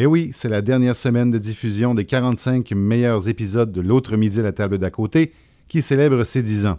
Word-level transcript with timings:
Et 0.00 0.06
oui, 0.06 0.30
c'est 0.32 0.48
la 0.48 0.62
dernière 0.62 0.94
semaine 0.94 1.32
de 1.32 1.38
diffusion 1.38 1.92
des 1.92 2.04
45 2.04 2.70
meilleurs 2.70 3.28
épisodes 3.28 3.72
de 3.72 3.80
L'autre 3.80 4.16
midi 4.16 4.38
à 4.38 4.44
la 4.44 4.52
table 4.52 4.78
d'à 4.78 4.90
côté 4.90 5.32
qui 5.66 5.82
célèbre 5.82 6.22
ses 6.22 6.44
10 6.44 6.66
ans. 6.66 6.78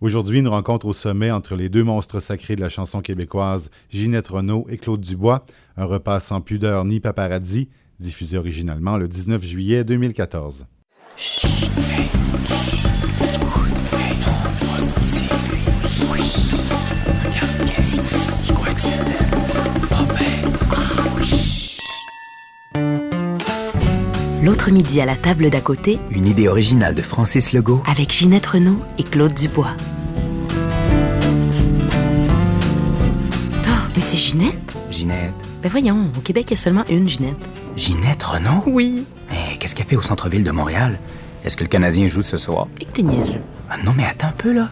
Aujourd'hui, 0.00 0.40
une 0.40 0.48
rencontre 0.48 0.86
au 0.86 0.92
sommet 0.92 1.30
entre 1.30 1.54
les 1.54 1.68
deux 1.68 1.84
monstres 1.84 2.18
sacrés 2.18 2.56
de 2.56 2.60
la 2.60 2.68
chanson 2.68 3.02
québécoise, 3.02 3.70
Ginette 3.88 4.26
Renault 4.26 4.66
et 4.68 4.78
Claude 4.78 5.00
Dubois, 5.00 5.44
un 5.76 5.84
repas 5.84 6.18
sans 6.18 6.40
pudeur 6.40 6.84
ni 6.84 6.98
paparazzi, 6.98 7.68
diffusé 8.00 8.36
originalement 8.36 8.96
le 8.96 9.06
19 9.06 9.44
juillet 9.44 9.84
2014. 9.84 10.66
L'autre 24.42 24.70
midi 24.70 25.00
à 25.00 25.04
la 25.06 25.16
table 25.16 25.50
d'à 25.50 25.60
côté, 25.60 25.98
Une 26.10 26.26
idée 26.26 26.48
originale 26.48 26.94
de 26.94 27.02
Francis 27.02 27.52
Legault. 27.52 27.82
avec 27.86 28.10
Ginette 28.12 28.46
Renault 28.46 28.80
et 28.98 29.02
Claude 29.02 29.34
Dubois. 29.34 29.72
Oh, 33.66 33.70
mais 33.94 34.02
c'est 34.02 34.16
Ginette? 34.16 34.76
Ginette. 34.90 35.34
Ben 35.62 35.68
voyons, 35.70 36.08
au 36.16 36.20
Québec, 36.20 36.46
il 36.48 36.50
y 36.52 36.54
a 36.54 36.56
seulement 36.56 36.84
une 36.88 37.08
Ginette. 37.08 37.36
Ginette 37.76 38.22
Renault? 38.22 38.62
Oui. 38.66 39.04
Mais 39.30 39.56
qu'est-ce 39.58 39.76
qu'elle 39.76 39.86
fait 39.86 39.96
au 39.96 40.02
centre-ville 40.02 40.44
de 40.44 40.50
Montréal? 40.50 40.98
Est-ce 41.44 41.56
que 41.56 41.64
le 41.64 41.68
Canadien 41.68 42.06
joue 42.06 42.22
ce 42.22 42.36
soir? 42.38 42.66
Et 42.80 42.84
que 42.86 42.92
t'es 42.92 43.02
niaiseux. 43.02 43.40
Ah 43.70 43.76
non, 43.84 43.92
mais 43.96 44.04
attends 44.04 44.28
un 44.28 44.32
peu, 44.32 44.52
là. 44.52 44.70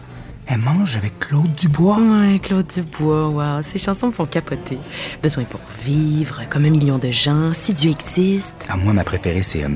Elle 0.51 0.61
mange 0.61 0.95
avec 0.95 1.19
Claude 1.19 1.53
Dubois. 1.53 1.99
Ouais, 1.99 2.39
Claude 2.39 2.65
Dubois, 2.65 3.29
wow, 3.29 3.61
ces 3.61 3.77
chansons 3.77 4.07
me 4.07 4.11
font 4.11 4.25
capoter. 4.25 4.79
Besoin 5.21 5.43
pour 5.43 5.59
vivre, 5.85 6.41
comme 6.49 6.65
un 6.65 6.71
million 6.71 6.97
de 6.97 7.11
gens, 7.11 7.53
si 7.53 7.71
Dieu 7.71 7.91
existe. 7.91 8.55
Ah, 8.67 8.75
moi, 8.75 8.93
ma 8.93 9.03
préférée, 9.03 9.43
c'est 9.43 9.63
euh, 9.63 9.69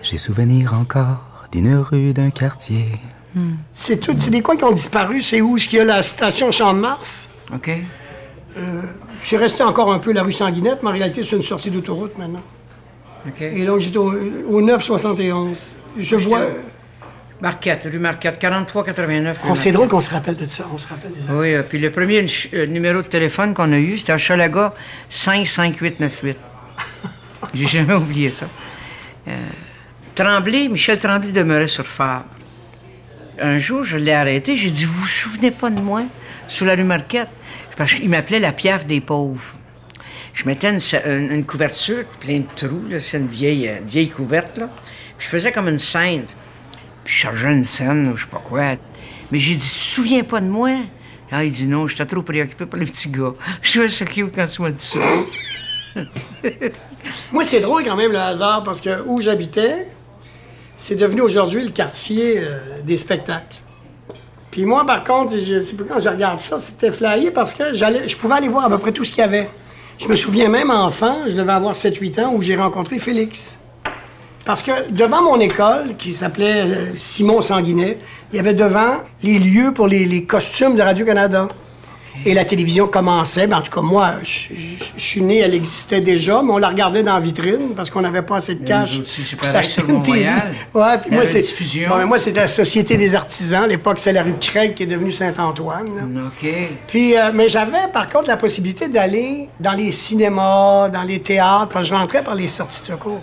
J'ai 0.00 0.18
souvenir 0.18 0.74
encore 0.74 1.48
d'une 1.50 1.74
rue 1.74 2.12
d'un 2.12 2.30
quartier. 2.30 2.86
C'est 3.72 3.98
tout, 3.98 4.14
c'est 4.16 4.30
des 4.30 4.42
coins 4.42 4.56
qui 4.56 4.62
ont 4.62 4.72
disparu. 4.72 5.22
C'est 5.22 5.40
où? 5.40 5.56
Est-ce 5.56 5.66
qu'il 5.66 5.78
y 5.78 5.82
a 5.82 5.84
la 5.84 6.04
station 6.04 6.52
Champ 6.52 6.72
de 6.72 6.78
Mars? 6.78 7.28
OK. 7.52 7.70
C'est 9.18 9.36
resté 9.38 9.64
encore 9.64 9.92
un 9.92 9.98
peu 9.98 10.12
la 10.12 10.22
rue 10.22 10.32
Sanguinette, 10.32 10.82
mais 10.82 10.90
en 10.90 10.92
réalité, 10.92 11.24
c'est 11.24 11.36
une 11.36 11.42
sortie 11.42 11.70
d'autoroute 11.70 12.16
maintenant. 12.16 12.42
OK. 13.26 13.40
Et 13.40 13.64
donc, 13.64 13.80
j'étais 13.80 13.98
au, 13.98 14.12
au 14.12 14.60
971. 14.60 15.56
Je 15.96 16.16
vois. 16.16 16.42
Marquette, 17.42 17.88
rue 17.90 17.98
Marquette, 17.98 18.40
43-89. 18.40 19.34
Oh, 19.50 19.54
c'est 19.56 19.72
drôle 19.72 19.88
qu'on 19.88 20.00
se 20.00 20.10
rappelle 20.12 20.36
de 20.36 20.46
ça. 20.46 20.68
On 20.72 20.78
se 20.78 20.86
rappelle 20.86 21.10
des 21.12 21.28
Oui, 21.32 21.54
euh, 21.54 21.62
puis 21.68 21.78
le 21.80 21.90
premier 21.90 22.24
euh, 22.54 22.66
numéro 22.66 23.02
de 23.02 23.06
téléphone 23.08 23.52
qu'on 23.52 23.72
a 23.72 23.78
eu, 23.78 23.98
c'était 23.98 24.12
à 24.12 24.16
Chalaga 24.16 24.72
55898. 25.10 26.36
J'ai 27.54 27.66
jamais 27.66 27.94
oublié 27.94 28.30
ça. 28.30 28.46
Euh, 29.26 29.36
Tremblay, 30.14 30.68
Michel 30.68 31.00
Tremblay 31.00 31.32
demeurait 31.32 31.66
sur 31.66 31.84
Fabre. 31.86 32.26
Un 33.40 33.58
jour, 33.58 33.82
je 33.82 33.96
l'ai 33.96 34.12
arrêté, 34.12 34.54
j'ai 34.54 34.70
dit 34.70 34.84
Vous 34.84 34.92
vous 35.00 35.06
souvenez 35.06 35.50
pas 35.50 35.68
de 35.70 35.80
moi? 35.80 36.02
Sous 36.46 36.64
la 36.64 36.74
rue 36.76 36.84
Marquette 36.84 37.28
Parce 37.76 37.92
qu'il 37.94 38.08
m'appelait 38.08 38.38
la 38.38 38.52
piaffe 38.52 38.86
des 38.86 39.00
pauvres. 39.00 39.42
Je 40.32 40.44
mettais 40.46 40.70
une, 40.70 40.78
une- 41.10 41.32
une 41.32 41.44
couverture 41.44 42.04
plein 42.20 42.38
de 42.38 42.46
trous, 42.54 42.84
c'est 43.00 43.18
une 43.18 43.26
vieille, 43.26 43.68
euh, 43.68 43.80
vieille 43.86 44.10
couverte, 44.10 44.58
là. 44.58 44.68
Puis 45.18 45.26
je 45.26 45.28
faisais 45.28 45.50
comme 45.50 45.68
une 45.68 45.78
scène. 45.80 46.24
Puis 47.04 47.14
je 47.14 47.20
chargeais 47.20 47.52
une 47.52 47.64
scène, 47.64 48.08
ou 48.08 48.16
je 48.16 48.24
sais 48.24 48.30
pas 48.30 48.42
quoi. 48.44 48.76
Mais 49.30 49.38
j'ai 49.38 49.54
dit, 49.54 49.60
tu 49.60 49.74
te 49.74 49.80
souviens 49.80 50.22
pas 50.24 50.40
de 50.40 50.48
moi? 50.48 50.70
Ah, 51.30 51.44
il 51.44 51.50
dit 51.50 51.66
non, 51.66 51.86
j'étais 51.86 52.04
trop 52.04 52.20
préoccupé 52.20 52.66
par 52.66 52.78
le 52.78 52.84
petit 52.84 53.08
gars. 53.08 53.32
Je 53.62 53.70
trouvais 53.70 53.88
ça 53.88 54.04
cute 54.04 54.34
quand 54.34 54.44
tu 54.44 54.60
m'as 54.60 54.70
dit 54.70 54.84
ça. 54.84 54.98
Moi, 57.32 57.42
c'est 57.42 57.60
drôle 57.60 57.84
quand 57.84 57.96
même 57.96 58.12
le 58.12 58.18
hasard 58.18 58.62
parce 58.64 58.82
que 58.82 59.02
où 59.06 59.18
j'habitais, 59.22 59.88
c'est 60.76 60.94
devenu 60.94 61.22
aujourd'hui 61.22 61.64
le 61.64 61.70
quartier 61.70 62.38
euh, 62.38 62.82
des 62.84 62.98
spectacles. 62.98 63.56
Puis 64.50 64.66
moi, 64.66 64.84
par 64.84 65.02
contre, 65.02 65.38
je 65.38 65.60
sais 65.60 65.74
plus 65.74 65.86
quand 65.86 65.98
je 65.98 66.10
regarde 66.10 66.40
ça, 66.40 66.58
c'était 66.58 66.92
flyé 66.92 67.30
parce 67.30 67.54
que 67.54 67.72
j'allais, 67.72 68.06
je 68.06 68.16
pouvais 68.18 68.34
aller 68.34 68.48
voir 68.48 68.66
à 68.66 68.68
peu 68.68 68.76
près 68.76 68.92
tout 68.92 69.02
ce 69.02 69.10
qu'il 69.10 69.20
y 69.20 69.24
avait. 69.24 69.48
Je 69.98 70.08
me 70.08 70.16
souviens 70.16 70.50
même 70.50 70.70
enfant, 70.70 71.24
je 71.26 71.34
devais 71.34 71.52
avoir 71.52 71.72
7-8 71.72 72.20
ans, 72.20 72.34
où 72.34 72.42
j'ai 72.42 72.56
rencontré 72.56 72.98
Félix. 72.98 73.58
Parce 74.44 74.62
que 74.62 74.90
devant 74.90 75.22
mon 75.22 75.38
école, 75.40 75.96
qui 75.96 76.14
s'appelait 76.14 76.62
euh, 76.62 76.86
Simon 76.96 77.40
Sanguinet, 77.40 77.98
il 78.32 78.36
y 78.36 78.40
avait 78.40 78.54
devant 78.54 78.98
les 79.22 79.38
lieux 79.38 79.72
pour 79.72 79.86
les, 79.86 80.04
les 80.04 80.24
costumes 80.24 80.74
de 80.76 80.82
Radio-Canada. 80.82 81.48
Et 82.26 82.34
la 82.34 82.44
télévision 82.44 82.86
commençait. 82.88 83.46
Ben, 83.46 83.56
en 83.58 83.62
tout 83.62 83.70
cas, 83.72 83.80
moi, 83.80 84.16
je 84.22 84.54
je- 84.54 84.84
je 84.96 85.02
suis 85.02 85.22
né, 85.22 85.38
elle 85.38 85.54
existait 85.54 86.02
déjà, 86.02 86.42
mais 86.42 86.52
on 86.52 86.58
la 86.58 86.68
regardait 86.68 87.02
dans 87.02 87.14
la 87.14 87.20
vitrine 87.20 87.70
parce 87.74 87.88
qu'on 87.88 88.02
n'avait 88.02 88.20
pas 88.20 88.36
assez 88.36 88.54
de 88.54 88.66
cash. 88.66 88.98
aussi, 89.00 89.22
pour 89.34 89.46
s'acheter 89.46 89.80
une 89.88 90.02
télé. 90.02 90.26
Ouais, 90.74 90.98
puis 91.00 91.10
moi, 91.10 91.24
c'est. 91.24 91.42
Bon, 91.88 92.06
moi, 92.06 92.18
c'était 92.18 92.40
la 92.40 92.48
Société 92.48 92.96
des 92.98 93.14
artisans. 93.14 93.64
À 93.64 93.66
l'époque, 93.66 93.98
c'est 93.98 94.12
la 94.12 94.22
rue 94.24 94.34
Craig 94.38 94.74
qui 94.74 94.82
est 94.82 94.86
devenue 94.86 95.10
Saint-Antoine. 95.10 95.86
là. 95.96 96.22
OK. 96.26 96.50
Puis, 96.86 97.16
euh, 97.16 97.30
mais 97.32 97.48
j'avais 97.48 97.88
par 97.92 98.06
contre 98.08 98.28
la 98.28 98.36
possibilité 98.36 98.88
d'aller 98.88 99.48
dans 99.58 99.72
les 99.72 99.90
cinémas, 99.90 100.90
dans 100.90 101.02
les 101.04 101.20
théâtres, 101.20 101.68
parce 101.72 101.88
que 101.88 101.94
je 101.94 101.98
rentrais 101.98 102.22
par 102.22 102.34
les 102.34 102.48
sorties 102.48 102.80
de 102.82 102.86
secours. 102.86 103.20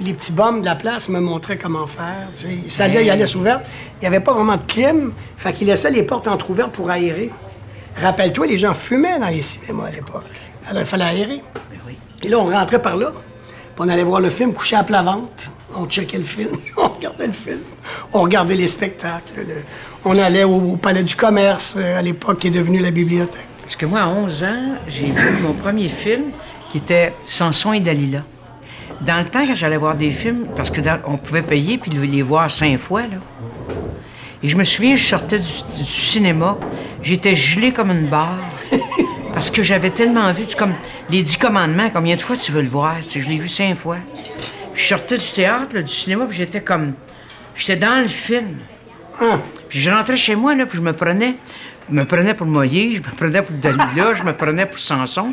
Puis 0.00 0.06
les 0.08 0.14
petits 0.14 0.32
bums 0.32 0.62
de 0.62 0.64
la 0.64 0.76
place 0.76 1.10
me 1.10 1.20
montraient 1.20 1.58
comment 1.58 1.86
faire. 1.86 2.26
Ça 2.70 2.84
allait, 2.84 3.04
il 3.04 3.10
allait 3.10 3.26
s'ouverte. 3.26 3.66
Il 3.96 4.00
n'y 4.00 4.06
avait 4.06 4.20
pas 4.20 4.32
vraiment 4.32 4.56
de 4.56 4.62
clim, 4.62 5.12
fait 5.36 5.52
qu'ils 5.52 5.66
laissaient 5.66 5.90
les 5.90 6.04
portes 6.04 6.26
entrouvertes 6.26 6.72
pour 6.72 6.88
aérer. 6.88 7.28
Rappelle-toi, 8.00 8.46
les 8.46 8.56
gens 8.56 8.72
fumaient 8.72 9.18
dans 9.18 9.26
les 9.28 9.42
cinémas 9.42 9.88
à 9.88 9.90
l'époque. 9.90 10.24
Alors, 10.66 10.80
il 10.80 10.86
fallait 10.86 11.04
aérer. 11.04 11.42
Et 12.22 12.28
là, 12.30 12.38
on 12.38 12.46
rentrait 12.46 12.80
par 12.80 12.96
là. 12.96 13.12
Puis 13.12 13.74
on 13.78 13.90
allait 13.90 14.02
voir 14.02 14.20
le 14.22 14.30
film 14.30 14.54
couché 14.54 14.74
à 14.74 14.84
plat 14.84 15.02
ventre. 15.02 15.52
On 15.76 15.84
checkait 15.86 16.16
le 16.16 16.24
film. 16.24 16.48
On 16.78 16.88
regardait 16.88 17.26
le 17.26 17.32
film. 17.34 17.58
On 18.14 18.22
regardait 18.22 18.56
les 18.56 18.68
spectacles. 18.68 19.34
le- 19.36 19.64
On 20.06 20.16
allait 20.16 20.44
au, 20.44 20.54
au 20.72 20.76
Palais 20.78 21.02
du 21.04 21.14
Commerce, 21.14 21.74
euh, 21.76 21.98
à 21.98 22.00
l'époque, 22.00 22.38
qui 22.38 22.46
est 22.46 22.50
devenu 22.50 22.78
la 22.80 22.90
bibliothèque. 22.90 23.46
Parce 23.64 23.76
que 23.76 23.84
moi, 23.84 24.00
à 24.00 24.08
11 24.08 24.44
ans, 24.44 24.74
j'ai 24.88 25.04
vu 25.12 25.30
mon 25.42 25.52
premier 25.52 25.88
film 25.88 26.30
qui 26.72 26.78
était 26.78 27.12
Samson 27.26 27.74
et 27.74 27.80
Dalila. 27.80 28.22
Dans 29.00 29.18
le 29.18 29.24
temps, 29.24 29.42
quand 29.46 29.54
j'allais 29.54 29.76
voir 29.78 29.94
des 29.94 30.10
films, 30.10 30.46
parce 30.56 30.70
que 30.70 30.80
dans- 30.80 31.00
on 31.06 31.16
pouvait 31.16 31.42
payer 31.42 31.78
puis 31.78 31.90
les 31.90 32.22
voir 32.22 32.50
cinq 32.50 32.78
fois, 32.78 33.02
là. 33.02 33.16
Et 34.42 34.48
je 34.48 34.56
me 34.56 34.64
souviens, 34.64 34.96
je 34.96 35.04
sortais 35.06 35.38
du, 35.38 35.46
du 35.78 35.84
cinéma, 35.84 36.58
j'étais 37.02 37.36
gelé 37.36 37.72
comme 37.72 37.90
une 37.90 38.06
barre. 38.06 38.38
Parce 39.34 39.48
que 39.50 39.62
j'avais 39.62 39.90
tellement 39.90 40.32
vu, 40.32 40.44
tu- 40.46 40.56
comme 40.56 40.72
les 41.08 41.22
dix 41.22 41.36
commandements, 41.36 41.88
combien 41.92 42.16
de 42.16 42.20
fois 42.20 42.36
tu 42.36 42.50
veux 42.52 42.62
le 42.62 42.68
voir? 42.68 42.96
Tu 43.02 43.08
sais, 43.10 43.20
je 43.20 43.28
l'ai 43.28 43.38
vu 43.38 43.48
cinq 43.48 43.76
fois. 43.76 43.98
Puis 44.74 44.82
je 44.82 44.88
sortais 44.88 45.18
du 45.18 45.26
théâtre, 45.32 45.74
là, 45.74 45.82
du 45.82 45.92
cinéma, 45.92 46.24
puis 46.26 46.36
j'étais 46.36 46.60
comme. 46.62 46.94
J'étais 47.54 47.76
dans 47.76 48.00
le 48.02 48.08
film. 48.08 48.56
Ah, 49.20 49.40
Puis 49.68 49.78
je 49.80 49.90
rentrais 49.90 50.16
chez 50.16 50.34
moi, 50.34 50.54
là, 50.54 50.66
puis 50.66 50.78
je 50.78 50.82
me 50.82 50.92
prenais. 50.92 51.34
Je 51.90 51.96
me 51.96 52.04
prenais 52.04 52.34
pour 52.34 52.46
Moïse, 52.46 53.02
je 53.02 53.10
me 53.10 53.16
prenais 53.16 53.42
pour 53.42 53.56
Dalila, 53.56 54.14
je 54.14 54.22
me 54.22 54.32
prenais 54.32 54.64
pour 54.64 54.78
Samson. 54.78 55.32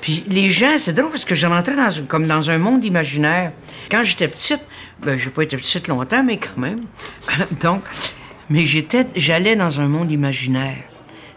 Puis 0.00 0.24
les 0.26 0.50
gens, 0.50 0.78
c'est 0.78 0.94
drôle 0.94 1.10
parce 1.10 1.26
que 1.26 1.34
je 1.34 1.46
rentrais 1.46 1.74
comme 2.08 2.26
dans 2.26 2.50
un 2.50 2.56
monde 2.56 2.82
imaginaire. 2.82 3.52
Quand 3.90 4.02
j'étais 4.02 4.28
petite, 4.28 4.62
ben 5.02 5.18
j'ai 5.18 5.28
pas 5.28 5.42
été 5.42 5.56
petite 5.58 5.88
longtemps, 5.88 6.24
mais 6.24 6.38
quand 6.38 6.56
même. 6.56 6.84
Donc, 7.62 7.82
mais 8.48 8.64
j'étais, 8.64 9.06
j'allais 9.14 9.54
dans 9.54 9.80
un 9.80 9.88
monde 9.88 10.10
imaginaire. 10.10 10.84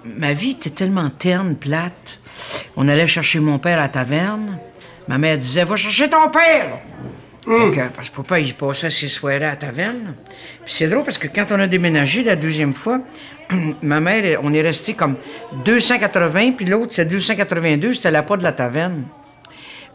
Ma 0.06 0.32
vie 0.32 0.52
était 0.52 0.70
tellement 0.70 1.10
terne, 1.10 1.56
plate. 1.56 2.22
On 2.78 2.88
allait 2.88 3.08
chercher 3.08 3.40
mon 3.42 3.60
père 3.60 3.78
à 3.78 3.84
la 3.84 3.90
taverne. 3.90 4.58
Ma 5.10 5.18
mère 5.18 5.38
disait, 5.38 5.66
va 5.66 5.76
chercher 5.76 6.10
ton 6.10 6.30
père. 6.30 6.80
Fait 7.46 7.72
que- 7.78 7.88
parce 7.96 8.10
que 8.10 8.16
papa, 8.18 8.40
il 8.40 8.54
passait 8.56 8.90
ses 8.90 9.08
soirées 9.08 9.36
à 9.38 9.40
la 9.52 9.56
taverne. 9.56 10.16
Puis 10.66 10.74
c'est 10.74 10.88
drôle 10.88 11.04
parce 11.04 11.18
que 11.20 11.28
quand 11.28 11.46
on 11.52 11.60
a 11.60 11.68
déménagé 11.68 12.24
la 12.24 12.36
deuxième 12.36 12.74
fois, 12.74 13.00
ma 13.82 14.00
mère, 14.00 14.40
on 14.44 14.54
est 14.54 14.62
resté 14.62 14.94
comme 14.94 15.16
280, 15.64 16.52
puis 16.54 16.66
l'autre, 16.66 16.94
c'est 16.96 17.06
282, 17.06 17.94
c'était 17.94 18.12
la 18.12 18.24
porte 18.24 18.40
de 18.40 18.46
la 18.46 18.52
taverne. 18.52 19.04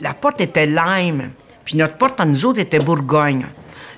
La 0.00 0.14
porte 0.14 0.40
était 0.40 0.66
lime, 0.66 1.30
puis 1.64 1.76
notre 1.76 1.94
porte 1.96 2.20
à 2.20 2.24
nous 2.24 2.44
autres 2.46 2.60
était 2.60 2.78
Bourgogne. 2.78 3.46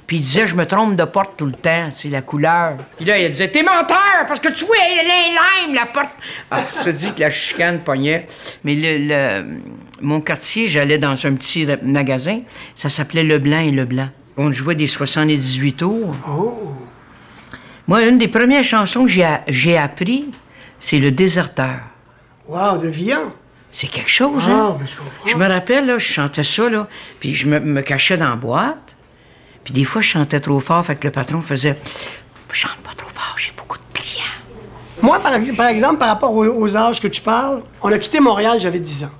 Puis 0.06 0.16
il 0.16 0.22
disait, 0.22 0.46
je 0.48 0.54
me 0.56 0.66
trompe 0.66 0.96
de 0.96 1.04
porte 1.04 1.36
tout 1.36 1.46
le 1.46 1.52
temps, 1.52 1.88
c'est 1.92 2.08
la 2.08 2.22
couleur. 2.22 2.76
Puis 2.96 3.04
là, 3.04 3.18
il 3.18 3.30
disait, 3.30 3.48
t'es 3.48 3.62
menteur, 3.62 4.26
parce 4.26 4.40
que 4.40 4.48
tu 4.48 4.64
vois, 4.64 4.74
elle 4.80 5.06
est 5.06 5.66
lime, 5.66 5.74
la 5.74 5.86
porte. 5.86 6.10
Ah, 6.50 6.64
je 6.78 6.84
te 6.84 6.90
dis 6.90 7.12
que 7.14 7.20
la 7.20 7.30
chicane 7.30 7.80
pognait. 7.80 8.26
Mais 8.64 8.74
le- 8.74 9.60
mon 10.02 10.20
quartier, 10.20 10.66
j'allais 10.66 10.98
dans 10.98 11.12
un 11.26 11.34
petit 11.34 11.66
magasin, 11.82 12.40
ça 12.74 12.88
s'appelait 12.88 13.22
Leblanc 13.22 13.60
et 13.60 13.70
Leblanc. 13.70 14.08
On 14.36 14.52
jouait 14.52 14.74
des 14.74 14.86
78 14.86 15.72
tours. 15.74 16.14
Moi, 17.88 18.02
une 18.06 18.18
des 18.18 18.28
premières 18.28 18.64
chansons 18.64 19.04
que 19.04 19.10
j'ai, 19.48 19.76
appris, 19.76 20.26
c'est 20.80 20.98
Le 20.98 21.10
Déserteur. 21.10 21.80
wow, 22.48 22.78
de 22.78 22.88
Vian. 22.88 23.32
C'est 23.70 23.86
quelque 23.88 24.10
chose, 24.10 24.44
Ah, 24.48 24.52
hein? 24.52 24.76
ben, 24.78 24.86
je 24.86 24.96
comprends. 24.96 25.26
Je 25.26 25.36
me 25.36 25.46
rappelle, 25.48 25.86
là, 25.86 25.98
je 25.98 26.04
chantais 26.06 26.44
ça, 26.44 26.68
là, 26.68 26.86
puis 27.20 27.34
je 27.34 27.46
me, 27.46 27.58
me 27.58 27.80
cachais 27.80 28.16
dans 28.18 28.28
la 28.30 28.36
boîte. 28.36 28.94
Puis 29.64 29.72
des 29.72 29.84
fois, 29.84 30.02
je 30.02 30.08
chantais 30.08 30.40
trop 30.40 30.60
fort, 30.60 30.84
fait 30.84 30.96
que 30.96 31.06
le 31.06 31.10
patron 31.10 31.40
faisait 31.40 31.78
«Chante 32.52 32.76
pas 32.84 32.92
trop 32.94 33.08
fort, 33.08 33.34
j'ai 33.38 33.52
beaucoup 33.56 33.78
de 33.78 33.98
clients. 33.98 34.22
Moi, 35.00 35.18
par 35.20 35.66
exemple, 35.68 35.96
par 35.98 36.08
rapport 36.08 36.34
aux, 36.34 36.44
aux 36.44 36.76
âges 36.76 37.00
que 37.00 37.08
tu 37.08 37.22
parles, 37.22 37.62
on 37.80 37.90
a 37.90 37.98
quitté 37.98 38.20
Montréal, 38.20 38.58
j'avais 38.60 38.78
10 38.78 39.04
ans. 39.04 39.10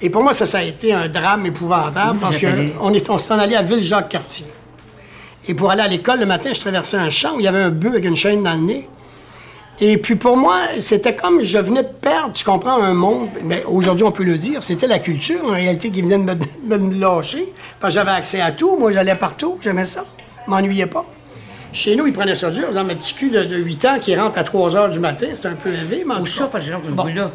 Et 0.00 0.10
pour 0.10 0.22
moi, 0.22 0.32
ça, 0.32 0.46
ça 0.46 0.58
a 0.58 0.62
été 0.62 0.92
un 0.92 1.08
drame 1.08 1.46
épouvantable 1.46 2.18
parce 2.20 2.38
qu'on 2.38 2.92
on 3.08 3.18
s'en 3.18 3.38
allait 3.38 3.56
à 3.56 3.62
Ville-Jacques-Cartier. 3.62 4.46
Et 5.48 5.54
pour 5.54 5.70
aller 5.70 5.82
à 5.82 5.88
l'école 5.88 6.20
le 6.20 6.26
matin, 6.26 6.50
je 6.54 6.60
traversais 6.60 6.96
un 6.96 7.10
champ 7.10 7.34
où 7.36 7.40
il 7.40 7.44
y 7.44 7.48
avait 7.48 7.58
un 7.58 7.70
bœuf 7.70 7.92
avec 7.92 8.04
une 8.04 8.16
chaîne 8.16 8.42
dans 8.42 8.52
le 8.52 8.60
nez. 8.60 8.88
Et 9.80 9.96
puis 9.96 10.16
pour 10.16 10.36
moi, 10.36 10.62
c'était 10.80 11.14
comme 11.14 11.42
je 11.42 11.58
venais 11.58 11.84
de 11.84 11.88
perdre, 11.88 12.32
tu 12.32 12.44
comprends, 12.44 12.82
un 12.82 12.94
monde. 12.94 13.28
Ben, 13.44 13.60
aujourd'hui, 13.66 14.04
on 14.04 14.10
peut 14.10 14.24
le 14.24 14.36
dire, 14.36 14.62
c'était 14.62 14.88
la 14.88 14.98
culture 14.98 15.44
en 15.44 15.50
réalité 15.52 15.90
qui 15.90 16.02
venait 16.02 16.18
de 16.18 16.24
me, 16.24 16.34
de 16.34 16.76
me 16.82 16.94
lâcher. 17.00 17.52
Parce 17.80 17.94
que 17.94 18.00
j'avais 18.00 18.10
accès 18.10 18.40
à 18.40 18.50
tout, 18.52 18.76
moi 18.76 18.90
j'allais 18.92 19.14
partout, 19.14 19.58
j'aimais 19.62 19.84
ça, 19.84 20.04
je 20.46 20.50
m'ennuyais 20.50 20.86
pas. 20.86 21.04
Chez 21.72 21.94
nous, 21.94 22.06
ils 22.08 22.12
prenaient 22.12 22.34
ça 22.34 22.50
dur, 22.50 22.72
dans 22.72 22.82
mes 22.82 22.96
petits 22.96 23.14
cul 23.14 23.30
de, 23.30 23.44
de 23.44 23.56
8 23.56 23.84
ans 23.84 23.98
qui 24.00 24.16
rentre 24.16 24.38
à 24.38 24.42
3 24.44 24.74
heures 24.74 24.90
du 24.90 24.98
matin, 24.98 25.26
c'était 25.34 25.48
un 25.48 25.54
peu 25.54 25.68
élevé, 25.68 26.04
mais 26.04 26.14
ça, 26.28 26.44
cas- 26.44 26.50
par 26.50 26.60
exemple, 26.60 26.86
le 26.88 26.92
Bon. 26.94 27.02
bruit-là. 27.04 27.30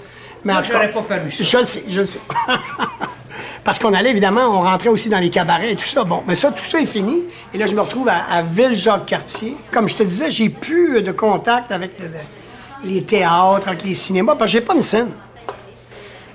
Mais 0.45 0.54
Moi, 0.54 0.62
cas, 0.62 0.88
pas 0.90 1.01
permis 1.01 1.31
ça. 1.31 1.44
Je 1.44 1.57
le 1.57 1.66
sais, 1.66 1.84
je 1.88 2.00
le 2.01 2.06
sais. 2.06 2.19
Parce 3.63 3.80
qu'on 3.80 3.94
allait, 3.94 4.10
évidemment, 4.10 4.42
on 4.60 4.62
rentrait 4.63 4.90
aussi 4.90 5.07
dans 5.10 5.19
les 5.19 5.30
cabarets 5.30 5.72
et 5.72 5.75
tout 5.78 5.86
ça. 5.86 6.04
Bon, 6.04 6.22
mais 6.28 6.36
ça, 6.36 6.51
tout 6.51 6.66
ça 6.66 6.81
est 6.81 6.86
fini. 6.86 7.24
Et 7.54 7.57
là, 7.57 7.66
je 7.66 7.74
me 7.74 7.80
retrouve 7.81 8.10
à, 8.10 8.25
à 8.30 8.42
Ville-Jacques-Cartier. 8.42 9.56
Comme 9.72 9.88
je 9.88 9.95
te 9.95 10.04
disais, 10.04 10.30
j'ai 10.31 10.50
plus 10.50 11.01
de 11.01 11.12
contact 11.13 11.72
avec 11.72 11.98
le- 12.00 12.07
le- 12.07 12.90
les 12.94 13.04
théâtres, 13.04 13.69
avec 13.69 13.84
les 13.86 13.95
cinémas, 13.95 14.36
parce 14.36 14.51
que 14.51 14.57
j'ai 14.60 14.62
pas 14.66 14.75
une 14.75 14.81
scène. 14.81 15.12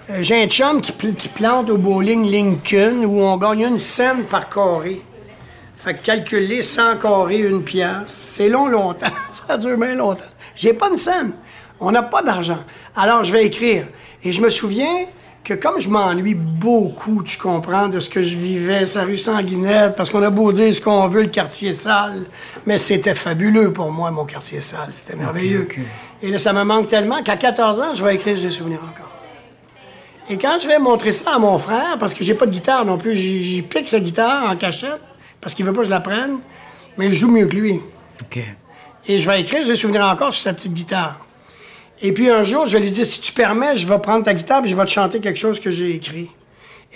Euh, 0.08 0.18
j'ai 0.22 0.42
un 0.42 0.46
chum 0.46 0.80
qui 0.80 0.92
plante 0.92 1.68
au 1.68 1.76
bowling 1.76 2.30
Lincoln 2.30 3.04
où 3.04 3.20
on 3.20 3.36
gagne 3.36 3.60
une 3.60 3.78
scène 3.78 4.24
par 4.24 4.48
carré. 4.48 5.02
Fait 5.76 5.92
que 5.94 6.02
calculer 6.06 6.62
100 6.62 6.96
carrés, 6.96 7.40
une 7.40 7.62
pièce, 7.62 8.06
c'est 8.06 8.48
long, 8.48 8.66
longtemps. 8.68 9.06
Ça 9.48 9.58
dure 9.58 9.76
bien 9.76 9.94
longtemps. 9.94 10.24
J'ai 10.56 10.72
pas 10.72 10.88
une 10.88 10.96
scène. 10.96 11.32
On 11.80 11.90
n'a 11.90 12.02
pas 12.02 12.22
d'argent. 12.22 12.64
Alors, 12.96 13.24
je 13.24 13.32
vais 13.32 13.46
écrire. 13.46 13.86
Et 14.22 14.32
je 14.32 14.40
me 14.40 14.50
souviens 14.50 15.06
que 15.44 15.54
comme 15.54 15.80
je 15.80 15.88
m'ennuie 15.88 16.34
beaucoup, 16.34 17.22
tu 17.22 17.38
comprends, 17.38 17.88
de 17.88 18.00
ce 18.00 18.10
que 18.10 18.22
je 18.22 18.36
vivais, 18.36 18.84
sa 18.84 19.04
rue 19.04 19.16
Sanguinette, 19.16 19.96
parce 19.96 20.10
qu'on 20.10 20.22
a 20.22 20.30
beau 20.30 20.52
dire 20.52 20.74
ce 20.74 20.80
qu'on 20.80 21.06
veut, 21.06 21.22
le 21.22 21.28
quartier 21.28 21.72
sale, 21.72 22.26
mais 22.66 22.76
c'était 22.76 23.14
fabuleux 23.14 23.72
pour 23.72 23.90
moi, 23.90 24.10
mon 24.10 24.26
quartier 24.26 24.60
sale. 24.60 24.88
C'était 24.90 25.16
merveilleux. 25.16 25.66
Et 26.20 26.30
là, 26.30 26.38
ça 26.38 26.52
me 26.52 26.62
manque 26.64 26.88
tellement 26.88 27.22
qu'à 27.22 27.36
14 27.36 27.80
ans, 27.80 27.94
je 27.94 28.04
vais 28.04 28.16
écrire 28.16 28.36
J'ai 28.36 28.50
souvenir 28.50 28.80
encore. 28.80 29.10
Et 30.28 30.36
quand 30.36 30.58
je 30.60 30.68
vais 30.68 30.78
montrer 30.78 31.12
ça 31.12 31.36
à 31.36 31.38
mon 31.38 31.58
frère, 31.58 31.96
parce 31.98 32.12
que 32.12 32.22
j'ai 32.22 32.34
pas 32.34 32.44
de 32.44 32.50
guitare 32.50 32.84
non 32.84 32.98
plus, 32.98 33.16
j'y 33.16 33.62
pique 33.62 33.88
sa 33.88 34.00
guitare 34.00 34.50
en 34.50 34.56
cachette, 34.56 35.00
parce 35.40 35.54
qu'il 35.54 35.64
veut 35.64 35.72
pas 35.72 35.80
que 35.80 35.86
je 35.86 35.90
la 35.90 36.00
prenne, 36.00 36.40
mais 36.98 37.08
je 37.08 37.14
joue 37.14 37.30
mieux 37.30 37.46
que 37.46 37.56
lui. 37.56 37.80
OK. 38.20 38.38
Et 39.06 39.20
je 39.20 39.30
vais 39.30 39.40
écrire, 39.40 39.62
je 39.62 39.68
vais 39.68 39.76
souvenir 39.76 40.06
encore 40.06 40.34
sur 40.34 40.42
sa 40.42 40.52
petite 40.52 40.74
guitare. 40.74 41.18
Et 42.00 42.12
puis 42.12 42.30
un 42.30 42.44
jour, 42.44 42.66
je 42.66 42.78
lui 42.78 42.90
dire, 42.90 43.06
si 43.06 43.20
tu 43.20 43.32
permets, 43.32 43.76
je 43.76 43.86
vais 43.86 43.98
prendre 43.98 44.24
ta 44.24 44.34
guitare 44.34 44.64
et 44.64 44.68
je 44.68 44.76
vais 44.76 44.84
te 44.84 44.90
chanter 44.90 45.20
quelque 45.20 45.38
chose 45.38 45.58
que 45.60 45.70
j'ai 45.70 45.94
écrit. 45.94 46.30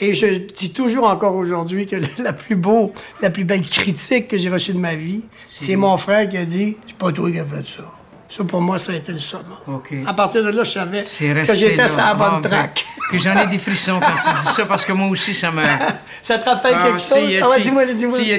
Et 0.00 0.14
je 0.14 0.26
dis 0.26 0.72
toujours 0.72 1.04
encore 1.04 1.34
aujourd'hui 1.34 1.86
que 1.86 1.96
la 2.22 2.32
plus 2.32 2.56
beau, 2.56 2.92
la 3.20 3.30
plus 3.30 3.44
belle 3.44 3.66
critique 3.66 4.28
que 4.28 4.38
j'ai 4.38 4.48
reçue 4.48 4.72
de 4.72 4.78
ma 4.78 4.94
vie, 4.94 5.24
c'est 5.52 5.76
mon 5.76 5.96
frère 5.96 6.28
qui 6.28 6.36
a 6.36 6.44
dit, 6.44 6.76
c'est 6.86 6.96
pas 6.96 7.12
toi 7.12 7.30
qui 7.30 7.38
as 7.38 7.44
fait 7.44 7.68
ça. 7.76 7.84
Ça, 8.28 8.44
pour 8.44 8.62
moi, 8.62 8.78
ça 8.78 8.92
a 8.92 8.94
été 8.94 9.12
le 9.12 9.18
somme. 9.18 9.44
OK. 9.66 9.92
À 10.06 10.14
partir 10.14 10.42
de 10.42 10.48
là, 10.48 10.64
je 10.64 10.70
savais 10.70 11.02
que 11.02 11.54
j'étais 11.54 11.86
sur 11.86 11.98
la 11.98 12.14
bonne 12.14 12.40
ben, 12.40 12.48
track. 12.48 12.86
Puis 13.10 13.20
j'en 13.20 13.36
ai 13.36 13.46
des 13.46 13.58
frissons 13.58 14.00
quand 14.00 14.06
tu 14.06 14.48
dis 14.48 14.54
ça, 14.54 14.64
parce 14.64 14.86
que 14.86 14.92
moi 14.92 15.08
aussi, 15.08 15.34
ça 15.34 15.50
me... 15.50 15.62
Ça 16.22 16.38
te 16.38 16.44
rappelle 16.48 16.74
Ah, 16.78 16.86
quelque 16.86 17.00
chose? 17.00 17.18
il 17.24 17.30
y 17.32 17.38
a- 17.38 17.44
Ah 17.44 17.50
ouais, 17.50 17.60
dis-moi, 17.60 17.84
dis-moi. 17.84 18.18
Il 18.20 18.28
y 18.28 18.32
a, 18.32 18.38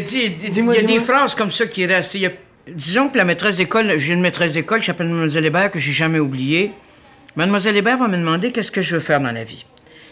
des 0.84 1.00
phrases 1.00 1.36
comme 1.36 1.52
ça 1.52 1.68
qui 1.68 1.86
restent. 1.86 2.16
Il 2.16 2.22
y 2.22 2.26
a- 2.26 2.32
disons 2.68 3.10
que 3.10 3.18
la 3.18 3.26
maîtresse 3.26 3.58
d'école, 3.58 3.98
j'ai 3.98 4.14
une 4.14 4.22
maîtresse 4.22 4.54
d'école 4.54 4.80
qui 4.80 4.86
s'appelle 4.86 5.08
Mademoiselle 5.08 5.46
Hébert, 5.46 5.72
que 5.72 5.80
j'ai 5.80 5.92
jamais 5.92 6.20
oubliée. 6.20 6.72
Mademoiselle 7.36 7.76
Hébert 7.76 7.98
va 7.98 8.08
me 8.08 8.18
demander 8.18 8.52
qu'est-ce 8.52 8.72
que 8.72 8.82
je 8.82 8.96
veux 8.96 9.02
faire 9.02 9.20
dans 9.20 9.32
la 9.32 9.44
vie. 9.44 9.66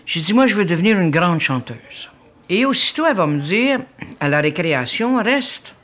J'ai 0.05 0.19
dit, 0.19 0.33
moi, 0.33 0.47
je 0.47 0.55
veux 0.55 0.65
devenir 0.65 0.99
une 0.99 1.11
grande 1.11 1.39
chanteuse. 1.39 2.09
Et 2.49 2.65
aussitôt, 2.65 3.05
elle 3.05 3.15
va 3.15 3.27
me 3.27 3.39
dire, 3.39 3.79
à 4.19 4.27
la 4.27 4.41
récréation, 4.41 5.21
reste, 5.21 5.75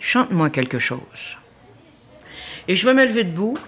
chante-moi 0.00 0.50
quelque 0.50 0.78
chose. 0.78 1.36
Et 2.66 2.74
je 2.74 2.86
vais 2.86 2.94
me 2.94 3.04
lever 3.04 3.24
debout 3.24 3.58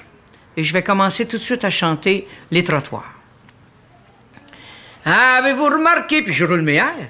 et 0.56 0.64
je 0.64 0.72
vais 0.72 0.82
commencer 0.82 1.26
tout 1.26 1.38
de 1.38 1.42
suite 1.42 1.64
à 1.64 1.70
chanter 1.70 2.26
les 2.50 2.62
trottoirs. 2.62 3.12
Avez-vous 5.04 5.64
remarqué, 5.64 6.22
puis 6.22 6.32
je 6.32 6.44
roule 6.44 6.62
mes 6.62 6.74
airs. 6.74 7.08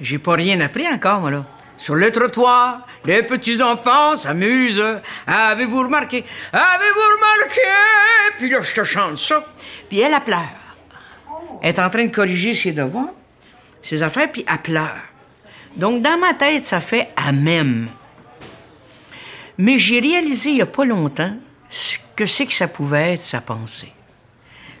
J'ai 0.00 0.18
pas 0.18 0.34
rien 0.34 0.60
appris 0.60 0.86
encore, 0.88 1.20
moi, 1.20 1.30
là. 1.30 1.46
Sur 1.78 1.94
le 1.94 2.10
trottoir, 2.10 2.86
les 3.04 3.22
petits-enfants 3.22 4.16
s'amusent. 4.16 4.82
Avez-vous 5.26 5.78
remarqué? 5.84 6.24
Avez-vous 6.52 7.14
remarqué? 7.16 7.60
Puis 8.36 8.50
là, 8.50 8.60
je 8.60 8.74
te 8.74 8.84
chante 8.84 9.16
ça. 9.16 9.46
Puis 9.88 10.00
elle, 10.00 10.12
elle 10.12 10.24
pleure. 10.24 10.40
Elle 11.62 11.70
est 11.70 11.78
en 11.78 11.88
train 11.88 12.04
de 12.04 12.14
corriger 12.14 12.54
ses 12.54 12.72
devoirs, 12.72 13.10
ses 13.80 14.02
affaires, 14.02 14.30
puis 14.30 14.44
elle 14.46 14.58
pleure. 14.58 14.98
Donc, 15.76 16.02
dans 16.02 16.18
ma 16.18 16.34
tête, 16.34 16.66
ça 16.66 16.80
fait 16.80 17.10
à 17.16 17.30
même. 17.30 17.88
Mais 19.56 19.78
j'ai 19.78 20.00
réalisé 20.00 20.50
il 20.50 20.56
n'y 20.56 20.62
a 20.62 20.66
pas 20.66 20.84
longtemps 20.84 21.36
ce 21.70 21.98
que 22.16 22.26
c'est 22.26 22.46
que 22.46 22.52
ça 22.52 22.66
pouvait 22.66 23.14
être 23.14 23.20
sa 23.20 23.40
pensée. 23.40 23.92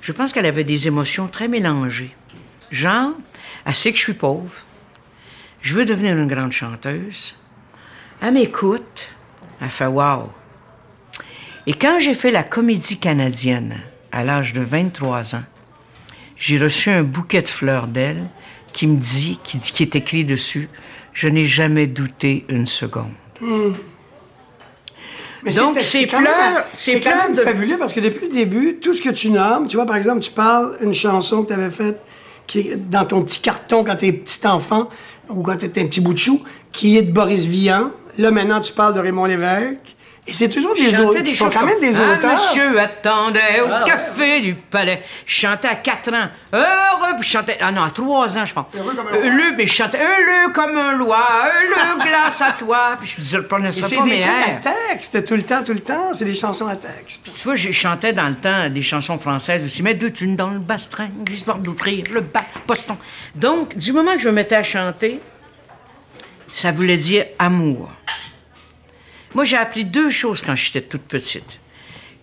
Je 0.00 0.10
pense 0.12 0.32
qu'elle 0.32 0.46
avait 0.46 0.64
des 0.64 0.88
émotions 0.88 1.28
très 1.28 1.46
mélangées. 1.46 2.14
Genre, 2.70 3.12
elle 3.64 3.74
sait 3.74 3.92
que 3.92 3.98
je 3.98 4.02
suis 4.02 4.14
pauvre. 4.14 4.50
Je 5.68 5.74
veux 5.74 5.84
devenir 5.84 6.16
une 6.16 6.28
grande 6.28 6.52
chanteuse. 6.52 7.34
Elle 8.22 8.32
m'écoute. 8.32 9.10
Elle 9.60 9.68
fait 9.68 9.84
Wow. 9.84 10.30
Et 11.66 11.74
quand 11.74 11.98
j'ai 12.00 12.14
fait 12.14 12.30
la 12.30 12.42
comédie 12.42 12.96
canadienne 12.96 13.76
à 14.10 14.24
l'âge 14.24 14.54
de 14.54 14.62
23 14.62 15.34
ans, 15.34 15.42
j'ai 16.38 16.58
reçu 16.58 16.88
un 16.88 17.02
bouquet 17.02 17.42
de 17.42 17.48
fleurs 17.48 17.86
d'elle 17.86 18.28
qui 18.72 18.86
me 18.86 18.96
dit, 18.96 19.38
qui, 19.44 19.58
dit- 19.58 19.70
qui 19.72 19.82
est 19.82 19.94
écrit 19.94 20.24
dessus, 20.24 20.70
Je 21.12 21.28
n'ai 21.28 21.44
jamais 21.44 21.86
douté 21.86 22.46
une 22.48 22.64
seconde. 22.64 23.10
Mais 25.42 25.52
Donc, 25.52 25.78
c'est- 25.82 26.06
quand 26.06 26.16
quand 26.18 26.22
pleurs 26.22 27.16
même 27.26 27.36
de- 27.36 27.42
fabuleux 27.42 27.76
parce 27.76 27.92
que 27.92 28.00
depuis 28.00 28.28
le 28.28 28.32
début, 28.32 28.76
tout 28.80 28.94
ce 28.94 29.02
que 29.02 29.10
tu 29.10 29.28
nommes, 29.30 29.68
tu 29.68 29.76
vois, 29.76 29.84
par 29.84 29.96
exemple, 29.96 30.20
tu 30.20 30.30
parles 30.30 30.78
une 30.80 30.94
chanson 30.94 31.42
que 31.42 31.48
tu 31.48 31.52
avais 31.60 31.70
faite 31.70 32.00
qui 32.46 32.60
est 32.60 32.76
dans 32.76 33.04
ton 33.04 33.22
petit 33.22 33.42
carton 33.42 33.84
quand 33.84 33.96
tu 33.96 34.06
es 34.06 34.12
petit 34.12 34.46
enfant 34.46 34.88
ou 35.28 35.42
quand 35.42 35.56
tu 35.56 35.66
un 35.66 35.86
petit 35.86 36.00
bout 36.00 36.12
de 36.12 36.18
chou, 36.18 36.42
qui 36.72 36.96
est 36.96 37.02
de 37.02 37.12
Boris 37.12 37.46
Vian. 37.46 37.90
Là, 38.18 38.30
maintenant, 38.30 38.60
tu 38.60 38.72
parles 38.72 38.94
de 38.94 39.00
Raymond 39.00 39.26
Lévesque. 39.26 39.96
Et 40.30 40.34
c'est 40.34 40.50
toujours 40.50 40.74
des 40.74 40.94
auteurs. 41.00 41.22
des 41.22 41.30
Ils 41.30 41.34
sont 41.34 41.46
choses 41.46 41.54
quand 41.54 41.64
même 41.64 41.80
des 41.80 41.98
Ah, 41.98 42.12
auteurs. 42.12 42.32
monsieur 42.34 42.78
attendait 42.78 43.60
au 43.62 43.66
Ah, 43.72 43.78
ouais. 43.84 43.90
café 43.90 44.40
du 44.40 44.54
palais. 44.54 45.02
Je 45.24 45.34
chantais 45.34 45.68
à 45.68 45.74
4 45.74 46.12
ans. 46.12 46.28
Heureux, 46.52 47.14
puis 47.18 47.26
je 47.26 47.32
chantais... 47.32 47.56
Ah 47.62 47.72
non, 47.72 47.82
à 47.82 47.88
3 47.90 48.36
ans, 48.36 48.44
je 48.44 48.52
pense. 48.52 48.66
Heureux 48.76 48.94
comme 48.94 49.06
un 49.08 49.14
Euh, 49.14 49.20
roi. 49.22 49.30
le, 49.30 49.56
mais 49.56 49.66
je 49.66 49.72
chantais 49.72 49.98
Heureux 49.98 50.52
comme 50.52 50.76
un 50.76 50.92
loi, 50.92 51.26
le 51.62 52.04
glace 52.04 52.42
à 52.42 52.52
toi. 52.52 52.96
Puis 53.00 53.10
je 53.16 53.22
disais, 53.22 53.36
je 53.38 53.42
prenais 53.42 53.70
Et 53.70 53.72
ça 53.72 53.88
c'est 53.88 53.96
pas, 53.96 54.02
des 54.04 54.10
mais 54.10 54.20
trucs 54.20 54.30
hein. 54.30 54.60
à 54.66 54.92
texte, 54.92 55.24
tout 55.24 55.34
le 55.34 55.42
temps, 55.42 55.64
tout 55.64 55.72
le 55.72 55.80
temps. 55.80 56.12
C'est 56.12 56.26
des 56.26 56.34
chansons 56.34 56.66
à 56.68 56.76
texte. 56.76 57.24
Tu 57.34 57.44
vois, 57.44 57.54
je 57.56 57.72
chantais 57.72 58.12
dans 58.12 58.28
le 58.28 58.34
temps 58.34 58.68
des 58.68 58.82
chansons 58.82 59.18
françaises 59.18 59.64
aussi. 59.64 59.82
Mais 59.82 59.94
deux 59.94 60.10
tunes 60.10 60.36
dans 60.36 60.50
le 60.50 60.58
bastring, 60.58 61.10
l'histoire 61.26 61.56
d'ouvrir 61.56 62.04
le 62.12 62.20
bas, 62.20 62.42
Boston. 62.66 62.96
Donc, 63.34 63.78
du 63.78 63.92
moment 63.94 64.12
que 64.12 64.20
je 64.20 64.28
me 64.28 64.34
mettais 64.34 64.56
à 64.56 64.62
chanter, 64.62 65.20
ça 66.52 66.70
voulait 66.70 66.98
dire 66.98 67.24
amour. 67.38 67.90
Moi, 69.34 69.44
j'ai 69.44 69.56
appris 69.56 69.84
deux 69.84 70.10
choses 70.10 70.42
quand 70.42 70.54
j'étais 70.54 70.80
toute 70.80 71.02
petite. 71.02 71.60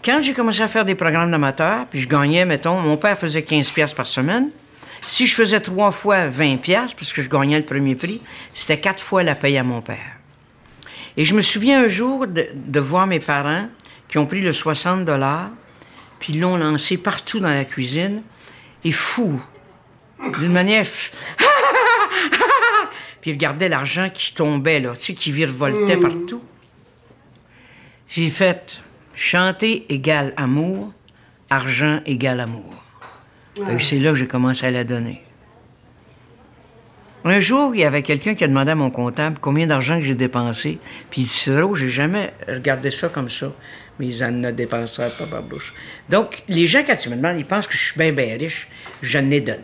Quand 0.04 0.22
j'ai 0.22 0.34
commencé 0.34 0.62
à 0.62 0.68
faire 0.68 0.86
des 0.86 0.96
programmes 0.96 1.32
d'amateurs, 1.32 1.86
puis 1.88 2.00
je 2.00 2.08
gagnais, 2.08 2.46
mettons, 2.46 2.80
mon 2.80 2.98
père 2.98 3.18
faisait 3.18 3.44
15 3.44 3.70
pièces 3.72 3.94
par 3.94 4.08
semaine. 4.08 4.50
Si 5.08 5.28
je 5.28 5.36
faisais 5.36 5.60
trois 5.60 5.92
fois 5.92 6.28
20 6.28 6.58
pièces, 6.58 6.94
puisque 6.94 7.22
je 7.22 7.30
gagnais 7.30 7.60
le 7.60 7.66
premier 7.66 7.96
prix, 7.96 8.22
c'était 8.54 8.80
quatre 8.80 9.02
fois 9.02 9.24
la 9.24 9.36
paye 9.36 9.58
à 9.58 9.64
mon 9.64 9.82
père. 9.82 10.18
Et 11.18 11.26
je 11.26 11.34
me 11.34 11.42
souviens 11.42 11.84
un 11.84 11.88
jour 11.88 12.28
de, 12.28 12.48
de 12.54 12.80
voir 12.80 13.08
mes 13.08 13.20
parents 13.20 13.68
qui 14.08 14.18
ont 14.18 14.26
pris 14.26 14.42
le 14.42 14.52
60 14.52 15.06
dollars, 15.06 15.50
puis 16.20 16.34
ils 16.34 16.40
l'ont 16.40 16.58
lancé 16.58 16.98
partout 16.98 17.40
dans 17.40 17.50
la 17.50 17.66
cuisine, 17.66 18.22
et 18.84 18.92
fou, 18.92 19.40
d'une 20.40 20.52
manière... 20.52 20.86
puis 23.22 23.32
ils 23.32 23.34
regardaient 23.34 23.70
l'argent 23.70 24.10
qui 24.14 24.34
tombait, 24.34 24.80
là, 24.80 24.94
tu 24.96 25.06
sais, 25.06 25.14
qui 25.14 25.32
virevoltait 25.32 25.98
partout. 25.98 26.44
J'ai 28.08 28.30
fait 28.30 28.82
chanter 29.16 29.86
égale 29.90 30.34
amour, 30.38 30.94
argent 31.50 32.02
égale 32.06 32.40
amour. 32.40 32.84
C'est 33.80 34.00
là 34.00 34.12
que 34.12 34.18
j'ai 34.18 34.28
commencé 34.28 34.66
à 34.66 34.72
la 34.72 34.84
donner. 34.84 35.22
Un 37.28 37.40
jour, 37.40 37.74
il 37.74 37.82
y 37.82 37.84
avait 37.84 38.04
quelqu'un 38.04 38.36
qui 38.36 38.44
a 38.44 38.48
demandé 38.48 38.72
à 38.72 38.76
mon 38.76 38.92
comptable 38.92 39.40
combien 39.42 39.66
d'argent 39.66 39.98
que 39.98 40.06
j'ai 40.06 40.14
dépensé. 40.14 40.78
Puis 41.10 41.22
il 41.22 41.24
dit, 41.24 41.30
c'est 41.30 41.56
drôle, 41.56 41.76
j'ai 41.76 41.90
jamais 41.90 42.32
regardé 42.48 42.92
ça 42.92 43.10
comme 43.10 43.30
ça. 43.30 43.52
Mais 43.98 44.06
ils 44.06 44.24
en 44.24 44.44
ont 44.44 44.52
dépensé 44.52 45.02
à 45.02 45.10
pas 45.10 45.42
bouche. 45.42 45.74
Donc, 46.08 46.44
les 46.48 46.68
gens, 46.68 46.84
quand 46.86 47.04
ils 47.04 47.10
me 47.10 47.16
demandent, 47.16 47.40
ils 47.40 47.46
pensent 47.46 47.66
que 47.66 47.74
je 47.74 47.84
suis 47.84 47.98
bien, 47.98 48.12
bien 48.12 48.38
riche. 48.38 48.68
Je 49.02 49.18
n'ai 49.18 49.42
donné. 49.42 49.64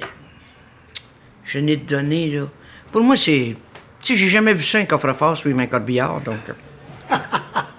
Je 1.45 1.59
n'ai 1.59 1.77
donné, 1.77 2.31
là. 2.31 2.47
Pour 2.91 3.03
moi, 3.03 3.15
c'est... 3.15 3.55
Tu 4.01 4.13
sais, 4.13 4.15
j'ai 4.15 4.29
jamais 4.29 4.55
vu 4.55 4.63
ça, 4.63 4.79
un 4.79 4.85
coffre-fort 4.85 5.37
sur 5.37 5.55
un 5.55 5.67
corbillard, 5.67 6.21
donc... 6.21 6.39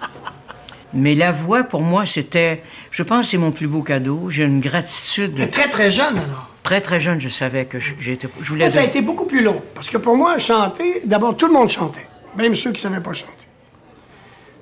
Mais 0.93 1.15
la 1.15 1.31
voix, 1.31 1.63
pour 1.63 1.81
moi, 1.81 2.05
c'était... 2.05 2.61
Je 2.91 3.03
pense 3.03 3.25
que 3.25 3.31
c'est 3.31 3.37
mon 3.37 3.51
plus 3.51 3.67
beau 3.67 3.81
cadeau. 3.81 4.29
J'ai 4.29 4.43
une 4.43 4.59
gratitude... 4.59 5.35
T'es 5.35 5.47
très, 5.47 5.69
très 5.69 5.89
jeune, 5.89 6.17
alors. 6.17 6.49
Très, 6.61 6.79
très 6.81 6.99
jeune, 6.99 7.19
je 7.19 7.29
savais 7.29 7.65
que 7.65 7.77
j'étais. 7.79 8.29
Je 8.39 8.49
voulais. 8.49 8.65
Moi, 8.65 8.69
ça 8.69 8.81
a 8.81 8.83
été 8.83 9.01
beaucoup 9.01 9.25
plus 9.25 9.43
long. 9.43 9.61
Parce 9.75 9.89
que 9.89 9.97
pour 9.97 10.15
moi, 10.15 10.37
chanter, 10.39 11.01
d'abord, 11.03 11.35
tout 11.35 11.47
le 11.47 11.53
monde 11.53 11.69
chantait. 11.69 12.07
Même 12.37 12.55
ceux 12.55 12.71
qui 12.71 12.85
ne 12.85 12.89
savaient 12.89 13.03
pas 13.03 13.11
chanter. 13.13 13.47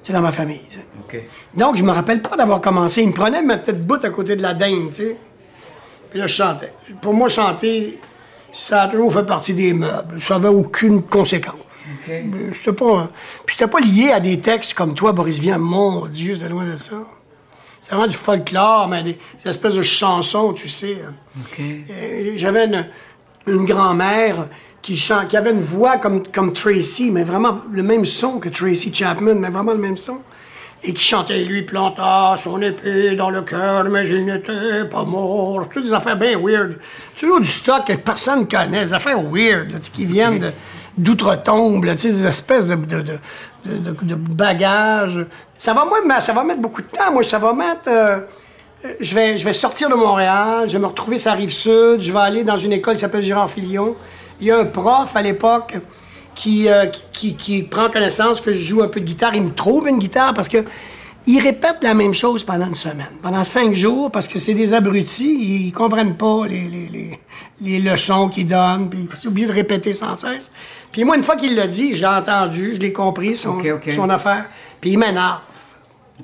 C'est 0.02 0.14
dans 0.14 0.22
ma 0.22 0.32
famille. 0.32 0.62
Donc, 1.54 1.78
je 1.78 1.84
me 1.84 1.92
rappelle 1.92 2.22
pas 2.22 2.36
d'avoir 2.36 2.60
commencé. 2.60 3.04
Il 3.04 3.10
me 3.10 3.14
prenait 3.14 3.44
ma 3.44 3.58
petite 3.58 3.82
bout 3.82 4.04
à 4.04 4.10
côté 4.10 4.36
de 4.36 4.42
la 4.42 4.56
dinde, 4.56 4.90
tu 4.90 4.96
sais. 4.96 5.18
Puis 6.10 6.20
là, 6.20 6.26
je 6.26 6.34
chantais. 6.34 6.74
Pour 7.02 7.14
moi, 7.14 7.30
chanter, 7.30 8.00
ça 8.52 8.84
a 8.84 8.88
toujours 8.88 9.14
fait 9.14 9.26
partie 9.26 9.54
des 9.54 9.74
meubles. 9.74 10.20
Ça 10.22 10.40
n'avait 10.40 10.54
aucune 10.54 11.04
conséquence. 11.04 11.56
Mais 12.32 12.54
C'était 12.54 12.74
pas, 12.74 13.10
puis 13.46 13.56
c'était 13.56 13.70
pas 13.72 13.80
lié 13.80 14.12
à 14.12 14.20
des 14.20 14.40
textes 14.40 14.74
comme 14.74 14.94
toi, 14.96 15.12
Boris 15.12 15.40
Vian. 15.40 15.60
Mon 15.60 16.06
Dieu, 16.08 16.36
c'est 16.36 16.50
loin 16.50 16.66
de 16.66 16.78
ça. 16.78 16.98
C'est 17.82 17.92
vraiment 17.92 18.08
du 18.08 18.16
folklore, 18.16 18.88
mais 18.88 19.04
des, 19.04 19.14
des 19.44 19.50
espèces 19.50 19.74
de 19.74 19.82
chansons, 19.84 20.54
tu 20.54 20.70
sais. 20.70 20.98
OK. 21.40 21.60
Euh, 21.90 22.34
J'avais 22.38 22.66
une, 22.66 22.86
une 23.48 23.66
grand-mère 23.66 24.48
qui, 24.82 24.98
chan- 24.98 25.26
qui 25.28 25.36
avait 25.36 25.52
une 25.52 25.62
voix 25.62 25.98
comme, 25.98 26.24
comme 26.28 26.54
Tracy, 26.54 27.10
mais 27.12 27.24
vraiment 27.24 27.62
le 27.72 27.82
même 27.84 28.06
son 28.06 28.40
que 28.40 28.50
Tracy 28.50 28.94
Chapman, 28.94 29.36
mais 29.36 29.50
vraiment 29.50 29.72
le 29.74 29.80
même 29.80 29.98
son. 29.98 30.20
Et 30.84 30.94
qui 30.94 31.04
chantait, 31.04 31.44
lui 31.44 31.62
planta 31.62 32.34
son 32.38 32.60
épée 32.60 33.14
dans 33.16 33.30
le 33.30 33.44
cœur, 33.44 33.84
mais 33.86 34.08
il 34.08 34.26
n'était 34.26 34.84
pas 34.90 35.04
mort. 35.04 35.68
Toutes 35.72 35.84
des 35.84 35.94
affaires 35.94 36.18
bien 36.18 36.40
weird. 36.40 36.80
Toujours 37.20 37.40
du 37.40 37.48
stock 37.48 37.86
que 37.86 37.94
personne 37.94 38.40
ne 38.42 38.46
connaît, 38.46 38.86
des 38.86 38.94
affaires 38.94 39.22
weird, 39.22 39.72
là, 39.72 39.78
qui 39.80 40.06
viennent 40.06 40.40
de- 40.40 40.52
d'outre-tombe, 40.98 41.86
tu 41.96 42.08
des 42.08 42.26
espèces 42.26 42.68
de, 42.68 42.76
de, 42.76 43.20
de, 43.66 44.16
bagages. 44.16 45.26
Ça 45.58 45.74
va, 45.74 45.86
moi, 45.86 46.20
ça 46.20 46.34
va 46.34 46.44
mettre 46.44 46.62
beaucoup 46.62 46.82
de 46.82 46.88
temps. 46.88 47.12
Moi, 47.12 47.24
ça 47.24 47.40
va 47.40 47.54
mettre. 47.54 47.88
euh, 47.88 48.20
euh, 48.86 48.94
je 49.00 49.16
vais, 49.16 49.54
sortir 49.54 49.90
de 49.90 49.96
Montréal, 49.96 50.68
je 50.68 50.74
vais 50.74 50.80
me 50.80 50.88
retrouver 50.88 51.18
sur 51.18 51.32
la 51.32 51.38
rive 51.38 51.52
sud, 51.52 52.02
je 52.02 52.12
vais 52.12 52.20
aller 52.20 52.44
dans 52.44 52.58
une 52.58 52.74
école 52.74 52.96
qui 52.96 53.02
s'appelle 53.02 53.22
Gérard 53.22 53.50
Filion. 53.50 53.96
Il 54.40 54.48
y 54.48 54.52
a 54.52 54.58
un 54.58 54.66
prof 54.66 55.16
à 55.16 55.22
l'époque 55.22 55.76
qui, 56.34 56.68
euh, 56.68 56.86
prend 57.70 57.90
connaissance 57.90 58.42
que 58.42 58.54
je 58.54 58.62
joue 58.62 58.82
un 58.82 58.88
peu 58.88 59.00
de 59.00 59.06
guitare. 59.06 59.36
Il 59.36 59.44
me 59.44 59.54
trouve 59.54 59.88
une 59.88 60.00
guitare 60.00 60.34
parce 60.34 60.50
que 60.50 60.66
il 61.28 61.40
répète 61.40 61.78
la 61.84 61.94
même 61.94 62.14
chose 62.14 62.44
pendant 62.44 62.66
une 62.66 62.74
semaine, 62.74 63.14
pendant 63.22 63.44
cinq 63.44 63.76
jours, 63.76 64.10
parce 64.10 64.28
que 64.28 64.40
c'est 64.40 64.56
des 64.56 64.74
abrutis, 64.74 65.68
ils 65.68 65.72
comprennent 65.72 66.18
pas 66.18 66.48
les, 66.48 66.68
les, 66.68 66.90
les, 66.90 67.20
les 67.62 67.80
leçons 67.80 68.28
qu'ils 68.28 68.48
donnent, 68.48 68.90
puis 68.90 69.02
ils 69.08 69.22
sont 69.22 69.28
obligés 69.28 69.46
de 69.46 69.54
répéter 69.54 69.94
sans 69.94 70.16
cesse. 70.16 70.52
Puis 70.92 71.04
moi, 71.04 71.16
une 71.16 71.24
fois 71.24 71.36
qu'il 71.36 71.56
l'a 71.56 71.68
dit, 71.68 71.96
j'ai 71.96 72.06
entendu, 72.06 72.76
je 72.76 72.82
l'ai 72.82 72.92
compris, 72.92 73.38
son, 73.38 73.62
son 73.94 74.10
affaire, 74.10 74.46
puis 74.80 74.92
il 74.92 74.98
m'énerve. 74.98 75.40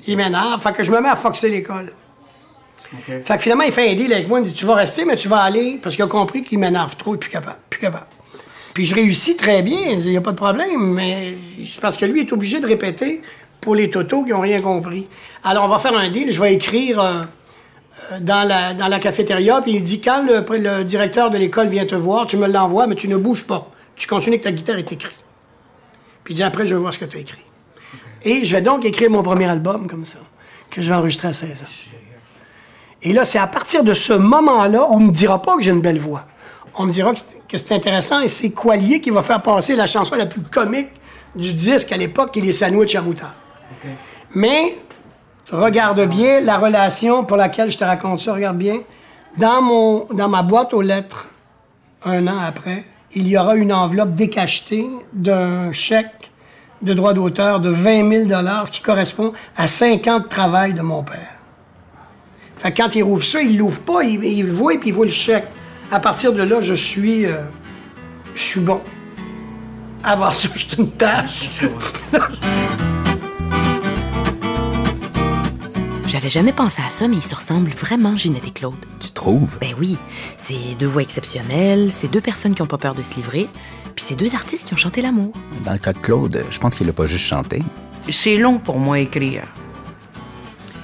Il 0.06 0.16
m'énerve, 0.16 0.60
fait 0.62 0.72
que 0.72 0.84
je 0.84 0.90
me 0.90 1.00
mets 1.00 1.08
à 1.08 1.16
foxer 1.16 1.50
l'école. 1.50 1.92
Fait 3.22 3.36
que 3.36 3.42
finalement, 3.42 3.64
il 3.64 3.72
fait 3.72 3.90
un 3.90 3.94
deal 3.94 4.12
avec 4.12 4.28
moi. 4.28 4.38
Il 4.38 4.42
me 4.42 4.46
dit 4.46 4.54
Tu 4.54 4.64
vas 4.64 4.74
rester, 4.74 5.04
mais 5.04 5.16
tu 5.16 5.28
vas 5.28 5.40
aller. 5.40 5.78
Parce 5.82 5.94
qu'il 5.94 6.04
a 6.04 6.08
compris 6.08 6.42
qu'il 6.42 6.58
m'énerve 6.58 6.96
trop. 6.96 7.14
Est 7.14 7.18
plus 7.18 7.30
capable. 7.30 7.58
Plus 7.68 7.80
capable. 7.80 8.06
Puis 8.72 8.84
je 8.84 8.94
réussis 8.94 9.36
très 9.36 9.62
bien. 9.62 9.78
Il 9.90 10.10
n'y 10.10 10.16
a 10.16 10.20
pas 10.20 10.32
de 10.32 10.36
problème. 10.36 10.94
Mais 10.94 11.36
c'est 11.66 11.80
parce 11.80 11.96
que 11.96 12.06
lui 12.06 12.20
est 12.20 12.32
obligé 12.32 12.60
de 12.60 12.66
répéter 12.66 13.22
pour 13.60 13.74
les 13.74 13.90
totos 13.90 14.24
qui 14.24 14.30
n'ont 14.30 14.40
rien 14.40 14.60
compris. 14.60 15.08
Alors, 15.44 15.64
on 15.64 15.68
va 15.68 15.78
faire 15.78 15.96
un 15.96 16.08
deal. 16.08 16.32
Je 16.32 16.40
vais 16.40 16.54
écrire 16.54 17.00
euh, 17.00 17.22
euh, 18.12 18.20
dans, 18.20 18.46
la, 18.46 18.72
dans 18.72 18.88
la 18.88 18.98
cafétéria. 18.98 19.60
Puis 19.60 19.72
il 19.72 19.82
dit 19.82 20.00
Quand 20.00 20.22
le, 20.22 20.44
le 20.56 20.84
directeur 20.84 21.30
de 21.30 21.36
l'école 21.36 21.68
vient 21.68 21.84
te 21.84 21.94
voir, 21.94 22.24
tu 22.24 22.38
me 22.38 22.46
l'envoies, 22.46 22.86
mais 22.86 22.94
tu 22.94 23.08
ne 23.08 23.16
bouges 23.16 23.44
pas. 23.44 23.70
Tu 23.98 24.06
continues 24.06 24.38
que 24.38 24.44
ta 24.44 24.52
guitare 24.52 24.76
est 24.78 24.90
écrite. 24.92 25.14
Puis 26.24 26.34
dit 26.34 26.42
Après, 26.42 26.66
je 26.66 26.74
vais 26.74 26.80
voir 26.80 26.94
ce 26.94 26.98
que 26.98 27.04
tu 27.04 27.16
as 27.16 27.20
écrit. 27.20 27.42
Et 28.22 28.44
je 28.44 28.54
vais 28.56 28.62
donc 28.62 28.84
écrire 28.84 29.10
mon 29.10 29.22
premier 29.22 29.46
album 29.48 29.86
comme 29.86 30.04
ça, 30.04 30.18
que 30.70 30.80
j'ai 30.82 30.92
enregistré 30.92 31.28
à 31.28 31.32
16 31.32 31.62
ans. 31.62 31.66
Et 33.02 33.12
là, 33.12 33.24
c'est 33.24 33.38
à 33.38 33.46
partir 33.46 33.84
de 33.84 33.94
ce 33.94 34.12
moment-là, 34.12 34.86
on 34.90 34.98
ne 35.00 35.06
me 35.06 35.10
dira 35.12 35.40
pas 35.40 35.56
que 35.56 35.62
j'ai 35.62 35.70
une 35.70 35.80
belle 35.80 36.00
voix. 36.00 36.24
On 36.74 36.84
me 36.84 36.90
dira 36.92 37.12
que 37.12 37.18
c'est- 37.20 37.38
que 37.48 37.56
c'est 37.58 37.74
intéressant 37.74 38.20
et 38.20 38.28
c'est 38.28 38.50
Coilier 38.50 39.00
qui 39.00 39.10
va 39.10 39.22
faire 39.22 39.40
passer 39.40 39.76
la 39.76 39.86
chanson 39.86 40.16
la 40.16 40.26
plus 40.26 40.42
comique 40.42 40.88
du 41.34 41.54
disque 41.54 41.92
à 41.92 41.96
l'époque, 41.96 42.32
qui 42.32 42.40
est 42.40 42.42
les 42.42 42.52
sandwichs 42.52 42.94
à 42.96 43.00
moutarde. 43.02 43.32
Mais 44.34 44.78
regarde 45.52 46.04
bien 46.06 46.40
la 46.40 46.58
relation 46.58 47.24
pour 47.24 47.36
laquelle 47.36 47.70
je 47.70 47.78
te 47.78 47.84
raconte 47.84 48.20
ça, 48.20 48.34
regarde 48.34 48.58
bien. 48.58 48.80
Dans, 49.36 49.62
mon, 49.62 50.06
dans 50.12 50.28
ma 50.28 50.42
boîte 50.42 50.74
aux 50.74 50.82
lettres, 50.82 51.28
un 52.04 52.26
an 52.26 52.38
après, 52.40 52.84
il 53.18 53.28
y 53.28 53.36
aura 53.36 53.56
une 53.56 53.72
enveloppe 53.72 54.14
décachetée 54.14 54.86
d'un 55.12 55.72
chèque 55.72 56.30
de 56.82 56.94
droit 56.94 57.12
d'auteur 57.12 57.58
de 57.58 57.68
20 57.68 58.26
000 58.26 58.30
ce 58.64 58.70
qui 58.70 58.80
correspond 58.80 59.32
à 59.56 59.66
5 59.66 60.06
ans 60.06 60.20
de 60.20 60.28
travail 60.28 60.74
de 60.74 60.82
mon 60.82 61.02
père. 61.02 61.34
Fait 62.58 62.72
que 62.72 62.82
quand 62.82 62.94
il 62.94 63.02
rouvre 63.02 63.24
ça, 63.24 63.42
il 63.42 63.58
l'ouvre 63.58 63.80
pas, 63.80 64.04
il, 64.04 64.24
il 64.24 64.46
le 64.46 64.52
voit 64.52 64.74
et 64.74 64.78
puis 64.78 64.90
il 64.90 64.94
voit 64.94 65.06
le 65.06 65.12
chèque. 65.12 65.46
À 65.90 65.98
partir 65.98 66.32
de 66.32 66.42
là, 66.42 66.60
je 66.60 66.74
suis, 66.74 67.26
euh, 67.26 67.38
je 68.34 68.42
suis 68.42 68.60
bon. 68.60 68.80
Avant 70.04 70.30
ça, 70.30 70.48
je 70.54 70.66
suis 70.66 70.76
une 70.76 70.90
tâche. 70.90 71.50
J'avais 76.08 76.30
jamais 76.30 76.54
pensé 76.54 76.80
à 76.80 76.88
ça, 76.88 77.06
mais 77.06 77.16
ils 77.16 77.22
se 77.22 77.34
ressemblent 77.34 77.70
vraiment, 77.70 78.16
Ginette 78.16 78.46
et 78.46 78.50
Claude. 78.50 78.78
Tu 78.98 79.10
trouves? 79.10 79.58
Ben 79.60 79.74
oui, 79.78 79.98
c'est 80.38 80.74
deux 80.78 80.86
voix 80.86 81.02
exceptionnelles, 81.02 81.92
c'est 81.92 82.08
deux 82.08 82.22
personnes 82.22 82.54
qui 82.54 82.62
ont 82.62 82.66
pas 82.66 82.78
peur 82.78 82.94
de 82.94 83.02
se 83.02 83.14
livrer, 83.16 83.46
puis 83.94 84.06
c'est 84.08 84.14
deux 84.14 84.34
artistes 84.34 84.66
qui 84.66 84.72
ont 84.72 84.78
chanté 84.78 85.02
l'amour. 85.02 85.34
Dans 85.66 85.74
le 85.74 85.78
cas 85.78 85.92
de 85.92 85.98
Claude, 85.98 86.46
je 86.50 86.58
pense 86.58 86.76
qu'il 86.76 86.88
a 86.88 86.94
pas 86.94 87.06
juste 87.06 87.26
chanté. 87.26 87.62
C'est 88.08 88.38
long 88.38 88.58
pour 88.58 88.78
moi 88.78 89.00
écrire. 89.00 89.42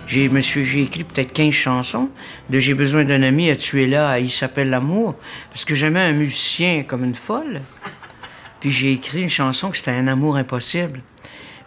J'ai, 0.06 0.28
monsieur, 0.28 0.62
j'ai 0.62 0.82
écrit 0.82 1.04
peut-être 1.04 1.32
15 1.32 1.54
chansons 1.54 2.10
de 2.50 2.58
J'ai 2.58 2.74
besoin 2.74 3.04
d'un 3.04 3.22
ami 3.22 3.48
à 3.48 3.56
tuer 3.56 3.86
là, 3.86 4.18
il 4.18 4.30
s'appelle 4.30 4.68
l'amour, 4.68 5.14
parce 5.48 5.64
que 5.64 5.74
j'aimais 5.74 6.00
un 6.00 6.12
musicien 6.12 6.82
comme 6.82 7.02
une 7.02 7.14
folle. 7.14 7.62
Puis 8.60 8.72
j'ai 8.72 8.92
écrit 8.92 9.22
une 9.22 9.30
chanson 9.30 9.70
que 9.70 9.78
c'était 9.78 9.92
un 9.92 10.06
amour 10.06 10.36
impossible. 10.36 11.00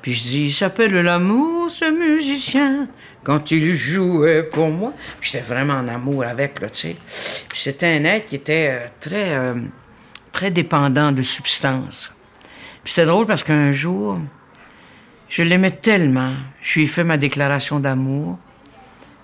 Puis 0.07 0.15
je 0.15 0.21
dis, 0.21 0.41
il 0.45 0.53
s'appelle 0.53 0.93
l'amour, 0.93 1.69
ce 1.69 1.83
musicien, 1.83 2.87
quand 3.25 3.51
il 3.51 3.73
jouait 3.73 4.41
pour 4.41 4.69
moi. 4.69 4.93
J'étais 5.19 5.41
vraiment 5.41 5.73
en 5.73 5.89
amour 5.89 6.23
avec, 6.23 6.61
là, 6.61 6.69
tu 6.69 6.79
sais. 6.79 6.95
C'était 7.53 7.87
un 7.87 8.05
être 8.05 8.27
qui 8.27 8.35
était 8.37 8.69
euh, 8.71 8.87
très, 9.01 9.35
euh, 9.35 9.55
très 10.31 10.49
dépendant 10.49 11.11
de 11.11 11.21
substances. 11.21 12.09
Puis 12.85 12.93
c'est 12.93 13.05
drôle 13.05 13.25
parce 13.25 13.43
qu'un 13.43 13.73
jour, 13.73 14.17
je 15.27 15.43
l'aimais 15.43 15.71
tellement. 15.71 16.31
Je 16.61 16.75
lui 16.75 16.85
ai 16.85 16.87
fait 16.87 17.03
ma 17.03 17.17
déclaration 17.17 17.81
d'amour. 17.81 18.39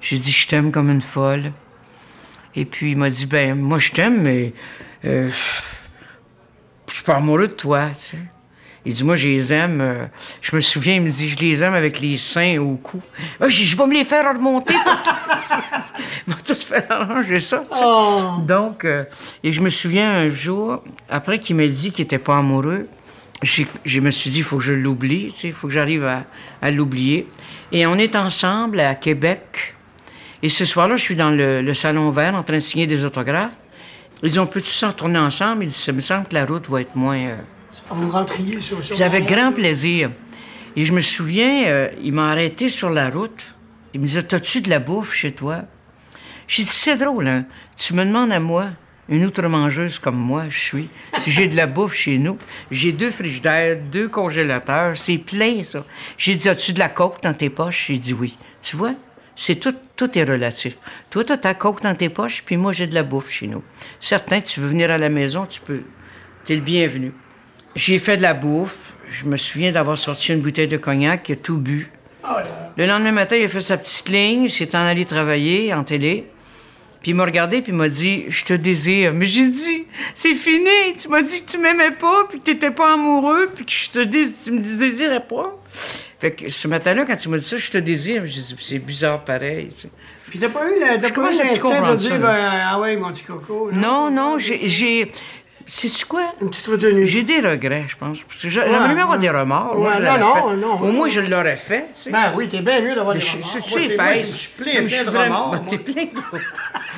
J'ai 0.02 0.18
dit, 0.18 0.34
je 0.34 0.50
t'aime 0.50 0.70
comme 0.74 0.90
une 0.90 1.00
folle. 1.00 1.54
Et 2.58 2.66
puis, 2.66 2.92
il 2.92 2.98
m'a 2.98 3.10
dit, 3.10 3.26
ben, 3.26 3.58
moi, 3.58 3.80
je 3.80 3.90
t'aime, 3.94 4.22
mais 4.22 4.52
euh, 5.06 5.30
je 6.90 6.94
suis 6.94 7.04
pas 7.06 7.16
amoureux 7.16 7.48
de 7.48 7.54
toi, 7.54 7.88
tu 7.94 8.18
sais. 8.18 8.33
Il 8.86 8.94
dit, 8.94 9.04
moi, 9.04 9.16
je 9.16 9.28
les 9.30 9.54
aime. 9.54 9.80
euh, 9.82 10.06
je 10.42 10.56
me 10.56 10.62
souviens, 10.62 10.96
il 10.96 11.02
me 11.02 11.10
dit, 11.10 11.30
je 11.30 11.38
les 11.38 11.64
aime 11.64 11.74
avec 11.74 12.00
les 12.02 12.18
seins 12.18 12.58
au 12.60 12.76
cou. 12.76 13.02
Ah, 13.40 13.48
je 13.48 13.78
vais 13.78 13.86
me 13.88 13.94
les 13.94 14.04
faire 14.04 14.34
remonter. 14.34 14.74
Il 16.28 16.34
m'a 16.34 16.36
tout 16.46 16.54
fait 16.70 16.86
arranger 16.92 17.40
ça, 17.40 17.64
sais. 17.72 17.82
Donc, 18.46 18.84
euh, 18.84 19.06
et 19.44 19.52
je 19.54 19.62
me 19.62 19.70
souviens 19.70 20.12
un 20.12 20.30
jour, 20.30 20.84
après 21.10 21.40
qu'il 21.40 21.56
m'a 21.56 21.68
dit 21.68 21.92
qu'il 21.92 22.04
était 22.04 22.18
pas 22.18 22.38
amoureux, 22.38 22.88
je 23.42 24.00
me 24.02 24.12
suis 24.12 24.30
dit, 24.30 24.38
il 24.40 24.44
faut 24.44 24.58
que 24.58 24.64
je 24.64 24.74
l'oublie, 24.74 25.34
il 25.44 25.54
faut 25.54 25.68
que 25.68 25.74
j'arrive 25.74 26.06
à, 26.06 26.24
à 26.62 26.72
l'oublier. 26.72 27.28
Et 27.72 27.86
on 27.86 27.96
est 27.96 28.16
ensemble 28.16 28.80
à 28.82 28.96
Québec. 28.96 29.76
Et 30.42 30.50
ce 30.50 30.66
soir-là, 30.66 30.98
je 30.98 31.02
suis 31.04 31.16
dans 31.16 31.30
le, 31.30 31.62
le 31.62 31.74
salon 31.74 32.12
vert 32.12 32.36
en 32.36 32.44
train 32.44 32.56
de 32.56 32.60
signer 32.60 32.86
des 32.88 33.04
autographes. 33.06 33.54
Ils 34.22 34.40
ont 34.40 34.46
pu 34.48 34.60
s'en 34.62 34.92
tourner 34.92 35.20
ensemble? 35.20 35.64
Ils 35.64 35.68
disent, 35.68 35.78
ça 35.78 35.92
me 35.94 36.02
semble 36.02 36.28
que 36.28 36.34
la 36.36 36.46
route 36.46 36.70
va 36.70 36.82
être 36.82 36.96
moins... 36.96 37.18
euh, 37.18 37.36
Vous 37.90 38.10
rentriez 38.10 38.60
sur, 38.60 38.82
j'avais 38.82 39.22
grand 39.22 39.52
plaisir. 39.52 40.12
Et 40.76 40.86
je 40.86 40.94
me 40.94 41.02
souviens, 41.02 41.66
euh, 41.66 41.90
il 42.02 42.14
m'a 42.14 42.32
arrêté 42.32 42.70
sur 42.70 42.90
la 42.90 43.10
route. 43.10 43.44
Il 43.94 44.02
me 44.02 44.06
disait 44.06 44.24
T'as-tu 44.24 44.62
de 44.62 44.70
la 44.70 44.80
bouffe 44.80 45.14
chez 45.14 45.32
toi? 45.32 45.64
J'ai 46.48 46.64
dit 46.64 46.70
C'est 46.70 46.98
drôle, 46.98 47.28
hein. 47.28 47.46
Tu 47.78 47.94
me 47.94 48.04
demandes 48.06 48.32
à 48.32 48.40
moi, 48.40 48.70
une 49.10 49.26
outre-mangeuse 49.26 50.00
comme 50.00 50.18
moi, 50.18 50.46
je 50.50 50.58
suis, 50.58 50.90
si 51.20 51.32
j'ai 51.32 51.48
de 51.48 51.56
la 51.56 51.68
bouffe 51.68 51.94
chez 51.94 52.18
nous. 52.18 52.38
J'ai 52.72 52.92
deux 52.92 53.12
frigidaires, 53.12 53.78
deux 53.92 54.08
congélateurs. 54.08 54.98
C'est 54.98 55.18
plein, 55.18 55.64
ça. 55.64 55.86
J'ai 56.18 56.36
dit 56.36 56.50
As-tu 56.50 56.74
de 56.74 56.80
la 56.80 56.90
coke 56.90 57.22
dans 57.22 57.34
tes 57.34 57.50
poches? 57.50 57.86
J'ai 57.88 57.98
dit 57.98 58.14
oui. 58.14 58.38
Tu 58.62 58.76
vois 58.76 58.96
c'est 59.36 59.56
tout, 59.56 59.74
tout 59.96 60.16
est 60.18 60.24
relatif. 60.24 60.78
Toi, 61.10 61.24
tu 61.24 61.34
as 61.34 61.38
ta 61.38 61.54
coke 61.56 61.82
dans 61.82 61.96
tes 61.96 62.10
poches, 62.10 62.44
puis 62.46 62.56
moi, 62.56 62.72
j'ai 62.72 62.86
de 62.86 62.94
la 62.94 63.02
bouffe 63.02 63.32
chez 63.32 63.48
nous. 63.48 63.64
Certain, 64.00 64.42
tu 64.42 64.60
veux 64.60 64.68
venir 64.68 64.92
à 64.92 64.98
la 65.00 65.10
maison, 65.10 65.48
tu 65.48 65.60
peux. 65.60 65.82
T'es 66.46 66.56
le 66.56 66.62
bienvenu. 66.62 67.14
J'ai 67.76 68.00
fait 68.00 68.18
de 68.18 68.22
la 68.22 68.34
bouffe. 68.34 68.94
Je 69.12 69.26
me 69.26 69.38
souviens 69.38 69.72
d'avoir 69.72 69.98
sorti 69.98 70.34
une 70.34 70.40
bouteille 70.42 70.68
de 70.68 70.78
cognac, 70.78 71.30
il 71.30 71.34
a 71.34 71.36
tout 71.36 71.58
bu. 71.58 71.92
Le 72.78 72.86
lendemain 72.88 73.12
matin, 73.12 73.36
il 73.36 73.44
a 73.44 73.48
fait 73.48 73.62
sa 73.62 73.78
petite 73.78 74.10
ligne, 74.10 74.44
il 74.44 74.50
s'est 74.52 74.76
en 74.76 74.80
allé 74.86 75.06
travailler 75.06 75.74
en 75.74 75.84
télé. 75.84 76.26
Puis 77.02 77.12
il 77.12 77.16
m'a 77.16 77.26
regardé, 77.26 77.62
puis 77.62 77.74
il 77.74 77.78
m'a 77.78 77.90
dit 77.90 78.26
Je 78.30 78.46
te 78.46 78.54
désire. 78.54 79.14
Mais 79.14 79.26
j'ai 79.26 79.48
dit 79.50 79.86
C'est 80.16 80.34
fini. 80.34 80.70
Tu 80.98 81.10
m'as 81.10 81.22
dit 81.22 81.44
que 81.44 81.52
tu 81.52 81.58
m'aimais 81.58 81.92
pas, 81.92 82.26
puis 82.30 82.40
que 82.40 82.46
tu 82.46 82.52
n'étais 82.54 82.72
pas 82.72 82.94
amoureux, 82.94 83.52
puis 83.54 83.66
que 83.66 83.72
je 83.72 83.90
te 83.90 84.00
dés- 84.00 84.28
tu 84.44 84.52
me 84.52 84.60
désirais 84.62 85.20
pas. 85.28 85.54
Fait 86.22 86.32
que 86.32 86.48
ce 86.50 86.68
matin-là, 86.70 87.04
quand 87.06 87.26
il 87.26 87.30
m'a 87.30 87.38
dit 87.38 87.44
ça, 87.46 87.58
je 87.58 87.70
te 87.70 87.78
désire, 87.78 88.24
j'ai 88.26 88.42
dit, 88.42 88.56
c'est 88.62 88.80
bizarre 88.80 89.24
pareil. 89.26 89.72
tu. 89.80 89.88
Puis 90.30 90.40
t'as 90.40 90.48
pas 90.50 90.62
eu 90.72 90.80
l'instinct 91.50 91.82
de 91.92 91.98
dire, 91.98 92.12
ben, 92.20 92.38
ah 92.66 92.80
ouais, 92.80 92.96
mon 92.96 93.12
petit 93.12 93.24
coco. 93.26 93.70
Non, 93.74 94.10
non, 94.10 94.38
j'ai. 94.38 94.68
j'ai- 94.70 95.12
Sais-tu 95.66 96.06
quoi? 96.06 96.34
Une 96.42 96.50
petite 96.50 96.68
retenue. 96.68 97.06
J'ai 97.06 97.24
des 97.24 97.40
regrets, 97.40 97.86
je 97.88 97.96
pense. 97.96 98.20
Je- 98.30 98.50
j'aimerais 98.50 98.94
bien 98.94 99.04
avoir 99.04 99.18
des 99.18 99.30
remords. 99.30 99.76
Moi, 99.78 99.90
Ouais, 99.90 99.96
je 100.00 100.06
non, 100.06 100.18
non, 100.18 100.34
fait. 100.52 100.56
non, 100.58 100.74
Au 100.82 100.92
moins, 100.92 101.08
je 101.10 101.22
l'aurais 101.22 101.56
fait, 101.58 101.88
tu 101.94 102.02
sais. 102.04 102.12
Ben 102.12 102.34
oui, 102.36 102.48
t'es 102.50 102.62
bien 102.62 102.82
mieux 102.82 102.96
d'avoir 102.96 103.14
des 103.16 103.22
je, 103.22 103.32
remords. 103.38 103.50
je, 103.54 103.60
tu 103.60 103.70
sais, 103.70 103.80
c'est- 103.88 103.96
moi, 103.96 104.14
je 104.16 104.26
suis 104.26 104.50
plein, 104.50 104.72
plein 104.74 104.82
je 104.88 104.96
suis 104.96 105.06
de 105.06 105.10
vraiment- 105.10 105.52
remords. 105.52 105.66
T'es 105.68 105.76
moi. 105.78 105.86
plein 105.86 106.04
de... 106.06 106.10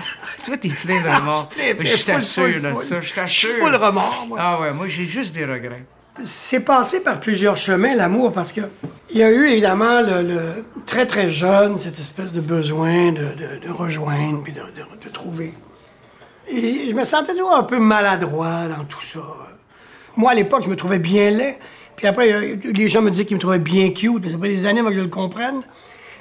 Toi, 0.45 0.57
t'es 0.57 0.69
plein 0.69 1.01
de 1.01 1.07
remords. 1.15 1.49
plein, 1.49 1.75
plein, 1.75 1.89
je 1.95 2.05
t'assure, 2.05 2.61
là, 2.61 2.75
ça, 2.75 3.01
je 3.01 3.07
Je 3.07 3.13
t'assure. 3.13 3.49
suis 3.51 3.59
full 3.61 3.75
remords, 3.75 4.25
moi. 4.27 4.37
Ah 4.41 4.59
ouais, 4.61 4.73
moi, 4.73 4.87
j'ai 4.87 5.05
juste 5.05 5.33
des 5.33 5.45
regrets. 5.45 5.83
C'est 6.23 6.61
passé 6.63 7.03
par 7.03 7.19
plusieurs 7.19 7.57
chemins, 7.57 7.93
l'amour, 7.95 8.31
parce 8.31 8.51
que 8.53 8.61
il 9.09 9.17
y 9.17 9.23
a 9.23 9.29
eu 9.29 9.47
évidemment 9.49 9.99
le, 10.01 10.21
le- 10.21 10.65
très 10.85 11.05
très 11.05 11.29
jeune 11.29 11.77
cette 11.77 11.99
espèce 11.99 12.31
de 12.31 12.39
besoin 12.41 13.11
de, 13.11 13.19
de- 13.33 13.67
de 13.67 13.71
rejoindre 13.71 14.41
puis 14.41 14.53
de 14.53 15.09
trouver. 15.09 15.53
Et 16.47 16.89
je 16.89 16.93
me 16.93 17.03
sentais 17.03 17.33
toujours 17.33 17.55
un 17.55 17.63
peu 17.63 17.79
maladroit 17.79 18.67
dans 18.67 18.83
tout 18.85 19.01
ça. 19.01 19.19
Moi, 20.15 20.31
à 20.31 20.35
l'époque, 20.35 20.63
je 20.63 20.69
me 20.69 20.75
trouvais 20.75 20.99
bien 20.99 21.31
laid. 21.31 21.57
Puis 21.95 22.07
après, 22.07 22.31
euh, 22.31 22.55
les 22.63 22.89
gens 22.89 23.01
me 23.01 23.09
disaient 23.09 23.25
qu'ils 23.25 23.37
me 23.37 23.41
trouvaient 23.41 23.59
bien 23.59 23.89
cute, 23.91 24.23
mais 24.23 24.29
c'est 24.29 24.37
pas 24.37 24.47
des 24.47 24.65
années 24.65 24.81
que 24.83 24.93
je 24.93 24.99
le 24.99 25.07
comprenne. 25.07 25.61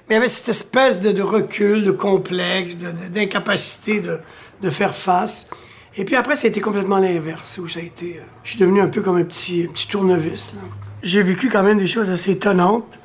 Mais 0.08 0.14
il 0.14 0.14
y 0.14 0.16
avait 0.16 0.28
cette 0.28 0.48
espèce 0.48 1.00
de, 1.00 1.22
recul, 1.22 1.82
de 1.82 1.90
complexe, 1.90 2.76
d'incapacité 2.76 4.00
de, 4.00 4.20
de 4.60 4.70
faire 4.70 4.94
face. 4.94 5.48
Et 5.96 6.04
puis 6.04 6.16
après, 6.16 6.36
ça 6.36 6.46
a 6.46 6.50
été 6.50 6.60
complètement 6.60 6.98
l'inverse, 6.98 7.58
où 7.62 7.68
ça 7.68 7.80
été... 7.80 8.18
euh, 8.18 8.22
je 8.42 8.50
suis 8.50 8.58
devenu 8.58 8.80
un 8.80 8.88
peu 8.88 9.00
comme 9.00 9.16
un 9.16 9.24
petit, 9.24 9.66
un 9.68 9.72
petit 9.72 9.88
tournevis. 9.88 10.54
J'ai 11.02 11.22
vécu 11.22 11.48
quand 11.48 11.62
même 11.62 11.78
des 11.78 11.86
choses 11.86 12.10
assez 12.10 12.32
étonnantes, 12.32 12.98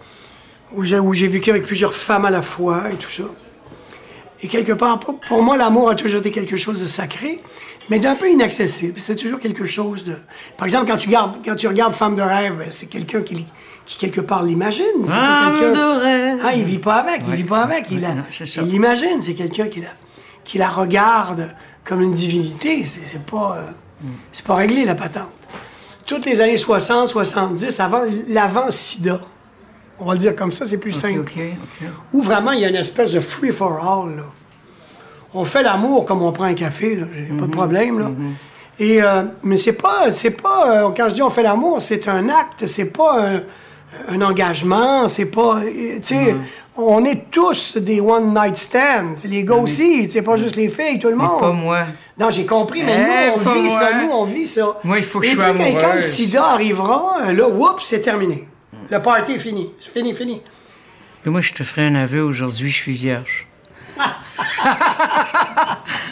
où 0.73 0.83
j'ai 0.83 1.27
vécu 1.27 1.49
avec 1.49 1.65
plusieurs 1.65 1.93
femmes 1.93 2.25
à 2.25 2.29
la 2.29 2.41
fois 2.41 2.91
et 2.91 2.95
tout 2.95 3.09
ça. 3.09 3.23
Et 4.41 4.47
quelque 4.47 4.71
part, 4.71 4.99
pour, 4.99 5.43
moi, 5.43 5.57
l'amour 5.57 5.89
a 5.89 5.95
toujours 5.95 6.19
été 6.19 6.31
quelque 6.31 6.55
chose 6.57 6.79
de 6.79 6.85
sacré, 6.85 7.41
mais 7.89 7.99
d'un 7.99 8.15
peu 8.15 8.29
inaccessible. 8.29 8.99
C'est 8.99 9.15
toujours 9.15 9.39
quelque 9.39 9.65
chose 9.65 10.03
de... 10.03 10.15
Par 10.57 10.65
exemple, 10.65 10.89
quand 10.89 10.97
tu, 10.97 11.09
gardes, 11.09 11.37
quand 11.43 11.55
tu 11.55 11.67
regardes 11.67 11.93
Femme 11.93 12.15
de 12.15 12.21
rêve, 12.21 12.65
c'est 12.69 12.87
quelqu'un 12.87 13.21
qui, 13.21 13.45
qui 13.85 13.97
quelque 13.97 14.21
part 14.21 14.43
l'imagine. 14.43 14.85
Femme 15.05 15.59
quelqu'un- 15.59 15.71
de 15.73 15.99
rêve. 16.01 16.39
Ah, 16.43 16.53
il 16.55 16.63
vit 16.63 16.77
pas 16.79 16.95
avec, 16.95 17.21
il 17.27 17.33
vit 17.35 17.43
pas 17.43 17.61
avec. 17.63 17.87
Il, 17.91 17.99
non, 17.99 18.23
l'imagine. 18.65 19.21
C'est 19.21 19.33
quelqu'un 19.33 19.67
qui 19.67 19.81
la, 19.81 19.89
qui 20.45 20.57
la 20.57 20.69
regarde 20.69 21.53
comme 21.83 22.01
une 22.01 22.13
divinité. 22.13 22.85
C'est, 22.85 23.01
c'est 23.05 23.25
pas, 23.25 23.57
euh, 23.57 24.07
c'est 24.31 24.45
pas 24.45 24.55
réglé, 24.55 24.85
la 24.85 24.95
patente. 24.95 25.31
Toutes 26.05 26.25
les 26.25 26.39
années 26.41 26.57
60, 26.57 27.09
70, 27.09 27.79
avant 27.81 28.01
l'avant-sida, 28.29 29.19
on 29.99 30.05
va 30.05 30.13
le 30.13 30.19
dire 30.19 30.35
comme 30.35 30.51
ça, 30.51 30.65
c'est 30.65 30.77
plus 30.77 30.91
simple 30.93 31.19
OK, 31.21 31.31
OK. 31.37 31.87
où 32.13 32.21
vraiment 32.21 32.51
il 32.51 32.61
y 32.61 32.65
a 32.65 32.69
une 32.69 32.75
espèce 32.75 33.11
de 33.11 33.19
free 33.19 33.51
for 33.51 33.73
all. 33.79 34.15
là. 34.17 34.23
On 35.33 35.43
fait 35.43 35.61
l'amour 35.63 36.05
comme 36.05 36.21
on 36.23 36.31
prend 36.31 36.45
un 36.45 36.53
café, 36.55 36.95
là, 36.95 37.05
j'ai 37.13 37.31
Mhm. 37.33 37.39
pas 37.39 37.45
de 37.45 37.51
problème. 37.51 37.99
Là. 37.99 38.11
Et 38.79 39.01
euh, 39.03 39.23
mais 39.43 39.57
c'est 39.57 39.73
pas, 39.73 40.09
c'est 40.11 40.31
pas 40.41 40.71
euh, 40.85 40.89
quand 40.95 41.09
je 41.09 41.15
dis 41.15 41.21
on 41.21 41.29
fait 41.29 41.43
l'amour, 41.43 41.81
c'est 41.81 42.07
un 42.07 42.29
acte, 42.29 42.65
c'est 42.67 42.91
pas 42.91 43.27
un, 43.27 43.41
un 44.07 44.21
engagement, 44.21 45.07
c'est 45.07 45.25
pas, 45.25 45.57
euh, 45.57 45.95
tu 45.97 46.15
sais, 46.15 46.33
Mhm. 46.33 46.41
on 46.77 47.03
est 47.05 47.29
tous 47.29 47.77
des 47.77 47.99
one 47.99 48.33
night 48.33 48.55
stands, 48.55 49.15
les 49.25 49.43
gars 49.43 49.55
aussi, 49.55 50.09
c'est 50.09 50.21
pas 50.21 50.37
juste 50.37 50.55
les 50.55 50.69
filles, 50.69 50.97
tout 50.97 51.09
le 51.09 51.15
monde. 51.17 51.41
Pas 51.41 51.51
moi. 51.51 51.79
Non, 52.17 52.29
j'ai 52.29 52.45
compris, 52.45 52.83
mais 52.83 52.95
Eh, 52.97 53.27
nous, 53.39 53.45
on 53.49 53.53
vit 53.53 53.69
ça, 53.69 53.89
nous, 54.01 54.09
on 54.11 54.23
vit 54.23 54.45
ça. 54.47 54.79
Moi, 54.83 54.97
il 54.99 55.03
faut 55.03 55.19
que 55.19 55.25
Et 55.25 55.31
je 55.31 55.35
sois 55.35 55.45
quand- 55.53 55.79
Quand 55.79 55.93
le 55.93 55.99
sida 56.01 56.45
arrivera, 56.45 57.31
là, 57.33 57.47
oups, 57.49 57.83
c'est 57.85 58.01
terminé. 58.01 58.47
Le 58.91 59.01
party 59.01 59.33
est 59.33 59.39
fini. 59.39 59.71
C'est 59.79 59.91
fini, 59.93 60.13
fini. 60.15 60.41
Puis 61.21 61.31
moi, 61.31 61.41
je 61.41 61.53
te 61.53 61.63
ferai 61.63 61.87
un 61.87 61.95
aveu 61.95 62.21
aujourd'hui, 62.23 62.69
je 62.69 62.75
suis 62.75 62.93
vierge. 62.93 63.45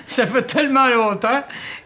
ça 0.05 0.27
fait 0.27 0.41
tellement 0.43 0.87
longtemps 0.89 1.43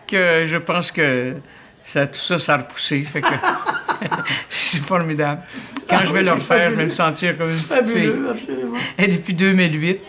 que 0.07 0.45
je 0.47 0.57
pense 0.57 0.91
que 0.91 1.35
ça, 1.83 2.07
tout 2.07 2.19
ça, 2.19 2.37
ça 2.39 2.55
a 2.55 2.57
repoussé. 2.57 3.01
Fait 3.03 3.21
que 3.21 3.27
c'est 4.49 4.81
formidable. 4.83 5.41
Quand 5.89 5.97
Ah 5.99 6.05
je 6.05 6.11
vais 6.13 6.19
oui, 6.19 6.25
le 6.25 6.31
refaire, 6.31 6.71
je 6.71 6.75
vais 6.75 6.85
me 6.85 6.89
sentir 6.89 7.37
comme 7.37 7.49
une 7.49 7.55
petite 7.55 7.69
Fabuleux, 7.71 8.13
fille. 8.13 8.29
absolument. 8.29 8.77
Et 8.97 9.07
depuis 9.07 9.33
2008, 9.33 10.03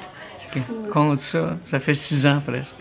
que- 0.54 0.90
compte 0.90 1.20
ça, 1.20 1.56
ça 1.64 1.78
fait 1.80 1.94
six 1.94 2.26
ans 2.26 2.42
presque. 2.46 2.76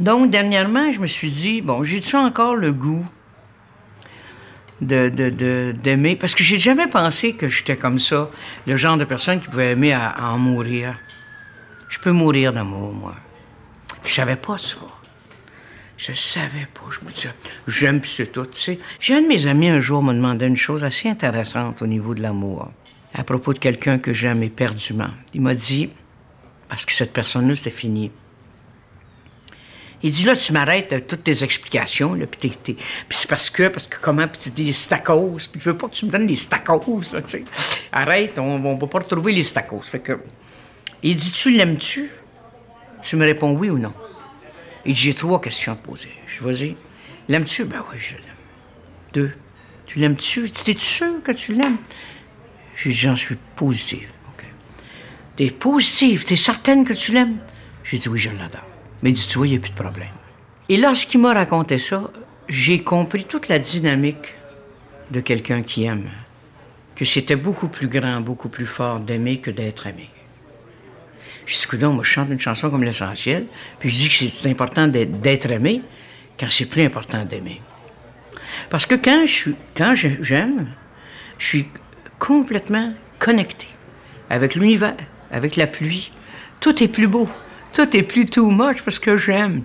Donc, 0.00 0.30
dernièrement, 0.30 0.90
je 0.92 1.00
me 1.00 1.06
suis 1.06 1.30
dit, 1.30 1.60
bon, 1.60 1.82
j'ai-tu 1.84 2.16
encore 2.16 2.54
le 2.56 2.72
goût 2.72 3.04
de, 4.80 5.72
d'aimer? 5.72 6.16
Parce 6.16 6.34
que 6.34 6.44
j'ai 6.44 6.58
jamais 6.58 6.86
pensé 6.86 7.34
que 7.34 7.48
j'étais 7.48 7.76
comme 7.76 7.98
ça, 7.98 8.30
le 8.66 8.76
genre 8.76 8.96
de 8.96 9.04
personne 9.04 9.40
qui 9.40 9.48
pouvait 9.48 9.72
aimer 9.72 9.92
à, 9.92 10.32
en 10.32 10.38
mourir. 10.38 10.98
Je 11.88 11.98
peux 11.98 12.12
mourir 12.12 12.52
d'amour, 12.52 12.92
moi. 12.92 13.14
Je 14.04 14.12
savais 14.12 14.36
pas 14.36 14.58
ça. 14.58 14.78
Je 15.96 16.12
savais 16.12 16.68
pas. 16.72 16.90
Je 16.90 17.04
me 17.04 17.10
disais, 17.10 17.30
j'aime, 17.66 18.00
c'est 18.04 18.30
tout. 18.30 18.46
Tu 18.46 18.60
sais, 18.60 18.78
j'ai 19.00 19.14
un 19.14 19.22
de 19.22 19.26
mes 19.26 19.46
amis 19.46 19.68
un 19.68 19.80
jour 19.80 20.02
m'a 20.02 20.14
demandé 20.14 20.46
une 20.46 20.56
chose 20.56 20.84
assez 20.84 21.08
intéressante 21.08 21.82
au 21.82 21.86
niveau 21.86 22.14
de 22.14 22.22
l'amour, 22.22 22.70
à 23.14 23.24
propos 23.24 23.52
de 23.52 23.58
quelqu'un 23.58 23.98
que 23.98 24.12
j'aime 24.12 24.42
éperdument. 24.42 25.10
Il 25.34 25.42
m'a 25.42 25.54
dit, 25.54 25.90
parce 26.68 26.84
que 26.84 26.92
cette 26.92 27.12
personne-là, 27.12 27.56
c'était 27.56 27.70
fini. 27.70 28.12
Il 30.02 30.12
dit, 30.12 30.24
là, 30.24 30.36
tu 30.36 30.52
m'arrêtes 30.52 31.08
toutes 31.08 31.24
tes 31.24 31.42
explications, 31.42 32.14
là, 32.14 32.26
puis 32.26 32.52
c'est 33.10 33.28
parce 33.28 33.50
que, 33.50 33.66
parce 33.66 33.86
que 33.86 33.96
comment, 34.00 34.28
puis 34.28 34.40
c'est 34.44 34.54
des 34.54 34.72
stacos, 34.72 35.48
puis 35.50 35.60
je 35.60 35.70
veux 35.70 35.76
pas 35.76 35.88
que 35.88 35.94
tu 35.94 36.06
me 36.06 36.10
donnes 36.10 36.26
des 36.26 36.36
stacos, 36.36 36.80
tu 36.80 37.16
sais. 37.26 37.44
Arrête, 37.90 38.38
on, 38.38 38.64
on 38.64 38.76
va 38.76 38.86
pas 38.86 39.00
retrouver 39.00 39.32
les 39.32 39.42
stacos. 39.42 39.82
Fait 39.82 39.98
que, 39.98 40.20
il 41.02 41.16
dit, 41.16 41.32
tu 41.32 41.50
l'aimes-tu? 41.50 42.10
Tu 43.02 43.16
me 43.16 43.24
réponds 43.24 43.56
oui 43.56 43.70
ou 43.70 43.78
non. 43.78 43.92
Il 44.84 44.94
dit, 44.94 45.00
j'ai 45.00 45.14
trois 45.14 45.40
questions 45.40 45.72
à 45.72 45.76
te 45.76 45.84
poser. 45.84 46.10
Je 46.28 46.38
dis, 46.38 46.44
vas-y. 46.44 46.76
L'aimes-tu? 47.28 47.64
Ben 47.64 47.82
oui, 47.90 47.98
je 47.98 48.14
l'aime. 48.14 48.24
Deux. 49.12 49.32
Tu 49.86 49.98
l'aimes-tu? 49.98 50.48
T'es-tu 50.50 50.80
sûr 50.80 51.22
que 51.24 51.32
tu 51.32 51.54
l'aimes? 51.54 51.78
J'ai 52.76 52.90
dit, 52.90 52.96
j'en 52.96 53.16
suis 53.16 53.36
positive. 53.56 54.08
OK. 54.28 54.44
T'es 55.34 55.50
positive? 55.50 56.24
T'es 56.24 56.36
certaine 56.36 56.84
que 56.84 56.92
tu 56.92 57.12
l'aimes? 57.12 57.38
J'ai 57.82 57.98
dit, 57.98 58.08
oui, 58.08 58.18
je 58.18 58.30
l'adore. 58.30 58.67
Mais 59.02 59.10
il 59.10 59.12
dit, 59.14 59.26
tu 59.26 59.38
il 59.44 59.50
n'y 59.50 59.56
a 59.56 59.60
plus 59.60 59.70
de 59.70 59.76
problème. 59.76 60.08
Et 60.68 60.76
lorsqu'il 60.76 61.20
m'a 61.20 61.32
raconté 61.32 61.78
ça, 61.78 62.10
j'ai 62.48 62.82
compris 62.82 63.24
toute 63.24 63.48
la 63.48 63.58
dynamique 63.58 64.34
de 65.10 65.20
quelqu'un 65.20 65.62
qui 65.62 65.84
aime. 65.84 66.10
Que 66.94 67.04
c'était 67.04 67.36
beaucoup 67.36 67.68
plus 67.68 67.88
grand, 67.88 68.20
beaucoup 68.20 68.48
plus 68.48 68.66
fort 68.66 68.98
d'aimer 69.00 69.38
que 69.38 69.50
d'être 69.50 69.86
aimé. 69.86 70.10
Je 71.46 71.56
dis, 71.58 71.66
coudonc, 71.66 71.92
moi, 71.92 72.02
je 72.04 72.10
chante 72.10 72.28
une 72.30 72.40
chanson 72.40 72.70
comme 72.70 72.82
l'essentiel, 72.84 73.46
puis 73.78 73.88
je 73.88 73.94
dis 73.94 74.08
que 74.08 74.14
c'est- 74.28 74.48
important 74.50 74.86
d'être 74.88 75.50
aimé 75.50 75.80
quand 76.38 76.48
c'est 76.50 76.66
plus 76.66 76.82
important 76.82 77.24
d'aimer. 77.24 77.62
Parce 78.68 78.84
que 78.84 78.96
quand 78.96 79.22
je 79.26 79.32
suis, 79.32 79.54
quand 79.74 79.94
je- 79.94 80.20
j'aime, 80.22 80.68
je 81.38 81.46
suis 81.46 81.68
complètement 82.18 82.92
connecté 83.18 83.68
avec 84.28 84.54
l'univers, 84.56 84.96
avec 85.30 85.56
la 85.56 85.66
pluie. 85.66 86.10
Tout 86.60 86.82
est 86.82 86.88
plus 86.88 87.06
beau, 87.06 87.28
tout 87.78 87.96
est 87.96 88.02
plus 88.02 88.26
too 88.26 88.50
much 88.50 88.82
parce 88.82 88.98
que 88.98 89.16
j'aime. 89.16 89.62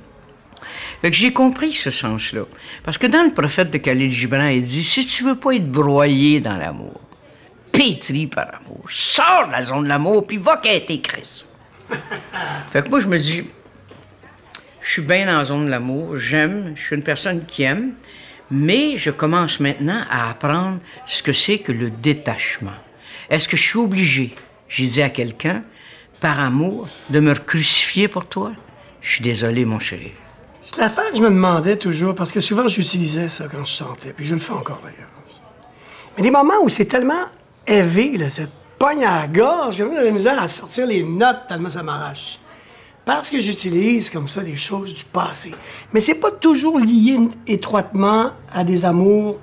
Fait 1.02 1.10
que 1.10 1.17
j'ai 1.17 1.34
compris 1.34 1.73
ce 1.73 1.89
sens-là. 1.89 2.43
Parce 2.84 2.99
que 2.99 3.08
dans 3.08 3.23
le 3.23 3.34
prophète 3.34 3.71
de 3.71 3.80
Khalil 3.80 4.12
Gibran, 4.12 4.47
il 4.47 4.62
dit 4.62 4.84
si 4.84 5.04
tu 5.04 5.23
veux 5.23 5.36
pas 5.36 5.56
être 5.56 5.69
broyé 5.69 6.39
dans 6.39 6.56
l'amour, 6.56 7.02
pétri 7.71 8.28
par 8.28 8.52
l'amour, 8.52 8.86
sors 8.88 9.47
de 9.47 9.52
la 9.52 9.63
zone 9.63 9.86
de 9.86 9.89
l'amour, 9.89 10.28
puis 10.28 10.38
va 10.38 10.58
quitter 10.58 11.02
Christ. 11.02 11.45
fait 12.71 12.84
que 12.84 12.89
moi, 12.89 12.99
je 12.99 13.08
me 13.08 13.17
dis 13.17 13.45
je 14.82 14.91
suis 14.91 15.02
bien 15.02 15.26
dans 15.26 15.39
la 15.39 15.45
zone 15.45 15.65
de 15.65 15.71
l'amour, 15.71 16.19
j'aime, 16.19 16.73
je 16.76 16.84
suis 16.84 16.95
une 16.95 17.04
personne 17.04 17.45
qui 17.45 17.63
aime, 17.63 17.93
mais 18.52 18.95
je 18.97 19.10
commence 19.10 19.60
maintenant 19.60 20.04
à 20.12 20.30
apprendre 20.30 20.80
ce 21.08 21.23
que 21.23 21.34
c'est 21.34 21.58
que 21.58 21.71
le 21.71 21.89
détachement. 21.89 22.78
Est-ce 23.30 23.47
que 23.47 23.58
je 23.58 23.63
suis 23.63 23.80
obligé, 23.80 24.36
j'ai 24.67 24.86
dit 24.86 25.02
à 25.02 25.10
quelqu'un, 25.10 25.63
par 26.23 26.39
amour, 26.39 26.88
de 27.09 27.19
me 27.19 27.33
crucifier 27.36 28.07
pour 28.07 28.25
toi? 28.25 28.53
Je 29.01 29.15
suis 29.15 29.23
désolé, 29.23 29.65
mon 29.65 29.77
chéri. 29.77 30.13
C'est 30.63 30.77
l'affaire 30.77 31.12
que 31.12 31.17
je 31.17 31.21
me 31.21 31.27
demandais 31.27 31.75
toujours, 31.75 32.15
parce 32.15 32.31
que 32.31 32.39
souvent 32.39 32.69
j'utilisais 32.69 33.27
ça 33.27 33.49
quand 33.51 33.65
je 33.65 33.73
chantais, 33.73 34.13
puis 34.13 34.25
je 34.25 34.33
le 34.33 34.39
fais 34.39 34.53
encore 34.53 34.79
d'ailleurs. 34.81 35.09
Mais 36.15 36.23
des 36.23 36.31
moments 36.31 36.63
où 36.63 36.69
c'est 36.69 36.86
tellement 36.86 37.25
élevé, 37.67 38.17
cette 38.29 38.53
pogne 38.79 39.03
à 39.03 39.27
gorge, 39.27 39.75
j'ai 39.75 39.83
de 39.83 39.89
la 39.93 40.12
misère 40.12 40.41
à 40.41 40.47
sortir 40.47 40.88
les 40.88 41.03
notes 41.03 41.41
tellement 41.49 41.69
ça 41.69 41.83
m'arrache. 41.83 42.39
Parce 43.03 43.29
que 43.29 43.41
j'utilise 43.41 44.09
comme 44.09 44.29
ça 44.29 44.43
des 44.43 44.55
choses 44.55 44.93
du 44.93 45.03
passé. 45.03 45.53
Mais 45.91 45.99
c'est 45.99 46.21
pas 46.21 46.31
toujours 46.31 46.79
lié 46.79 47.19
étroitement 47.47 48.31
à 48.49 48.63
des 48.63 48.86
amours 48.86 49.39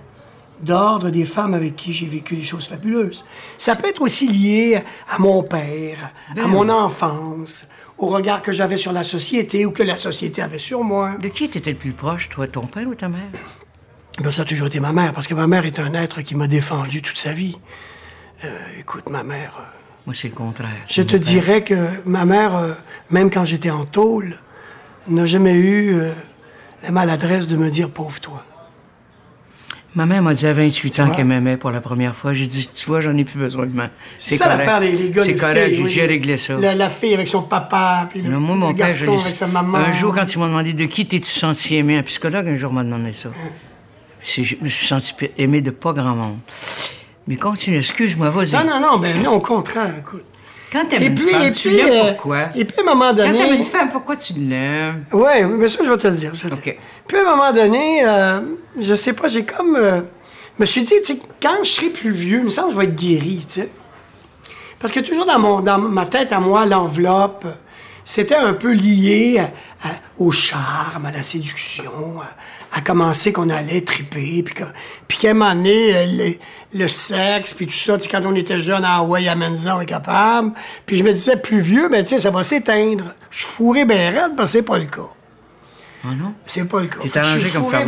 d'ordre 0.62 1.10
des 1.10 1.24
femmes 1.24 1.54
avec 1.54 1.76
qui 1.76 1.92
j'ai 1.92 2.06
vécu 2.06 2.36
des 2.36 2.44
choses 2.44 2.66
fabuleuses. 2.66 3.24
Ça 3.58 3.76
peut 3.76 3.88
être 3.88 4.02
aussi 4.02 4.28
lié 4.28 4.82
à 5.08 5.18
mon 5.18 5.42
père, 5.42 6.12
à 6.40 6.46
mon 6.46 6.68
enfance, 6.68 7.68
au 7.98 8.06
regard 8.06 8.42
que 8.42 8.52
j'avais 8.52 8.76
sur 8.76 8.92
la 8.92 9.02
société 9.02 9.66
ou 9.66 9.70
que 9.70 9.82
la 9.82 9.96
société 9.96 10.42
avait 10.42 10.58
sur 10.58 10.82
moi. 10.82 11.16
De 11.20 11.28
qui 11.28 11.44
étais 11.44 11.70
le 11.70 11.76
plus 11.76 11.92
proche, 11.92 12.28
toi, 12.28 12.46
ton 12.46 12.66
père 12.66 12.88
ou 12.88 12.94
ta 12.94 13.08
mère? 13.08 13.30
Ben, 14.18 14.30
ça 14.30 14.42
a 14.42 14.44
toujours 14.44 14.66
été 14.66 14.80
ma 14.80 14.92
mère, 14.92 15.12
parce 15.12 15.26
que 15.26 15.34
ma 15.34 15.46
mère 15.46 15.64
est 15.64 15.78
un 15.78 15.94
être 15.94 16.20
qui 16.22 16.34
m'a 16.34 16.46
défendu 16.46 17.00
toute 17.00 17.18
sa 17.18 17.32
vie. 17.32 17.56
Euh, 18.44 18.48
écoute, 18.78 19.08
ma 19.08 19.22
mère... 19.22 19.54
euh, 19.58 19.64
Moi, 20.06 20.14
c'est 20.14 20.28
le 20.28 20.34
contraire. 20.34 20.82
Je 20.86 21.02
te 21.02 21.16
dirais 21.16 21.62
que 21.62 22.06
ma 22.06 22.24
mère, 22.24 22.56
euh, 22.56 22.72
même 23.10 23.30
quand 23.30 23.44
j'étais 23.44 23.70
en 23.70 23.84
tôle, 23.84 24.38
n'a 25.08 25.26
jamais 25.26 25.54
eu 25.54 25.98
la 26.82 26.90
maladresse 26.90 27.48
de 27.48 27.56
me 27.56 27.70
dire 27.70 27.90
pauvre 27.90 28.20
toi. 28.20 28.44
Ma 29.96 30.06
mère 30.06 30.22
m'a 30.22 30.34
dit 30.34 30.46
à 30.46 30.52
28 30.52 31.00
ans 31.00 31.10
qu'elle 31.10 31.24
m'aimait 31.24 31.56
pour 31.56 31.72
la 31.72 31.80
première 31.80 32.14
fois. 32.14 32.32
J'ai 32.32 32.46
dit, 32.46 32.68
tu 32.72 32.86
vois, 32.86 33.00
j'en 33.00 33.16
ai 33.16 33.24
plus 33.24 33.38
besoin 33.40 33.66
de 33.66 33.74
ma. 33.74 33.90
C'est 34.18 34.36
ça 34.36 34.46
l'affaire 34.48 34.78
des 34.78 34.92
les 34.92 35.10
gars, 35.10 35.24
C'est 35.24 35.34
correct, 35.34 35.74
j'ai- 35.74 35.82
oui. 35.82 35.90
j'ai 35.90 36.06
réglé 36.06 36.38
ça. 36.38 36.54
La, 36.54 36.74
la 36.76 36.88
fille 36.90 37.12
avec 37.12 37.26
son 37.26 37.42
papa, 37.42 38.06
puis 38.08 38.22
le, 38.22 38.38
moi, 38.38 38.54
mon 38.54 38.70
garçon 38.70 39.18
avec 39.18 39.34
sa 39.34 39.48
maman. 39.48 39.78
Un 39.78 39.92
jour, 39.92 40.14
quand 40.14 40.32
ils 40.32 40.38
m'ont 40.38 40.46
demandé 40.46 40.74
de 40.74 40.84
qui 40.84 41.06
t'es-tu 41.06 41.28
senti 41.30 41.74
aimé, 41.74 41.98
un 41.98 42.02
psychologue 42.04 42.46
un 42.46 42.54
jour 42.54 42.72
m'a 42.72 42.84
demandé 42.84 43.12
ça. 43.12 43.30
Je 44.22 44.54
me 44.62 44.68
suis 44.68 44.86
senti 44.86 45.12
aimé 45.38 45.60
de 45.60 45.70
pas 45.72 45.92
grand 45.92 46.14
monde. 46.14 46.38
Mais 47.26 47.36
continue, 47.36 47.78
excuse-moi, 47.78 48.30
vas-y. 48.30 48.52
Non, 48.52 48.64
non, 48.64 48.80
non, 48.80 48.98
ben 48.98 49.20
non, 49.22 49.32
au 49.32 49.40
contraire, 49.40 49.94
écoute. 49.98 50.24
Quand 50.72 50.84
t'aimes 50.88 51.02
Et 51.02 51.06
une 51.06 51.14
puis, 51.14 51.30
femme, 51.30 51.42
et 51.42 51.50
tu 51.50 51.68
puis, 51.68 51.76
l'aimes 51.78 51.88
euh, 52.06 52.12
pourquoi? 52.12 52.38
et 52.54 52.64
puis 52.64 52.74
à 52.78 52.80
un 52.82 52.94
moment 52.94 53.10
Quand 53.10 53.16
t'aimes 53.16 53.32
donné... 53.36 53.56
une 53.58 53.64
femme, 53.64 53.88
pourquoi 53.90 54.16
tu 54.16 54.34
l'aimes? 54.34 55.04
Oui, 55.12 55.44
mais 55.58 55.66
ça, 55.68 55.82
je 55.84 55.90
vais 55.90 55.98
te 55.98 56.06
le 56.08 56.14
dire. 56.14 56.32
je 56.34 56.44
vais 56.44 56.50
te 56.50 56.54
OK. 56.54 56.62
dire. 56.64 56.74
Puis 57.08 57.16
à 57.18 57.20
un 57.22 57.36
moment 57.36 57.52
donné, 57.52 58.02
euh, 58.06 58.40
je 58.78 58.94
sais 58.94 59.12
pas, 59.12 59.26
j'ai 59.28 59.44
comme. 59.44 59.74
euh, 59.76 60.00
me 60.58 60.66
suis 60.66 60.82
dit, 60.84 60.94
tu 61.04 61.14
sais, 61.14 61.20
quand 61.42 61.56
je 61.64 61.70
serai 61.70 61.88
plus 61.88 62.10
vieux, 62.10 62.38
il 62.38 62.44
me 62.44 62.48
semble 62.50 62.68
que 62.68 62.74
je 62.74 62.78
vais 62.78 62.84
être 62.84 62.96
guéri, 62.96 63.44
tu 63.48 63.60
sais. 63.62 63.70
Parce 64.78 64.92
que 64.92 65.00
toujours 65.00 65.26
dans, 65.26 65.38
mon, 65.38 65.60
dans 65.60 65.78
ma 65.78 66.06
tête 66.06 66.32
à 66.32 66.38
moi, 66.40 66.66
l'enveloppe, 66.66 67.46
c'était 68.04 68.34
un 68.36 68.52
peu 68.54 68.70
lié 68.72 69.38
à- 69.38 69.88
à- 69.88 69.92
au 70.18 70.30
charme, 70.30 71.04
à 71.06 71.10
la 71.12 71.22
séduction, 71.22 71.90
à, 72.20 72.26
à 72.72 72.80
commencer 72.80 73.32
qu'on 73.32 73.50
allait 73.50 73.80
triper, 73.80 74.42
puis 74.44 74.54
puis 75.08 75.18
qu'à 75.18 75.30
un 75.30 75.34
moment 75.34 75.54
donné, 75.54 76.06
le, 76.06 76.78
le 76.78 76.88
sexe, 76.88 77.52
puis 77.54 77.66
tout 77.66 77.72
ça, 77.72 77.96
tu 77.98 78.04
sais, 78.04 78.08
quand 78.08 78.22
on 78.24 78.34
était 78.34 78.60
jeune 78.60 78.84
à 78.84 78.96
Hawaii, 78.98 79.28
à 79.28 79.34
Menza, 79.34 79.76
on 79.76 79.80
est 79.80 79.86
capable. 79.86 80.52
Puis 80.86 80.98
je 80.98 81.02
me 81.02 81.12
disais, 81.12 81.36
plus 81.36 81.60
vieux, 81.60 81.88
ben 81.88 82.02
tu 82.04 82.10
sais, 82.10 82.18
ça 82.20 82.30
va 82.30 82.42
s'éteindre. 82.44 83.14
Je 83.30 83.44
fourrais 83.46 83.84
bien 83.84 84.10
raide, 84.10 84.36
parce 84.36 84.52
que 84.52 84.58
c'est 84.58 84.64
pas 84.64 84.78
le 84.78 84.84
cas. 84.84 85.08
Ah 86.04 86.08
non? 86.16 86.32
C'est 86.46 86.64
pas 86.68 86.80
le 86.80 86.86
cas. 86.86 86.98
T'es 87.02 87.18
arrangé 87.18 87.50
comme 87.50 87.68
Ferland. 87.70 87.86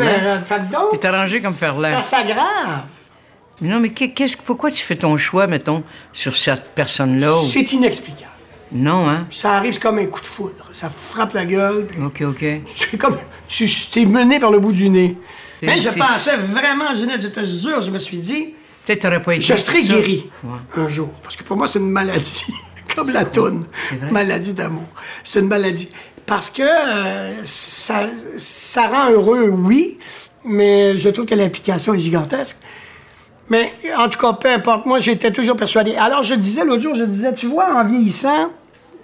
ben 0.48 0.68
donc, 0.70 1.00
T'es 1.00 1.06
arrangé 1.06 1.40
comme 1.40 1.54
Ferland. 1.54 2.02
Ça 2.02 2.02
s'aggrave. 2.02 2.84
Non, 3.60 3.78
mais 3.78 3.90
qu'est- 3.90 4.10
qu'est-ce, 4.10 4.36
pourquoi 4.36 4.70
tu 4.72 4.82
fais 4.82 4.96
ton 4.96 5.16
choix, 5.16 5.46
mettons, 5.46 5.84
sur 6.12 6.36
cette 6.36 6.74
personne-là? 6.74 7.38
ou- 7.38 7.46
C'est 7.46 7.72
inexplicable. 7.72 8.28
Non, 8.72 9.08
hein? 9.08 9.26
Ça 9.30 9.54
arrive 9.54 9.78
comme 9.78 9.98
un 9.98 10.06
coup 10.06 10.20
de 10.20 10.26
foudre. 10.26 10.64
Ça 10.72 10.88
frappe 10.90 11.34
la 11.34 11.44
gueule. 11.44 11.86
puis 11.86 12.02
OK, 12.02 12.22
OK. 12.22 12.44
tu 12.76 12.94
es 12.94 12.98
comme. 12.98 13.18
Tu 13.48 13.68
t'es 13.90 14.04
mené 14.06 14.40
par 14.40 14.50
le 14.50 14.58
bout 14.58 14.72
du 14.72 14.88
nez. 14.88 15.16
Mais 15.62 15.78
je 15.78 15.90
pensais 15.90 16.36
vraiment, 16.36 16.92
Ginette, 16.94 17.22
je 17.22 17.28
te 17.28 17.44
jure, 17.44 17.80
je 17.82 17.90
me 17.90 17.98
suis 18.00 18.18
dit, 18.18 18.54
Peut-être 18.84 19.02
t'aurais 19.02 19.22
pas 19.22 19.34
été. 19.36 19.44
je 19.44 19.54
serai 19.56 19.82
ça. 19.82 19.92
guéri 19.94 20.30
Ouais. 20.42 20.58
un 20.76 20.88
jour. 20.88 21.10
Parce 21.22 21.36
que 21.36 21.44
pour 21.44 21.56
moi, 21.56 21.68
c'est 21.68 21.78
une 21.78 21.90
maladie. 21.90 22.46
comme 22.96 23.10
la 23.10 23.24
toune. 23.24 23.64
Maladie 24.10 24.54
d'amour. 24.54 24.88
C'est 25.22 25.38
une 25.40 25.48
maladie. 25.48 25.88
Parce 26.26 26.50
que 26.50 26.62
euh, 26.62 27.42
ça, 27.44 28.06
ça 28.38 28.86
rend 28.88 29.10
heureux, 29.10 29.48
oui, 29.50 29.98
mais 30.44 30.98
je 30.98 31.08
trouve 31.10 31.26
que 31.26 31.34
l'implication 31.34 31.94
est 31.94 32.00
gigantesque. 32.00 32.58
Mais 33.48 33.72
en 33.96 34.08
tout 34.08 34.18
cas, 34.18 34.32
peu 34.32 34.48
importe, 34.50 34.86
moi 34.86 34.98
j'étais 35.00 35.30
toujours 35.30 35.56
persuadé. 35.56 35.94
Alors 35.94 36.22
je 36.22 36.34
disais 36.34 36.64
l'autre 36.64 36.82
jour, 36.82 36.94
je 36.94 37.04
disais, 37.04 37.34
tu 37.34 37.46
vois, 37.46 37.74
en 37.74 37.84
vieillissant, 37.84 38.50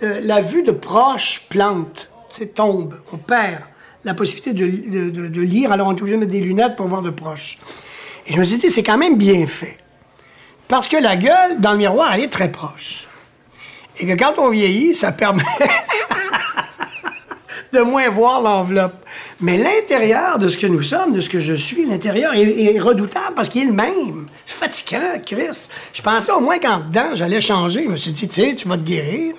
euh, 0.03 0.21
la 0.23 0.41
vue 0.41 0.63
de 0.63 0.71
proches 0.71 1.47
plante, 1.49 2.11
sais, 2.29 2.47
tombe, 2.47 3.01
on 3.13 3.17
perd 3.17 3.63
la 4.05 4.15
possibilité 4.15 4.53
de, 4.53 5.41
lire, 5.41 5.73
alors 5.73 5.89
on 5.89 5.95
est 5.95 6.01
obligé 6.01 6.17
de 6.17 6.21
mettre 6.21 6.33
des 6.33 6.41
lunettes 6.41 6.77
pour 6.77 6.87
voir 6.87 7.03
de 7.03 7.11
proches. 7.11 7.59
Et 8.27 8.33
je 8.33 8.39
me 8.39 8.45
suis 8.45 8.59
dit, 8.59 8.71
c'est 8.71 8.83
quand 8.83 8.99
même 8.99 9.17
bien 9.17 9.47
fait. 9.47 9.79
Parce 10.69 10.87
que 10.87 10.97
la 10.97 11.17
gueule, 11.17 11.61
dans 11.61 11.73
le 11.73 11.79
miroir, 11.79 12.13
elle 12.15 12.23
est 12.23 12.29
très 12.29 12.51
proche. 12.51 13.07
Et 13.99 14.07
que 14.07 14.13
quand 14.13 14.39
on 14.39 14.51
vieillit, 14.51 14.95
ça 14.95 15.13
permet 15.13 15.43
de 17.73 17.81
moins 17.81 18.09
voir 18.09 18.41
l'enveloppe. 18.41 19.05
Mais 19.41 19.57
l'intérieur 19.57 20.39
de 20.39 20.49
ce 20.49 20.59
que 20.59 20.67
nous 20.67 20.83
sommes, 20.83 21.13
de 21.13 21.21
ce 21.21 21.29
que 21.29 21.41
je 21.41 21.55
suis, 21.55 21.87
l'intérieur 21.87 22.35
est, 22.35 22.75
est 22.75 22.79
redoutable 22.79 23.35
parce 23.35 23.49
qu'il 23.49 23.63
est 23.63 23.67
le 23.67 23.73
même. 23.73 24.27
C'est 24.47 24.57
fatigant, 24.57 25.21
Chris. 25.25 25.69
Je 25.93 26.03
pensais 26.03 26.33
au 26.33 26.41
moins 26.41 26.59
qu'en 26.59 26.81
dedans, 26.81 27.11
j'allais 27.15 27.41
changer. 27.41 27.85
Je 27.85 27.89
me 27.89 27.97
suis 27.97 28.13
dit, 28.13 28.29
tu 28.29 28.43
sais, 28.43 28.55
tu 28.55 28.69
vas 28.69 28.77
te 28.77 28.83
guérir, 28.83 29.35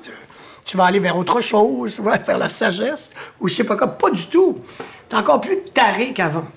tu, 0.70 0.78
vas 0.78 0.86
aller 0.86 1.00
vers 1.00 1.18
autre 1.18 1.42
chose, 1.42 2.00
vers 2.28 2.38
la 2.38 2.50
sagesse, 2.50 3.10
ou 3.40 3.48
je 3.48 3.54
sais 3.56 3.64
pas 3.64 3.76
quoi. 3.76 3.88
Pas 3.88 4.12
du 4.12 4.26
tout. 4.28 4.60
T'es 5.08 5.16
encore 5.16 5.42
plus 5.42 5.58
taré 5.74 6.14
qu'avant. 6.14 6.48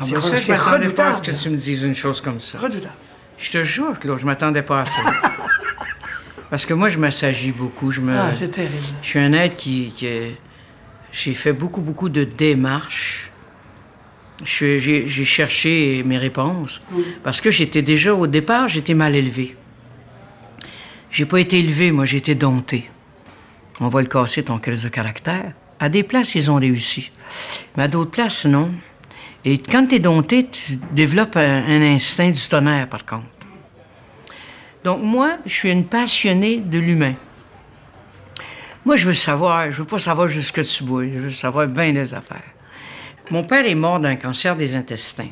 C'est 0.00 0.14
ben 0.14 0.20
ça, 0.20 0.28
re- 0.28 0.32
je 0.32 0.36
c'est 0.36 0.52
m'attendais 0.52 0.88
pas 0.90 1.08
à 1.08 1.12
ce 1.12 1.16
redoutable. 1.18 1.36
que 1.36 1.42
tu 1.42 1.50
me 1.50 1.56
dises 1.56 1.82
une 1.82 1.94
chose 1.94 2.20
comme 2.20 2.40
ça. 2.40 2.58
Redoutable. 2.58 2.94
Je 3.38 3.50
te 3.50 3.64
jure, 3.64 3.98
Claude, 3.98 4.18
je 4.18 4.26
m'attendais 4.26 4.62
pas 4.62 4.82
à 4.82 4.84
ça. 4.86 4.92
Parce 6.50 6.64
que 6.64 6.74
moi, 6.74 6.88
je 6.88 6.98
m'assagis 6.98 7.52
beaucoup. 7.52 7.90
Je 7.90 8.00
me... 8.00 8.16
Ah, 8.16 8.32
c'est 8.32 8.50
terrible. 8.50 8.74
Je 9.02 9.08
suis 9.08 9.18
un 9.18 9.32
être 9.32 9.56
qui. 9.56 9.92
J'ai 11.12 11.34
fait 11.34 11.52
beaucoup, 11.52 11.80
beaucoup 11.80 12.08
de 12.08 12.24
démarches. 12.24 13.30
J'ai 14.44 15.08
cherché 15.24 16.02
mes 16.04 16.18
réponses. 16.18 16.80
Parce 17.22 17.40
que 17.40 17.50
j'étais 17.50 17.82
déjà, 17.82 18.14
au 18.14 18.26
départ, 18.26 18.68
j'étais 18.68 18.94
mal 18.94 19.14
élevé. 19.14 19.56
J'ai 21.10 21.24
pas 21.24 21.40
été 21.40 21.58
élevé, 21.58 21.90
moi, 21.90 22.04
j'ai 22.04 22.18
été 22.18 22.34
dompté. 22.34 22.90
On 23.80 23.88
va 23.88 24.00
le 24.00 24.08
casser, 24.08 24.42
ton 24.42 24.58
crise 24.58 24.84
de 24.84 24.88
caractère. 24.88 25.52
À 25.78 25.88
des 25.88 26.02
places, 26.02 26.34
ils 26.34 26.50
ont 26.50 26.56
réussi. 26.56 27.10
Mais 27.76 27.84
à 27.84 27.88
d'autres 27.88 28.10
places, 28.10 28.46
non. 28.46 28.70
Et 29.44 29.58
quand 29.58 29.86
tu 29.86 29.96
es 29.96 29.98
dompté, 29.98 30.48
tu 30.48 30.76
développes 30.92 31.36
un, 31.36 31.82
instinct 31.82 32.30
du 32.30 32.48
tonnerre, 32.48 32.88
par 32.88 33.04
contre. 33.04 33.26
Donc, 34.82 35.02
moi, 35.02 35.36
je 35.44 35.52
suis 35.52 35.70
une 35.70 35.84
passionnée 35.84 36.56
de 36.58 36.78
l'humain. 36.78 37.14
Moi, 38.84 38.96
je 38.96 39.06
veux 39.06 39.14
savoir, 39.14 39.70
je 39.70 39.78
veux 39.78 39.84
pas 39.84 39.98
savoir 39.98 40.28
jusque 40.28 40.62
tu 40.62 40.84
bois, 40.84 41.04
je 41.04 41.18
veux 41.18 41.30
savoir 41.30 41.66
bien 41.66 41.92
des 41.92 42.14
affaires. 42.14 42.42
Mon 43.30 43.42
père 43.42 43.66
est 43.66 43.74
mort 43.74 43.98
d'un 43.98 44.16
cancer 44.16 44.56
des 44.56 44.76
intestins. 44.76 45.30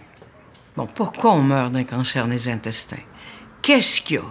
Bon, 0.76 0.86
pourquoi 0.86 1.32
on 1.32 1.42
meurt 1.42 1.72
d'un 1.72 1.84
cancer 1.84 2.26
des 2.26 2.48
intestins? 2.48 2.96
Qu'est-ce 3.62 4.00
qu'il 4.00 4.16
y 4.16 4.18
a? 4.18 4.22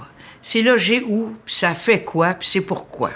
C'est 0.41 0.62
logé 0.62 1.02
où, 1.08 1.38
ça 1.45 1.73
fait 1.73 2.04
quoi, 2.04 2.34
puis 2.34 2.49
c'est 2.49 2.62
pourquoi. 2.62 3.12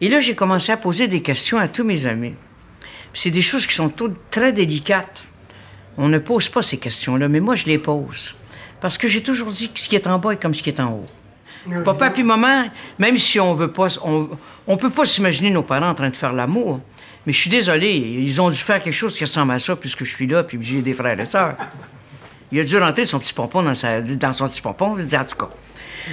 Et 0.00 0.08
là, 0.08 0.20
j'ai 0.20 0.34
commencé 0.34 0.72
à 0.72 0.76
poser 0.76 1.08
des 1.08 1.22
questions 1.22 1.58
à 1.58 1.68
tous 1.68 1.84
mes 1.84 2.06
amis. 2.06 2.34
C'est 3.12 3.30
des 3.30 3.42
choses 3.42 3.66
qui 3.66 3.74
sont 3.74 3.88
toutes 3.88 4.30
très 4.30 4.52
délicates. 4.52 5.24
On 5.96 6.08
ne 6.08 6.18
pose 6.18 6.48
pas 6.48 6.62
ces 6.62 6.78
questions-là, 6.78 7.28
mais 7.28 7.40
moi, 7.40 7.54
je 7.54 7.66
les 7.66 7.78
pose. 7.78 8.34
Parce 8.80 8.98
que 8.98 9.06
j'ai 9.08 9.22
toujours 9.22 9.50
dit 9.52 9.70
que 9.70 9.78
ce 9.80 9.88
qui 9.88 9.94
est 9.94 10.06
en 10.06 10.18
bas 10.18 10.32
est 10.32 10.42
comme 10.42 10.54
ce 10.54 10.62
qui 10.62 10.70
est 10.70 10.80
en 10.80 10.90
haut. 10.92 11.06
Papa 11.84 12.10
puis 12.10 12.22
maman, 12.24 12.64
même 12.98 13.16
si 13.16 13.40
on 13.40 13.54
veut 13.54 13.72
pas, 13.72 13.86
on, 14.04 14.28
on 14.66 14.76
peut 14.76 14.90
pas 14.90 15.06
s'imaginer 15.06 15.50
nos 15.50 15.62
parents 15.62 15.88
en 15.88 15.94
train 15.94 16.10
de 16.10 16.16
faire 16.16 16.32
l'amour. 16.32 16.80
Mais 17.24 17.32
je 17.32 17.38
suis 17.38 17.48
désolé, 17.48 17.90
ils 17.96 18.38
ont 18.42 18.50
dû 18.50 18.58
faire 18.58 18.82
quelque 18.82 18.92
chose 18.92 19.16
qui 19.16 19.24
ressemble 19.24 19.52
à 19.52 19.58
ça 19.58 19.74
puisque 19.74 20.04
je 20.04 20.14
suis 20.14 20.26
là 20.26 20.42
puis 20.44 20.58
j'ai 20.60 20.82
des 20.82 20.92
frères 20.92 21.18
et 21.18 21.24
sœurs. 21.24 21.56
Il 22.52 22.60
a 22.60 22.64
dû 22.64 22.76
rentrer 22.76 23.06
son 23.06 23.18
petit 23.18 23.32
pompon 23.32 23.62
dans, 23.62 23.74
sa- 23.74 24.02
dans 24.02 24.32
son 24.32 24.46
petit 24.46 24.60
pompon, 24.60 24.96
je 24.98 25.04
dis, 25.04 25.16
en 25.16 25.24
tout 25.24 25.36
cas. 25.36 25.48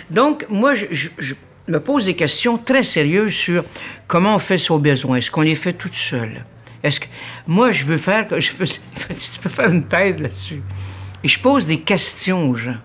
Donc, 0.10 0.46
moi, 0.50 0.74
je, 0.74 0.86
je- 0.91 1.10
je 1.17 1.34
me 1.67 1.80
pose 1.80 2.06
des 2.06 2.15
questions 2.15 2.58
très 2.58 2.84
sérieuses 2.84 3.34
sur 3.34 3.63
comment 4.08 4.36
on 4.36 4.39
fait 4.39 4.69
aux 4.69 4.80
besoins. 4.80 5.17
Est-ce 5.17 5.32
qu'on 5.32 5.41
les 5.41 5.56
fait 5.56 5.74
toutes 5.74 5.95
seules? 5.95 6.43
Est-ce 6.84 7.00
que. 7.00 7.06
Moi, 7.47 7.71
je 7.71 7.86
veux 7.86 7.97
faire. 7.97 8.28
Je 8.39 8.52
peux, 8.52 8.65
peux 9.43 9.50
faire 9.50 9.69
une 9.69 9.88
thèse 9.88 10.19
là-dessus. 10.19 10.62
Et 11.24 11.28
je 11.28 11.39
pose 11.39 11.67
des 11.67 11.82
questions 11.82 12.50
aux 12.50 12.56
gens. 12.56 12.78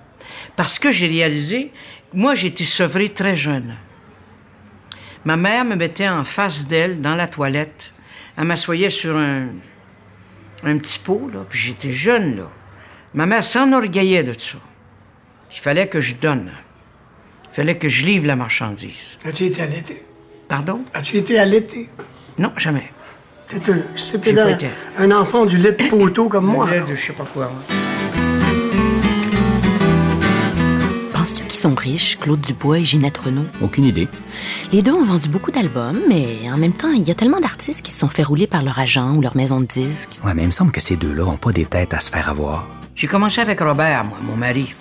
Parce 0.57 0.79
que 0.79 0.91
j'ai 0.91 1.07
réalisé, 1.07 1.73
moi, 2.13 2.35
j'ai 2.35 2.49
été 2.49 2.65
sevrée 2.65 3.09
très 3.09 3.37
jeune. 3.37 3.77
Ma 5.25 5.37
mère 5.37 5.65
me 5.65 5.75
mettait 5.75 6.09
en 6.09 6.25
face 6.25 6.67
d'elle, 6.67 7.01
dans 7.01 7.15
la 7.15 7.27
toilette. 7.27 7.93
Elle 8.37 8.45
m'assoyait 8.45 8.91
sur 8.91 9.17
un, 9.17 9.49
un 10.63 10.79
petit 10.79 10.99
pot, 10.99 11.31
là, 11.33 11.41
puis 11.49 11.59
j'étais 11.59 11.93
jeune, 11.93 12.37
là. 12.37 12.51
Ma 13.15 13.25
mère 13.25 13.43
s'enorgueillait 13.43 14.23
de 14.23 14.39
ça. 14.39 14.59
Il 15.51 15.59
fallait 15.59 15.89
que 15.89 16.01
je 16.01 16.15
donne. 16.15 16.51
Il 17.59 17.63
fallait 17.63 17.79
que 17.79 17.89
je 17.89 18.05
livre 18.05 18.27
la 18.27 18.37
marchandise. 18.37 19.17
As-tu 19.25 19.45
été 19.45 19.63
allaité? 19.63 20.03
Pardon? 20.47 20.83
As-tu 20.93 21.17
été 21.17 21.39
allaité? 21.39 21.89
Non, 22.37 22.53
jamais. 22.59 22.93
T'étais 23.49 23.73
un- 23.73 23.77
C'était 23.97 24.35
un 24.99 25.11
enfant 25.11 25.47
du 25.47 25.57
lait 25.57 25.73
de 25.73 25.89
poteau 25.89 26.29
comme 26.29 26.45
moi. 26.45 26.69
Lait 26.69 26.81
de 26.83 26.95
je 26.95 27.01
sais 27.01 27.13
pas 27.15 27.25
quoi. 27.25 27.51
Penses-tu 31.15 31.45
qu'ils 31.45 31.59
sont 31.59 31.75
riches, 31.75 32.19
Claude 32.21 32.43
Dubois 32.43 32.81
et 32.81 32.85
Ginette 32.85 33.17
Renault? 33.17 33.45
Aucune 33.63 33.85
idée. 33.87 34.07
Les 34.71 34.83
deux 34.83 34.93
ont 34.93 35.07
vendu 35.07 35.31
beaucoup 35.31 35.51
d'albums, 35.51 36.01
mais 36.11 36.51
en 36.53 36.59
même 36.59 36.75
temps, 36.75 36.93
il 36.93 37.09
y 37.09 37.11
a 37.11 37.15
tellement 37.15 37.41
d'artistes 37.41 37.81
qui 37.81 37.91
se 37.91 38.01
sont 38.01 38.11
fait 38.11 38.23
rouler 38.23 38.47
par 38.47 38.63
leur 38.63 38.79
agent 38.79 39.15
ou 39.15 39.23
leur 39.23 39.35
maison 39.35 39.61
de 39.61 39.67
disques. 39.67 40.19
Ouais, 40.23 40.35
mais 40.35 40.43
il 40.43 40.47
me 40.49 40.51
semble 40.51 40.73
que 40.73 40.83
ces 40.83 40.97
deux-là 40.97 41.25
ont 41.25 41.39
pas 41.39 41.53
des 41.53 41.65
têtes 41.65 41.95
à 41.95 42.01
se 42.01 42.11
faire 42.11 42.29
avoir. 42.29 42.69
J'ai 42.95 43.07
commencé 43.07 43.41
avec 43.41 43.61
Robert, 43.61 44.05
moi, 44.05 44.19
mon 44.23 44.37
mari. 44.37 44.75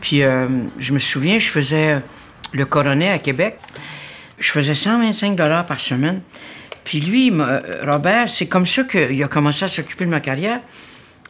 Puis, 0.00 0.22
euh, 0.22 0.48
je 0.78 0.92
me 0.92 0.98
souviens, 0.98 1.38
je 1.38 1.48
faisais 1.48 1.94
euh, 1.94 2.00
le 2.52 2.64
coronet 2.64 3.10
à 3.10 3.18
Québec. 3.18 3.58
Je 4.38 4.50
faisais 4.50 4.74
125 4.74 5.36
par 5.66 5.78
semaine. 5.80 6.22
Puis 6.84 7.00
lui, 7.00 7.30
euh, 7.32 7.60
Robert, 7.86 8.28
c'est 8.28 8.46
comme 8.46 8.66
ça 8.66 8.84
qu'il 8.84 9.22
a 9.22 9.28
commencé 9.28 9.64
à 9.64 9.68
s'occuper 9.68 10.06
de 10.06 10.10
ma 10.10 10.20
carrière. 10.20 10.60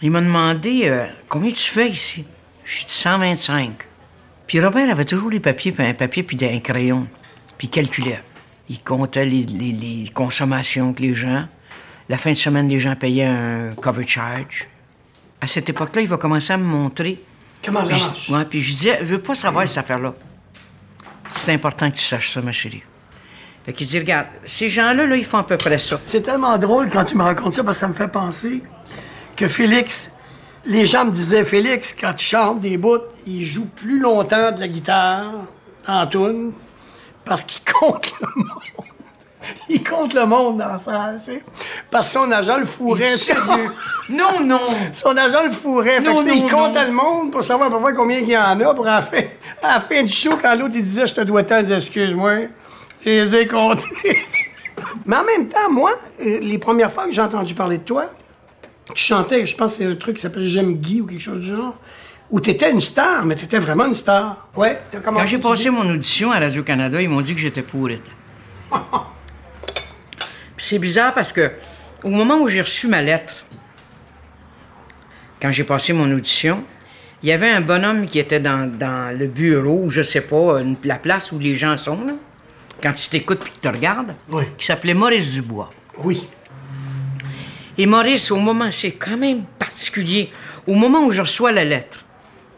Il 0.03 0.11
m'a 0.11 0.21
demandé 0.21 0.91
combien 1.29 1.51
tu 1.51 1.69
fais 1.71 1.91
ici? 1.91 2.25
J'ai 2.65 2.87
dit 2.87 2.93
125. 2.93 3.73
Puis 4.47 4.61
Robert 4.61 4.89
avait 4.91 5.05
toujours 5.05 5.29
des 5.31 5.41
papiers, 5.41 5.73
puis 5.73 5.85
un 5.85 5.93
papier, 5.93 6.23
puis 6.23 6.39
un 6.43 6.59
crayon. 6.61 7.07
Puis 7.59 7.67
il 7.67 7.71
calculait. 7.71 8.23
Il 8.69 8.81
comptait 8.81 9.27
les, 9.27 9.43
les- 9.45 9.73
les 9.73 10.09
consommations 10.15 10.95
que 10.95 11.03
les 11.03 11.13
gens. 11.15 11.47
La 12.09 12.17
fin 12.17 12.31
de 12.31 12.37
semaine, 12.37 12.69
les 12.69 12.79
gens 12.79 12.95
payaient 12.97 13.27
un 13.27 13.75
cover 13.81 14.07
charge. 14.07 14.69
À 15.41 15.47
cette 15.47 15.69
époque-là, 15.69 16.01
il 16.03 16.09
va 16.09 16.17
commencer 16.17 16.53
à 16.53 16.57
me 16.57 16.65
montrer. 16.65 17.21
Comment 17.65 17.85
ça 17.85 17.95
je- 17.95 18.05
marche? 18.05 18.31
ouais, 18.31 18.45
puis 18.45 18.61
je 18.63 18.75
disais, 18.75 18.99
je 19.01 19.07
veux 19.07 19.21
pas 19.21 19.35
savoir 19.35 19.67
cette 19.69 19.79
affaire-là. 19.79 20.15
C'est 21.29 21.53
important 21.53 21.91
que 21.91 21.97
tu 21.97 22.05
saches 22.05 22.33
ça, 22.35 22.41
ma 22.41 22.53
chérie. 22.53 22.83
Fait 23.65 23.73
qu'il 23.73 23.87
dit, 23.87 23.99
regarde, 23.99 24.27
ces 24.45 24.71
gens-là, 24.71 25.07
là, 25.07 25.17
ils 25.17 25.25
font 25.25 25.39
à 25.39 25.43
peu 25.45 25.57
près 25.57 25.79
ça. 25.79 26.01
C'est 26.07 26.23
tellement 26.23 26.57
drôle 26.59 26.89
quand 26.91 27.05
tu 27.05 27.17
me 27.17 27.23
racontes 27.23 27.55
ça 27.55 27.63
parce 27.63 27.77
que 27.77 27.81
ça 27.81 27.89
me 27.89 27.95
fait 27.95 28.09
penser 28.09 28.63
que 29.37 29.47
Félix, 29.49 30.13
les 30.65 30.87
gens 30.87 31.05
me 31.05 31.11
disaient, 31.11 31.45
Félix, 31.45 31.95
quand 31.95 32.15
tu 32.15 32.25
chantes 32.25 32.61
des 32.61 32.77
bouts, 32.79 32.99
il 33.27 33.45
joue 33.45 33.67
plus 33.67 34.01
longtemps 34.01 34.51
de 34.53 34.61
la 34.61 34.69
guitare 34.69 35.35
en 35.87 36.07
tune 36.07 36.53
parce 37.25 37.45
qu'il 37.45 37.61
compte 37.73 38.13
le 38.21 38.43
monde. 38.45 38.90
Il 39.69 39.83
compte 39.83 40.15
le 40.15 40.27
monde 40.27 40.59
dans 40.59 40.69
la 40.69 40.79
salle, 40.79 41.21
tu 41.25 41.33
sais. 41.33 41.43
Parce 41.91 42.09
que 42.09 42.15
son 42.15 42.31
agent 42.31 42.59
le 42.59 42.67
fourrait. 42.67 43.15
Non, 44.09 44.41
non! 44.45 44.61
Son 44.93 45.17
agent 45.17 45.45
le 45.45 45.53
fourrait. 45.53 46.01
Fait 46.01 46.15
que 46.15 46.35
il 46.35 46.51
comptait 46.51 46.87
le 46.87 46.93
monde 46.93 47.33
pour 47.33 47.43
savoir 47.43 47.69
à 47.69 47.77
peu 47.77 47.81
près 47.81 47.95
combien 47.95 48.19
il 48.19 48.29
y 48.29 48.37
en 48.37 48.61
a 48.61 48.75
pour 48.75 48.87
à 48.87 48.97
la 48.97 49.03
fin, 49.03 49.23
à 49.63 49.75
la 49.75 49.81
fin 49.81 50.03
du 50.03 50.13
show, 50.13 50.33
quand 50.41 50.55
l'autre 50.55 50.75
il 50.77 50.85
disait 50.85 51.07
Je 51.07 51.15
te 51.15 51.21
dois 51.23 51.43
tant, 51.43 51.59
il 51.59 51.65
disait 51.65 51.77
Excuse-moi, 51.77 52.33
je 53.05 53.11
les 53.11 53.37
ai 53.37 53.47
comptés. 53.47 53.85
Mais 55.07 55.17
en 55.17 55.25
même 55.25 55.49
temps, 55.49 55.71
moi, 55.71 55.93
euh, 56.21 56.39
les 56.41 56.59
premières 56.59 56.91
fois 56.91 57.07
que 57.07 57.13
j'ai 57.13 57.23
entendu 57.23 57.55
parler 57.55 57.79
de 57.79 57.85
toi, 57.85 58.07
tu 58.95 59.03
chantais, 59.03 59.47
je 59.47 59.57
pense 59.57 59.73
que 59.77 59.85
c'est 59.85 59.91
un 59.91 59.95
truc 59.95 60.17
qui 60.17 60.23
s'appelle 60.23 60.47
J'aime 60.47 60.75
Guy 60.75 61.01
ou 61.01 61.07
quelque 61.07 61.21
chose 61.21 61.41
du 61.41 61.49
genre, 61.49 61.77
où 62.31 62.41
tu 62.41 62.51
étais 62.51 62.71
une 62.71 62.81
star, 62.81 63.25
mais 63.25 63.35
tu 63.35 63.45
étais 63.45 63.59
vraiment 63.59 63.87
une 63.87 63.95
star. 63.95 64.49
Ouais. 64.57 64.81
Quand 65.03 65.27
j'ai 65.27 65.39
passé 65.39 65.71
mon 65.71 65.89
audition 65.89 66.31
à 66.31 66.39
Radio-Canada, 66.39 67.01
ils 67.01 67.09
m'ont 67.09 67.21
dit 67.21 67.35
que 67.35 67.41
j'étais 67.41 67.63
pourrite. 67.63 68.03
C'est 70.61 70.79
bizarre 70.79 71.15
parce 71.15 71.33
que 71.33 71.53
au 72.05 72.11
moment 72.11 72.39
où 72.39 72.49
j'ai 72.49 72.61
reçu 72.61 72.87
ma 72.89 73.03
lettre, 73.03 73.45
quand 75.41 75.51
j'ai 75.51 75.65
passé 75.65 75.93
mon 75.93 76.11
audition, 76.13 76.63
il 77.23 77.29
y 77.29 77.33
avait 77.33 77.51
un 77.51 77.61
bonhomme 77.61 78.07
qui 78.07 78.19
était 78.19 78.41
dans, 78.41 78.71
dans 78.71 79.17
le 79.17 79.27
bureau, 79.27 79.85
ou 79.85 79.91
je 79.91 80.03
sais 80.03 80.21
pas, 80.21 80.61
une- 80.61 80.77
la 80.85 80.97
place 80.97 81.33
où 81.33 81.39
les 81.39 81.55
gens 81.55 81.77
sont, 81.77 82.05
là, 82.05 82.13
quand 82.83 82.93
ils 83.05 83.09
t'écoutent 83.11 83.41
puis 83.41 83.51
qu'ils 83.53 83.61
te 83.61 83.69
regardent, 83.69 84.15
Oui. 84.31 84.45
qui 84.59 84.67
s'appelait 84.67 84.95
Maurice 84.95 85.33
Dubois. 85.33 85.71
Oui. 85.99 86.29
Et 87.79 87.87
Maurice, 87.87 88.31
au 88.31 88.37
moment, 88.37 88.71
c'est 88.71 88.93
quand 88.93 89.17
même 89.17 89.45
particulier, 89.59 90.31
au 90.67 90.75
moment 90.75 91.05
où 91.05 91.11
je 91.11 91.21
reçois 91.23 91.53
la 91.53 91.65
lettre, 91.65 92.05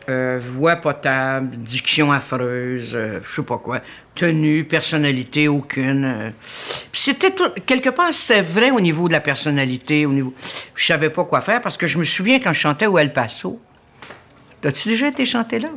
euh, 0.09 0.41
voix 0.43 0.77
potable, 0.77 1.57
diction 1.57 2.11
affreuse, 2.13 2.93
euh, 2.95 3.21
je 3.25 3.35
sais 3.37 3.43
pas 3.43 3.59
quoi, 3.59 3.81
tenue, 4.15 4.65
personnalité 4.65 5.49
aucune. 5.49 6.05
euh. 6.05 6.31
Puis 6.91 7.01
c'était 7.03 7.31
tout, 7.31 7.49
quelque 7.67 7.89
part, 7.91 8.13
c'était 8.13 8.43
vrai 8.43 8.71
au 8.71 8.81
niveau 8.81 9.09
de 9.09 9.13
la 9.13 9.21
personnalité, 9.21 10.05
au 10.07 10.13
niveau. 10.13 10.35
Je 10.75 10.85
savais 10.85 11.11
pas 11.11 11.25
quoi 11.25 11.41
faire 11.41 11.61
parce 11.61 11.77
que 11.77 11.87
je 11.87 11.99
me 11.99 12.05
souviens 12.05 12.41
quand 12.41 12.53
je 12.53 12.61
chantais 12.61 12.87
au 12.87 12.99
El 12.99 13.13
Paso. 13.13 13.61
T'as-tu 14.61 14.89
déjà 14.89 15.09
été 15.09 15.25
chanter 15.27 15.59
là? 15.59 15.69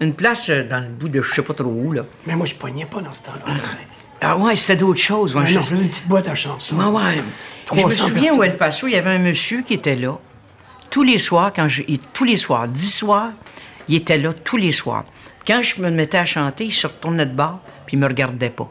Une 0.00 0.14
place 0.14 0.48
euh, 0.50 0.62
dans 0.68 0.80
le 0.80 0.88
bout 0.88 1.08
de 1.08 1.22
je 1.22 1.34
sais 1.34 1.42
pas 1.42 1.54
trop 1.54 1.70
où, 1.70 1.92
là. 1.92 2.02
Mais 2.26 2.36
moi, 2.36 2.46
je 2.46 2.54
pognais 2.54 2.86
pas 2.86 3.00
dans 3.00 3.12
ce 3.14 3.22
temps-là. 3.22 3.52
arrête. 3.52 3.88
Ah 4.20 4.36
ouais, 4.36 4.56
c'était 4.56 4.76
d'autres 4.76 5.00
choses. 5.00 5.34
ouais, 5.36 5.46
je 5.46 5.54
non, 5.54 5.62
je 5.62 5.70
faisais 5.70 5.82
une 5.84 5.90
petite 5.90 6.08
boîte 6.08 6.28
à 6.28 6.34
chansons. 6.34 6.76
Ouais, 6.76 6.84
ouais. 7.02 7.22
Je 7.70 7.74
me 7.74 7.80
300 7.80 7.90
souviens 8.06 8.20
personnes. 8.22 8.38
où 8.38 8.42
El 8.44 8.56
Paso, 8.56 8.86
il 8.86 8.92
y 8.92 8.96
avait 8.96 9.10
un 9.10 9.18
monsieur 9.18 9.62
qui 9.62 9.74
était 9.74 9.96
là. 9.96 10.18
Tous 10.94 11.02
les 11.02 11.18
soirs, 11.18 11.52
quand 11.52 11.66
je. 11.66 11.82
Tous 12.12 12.22
les 12.22 12.36
soirs, 12.36 12.68
dix 12.68 12.92
soirs, 12.92 13.32
il 13.88 13.96
était 13.96 14.16
là 14.16 14.32
tous 14.32 14.56
les 14.56 14.70
soirs. 14.70 15.04
Quand 15.44 15.60
je 15.60 15.82
me 15.82 15.90
mettais 15.90 16.18
à 16.18 16.24
chanter, 16.24 16.66
il 16.66 16.72
se 16.72 16.86
retournait 16.86 17.26
de 17.26 17.34
bord, 17.34 17.58
puis 17.84 17.96
il 17.96 17.98
me 17.98 18.06
regardait 18.06 18.48
pas. 18.48 18.70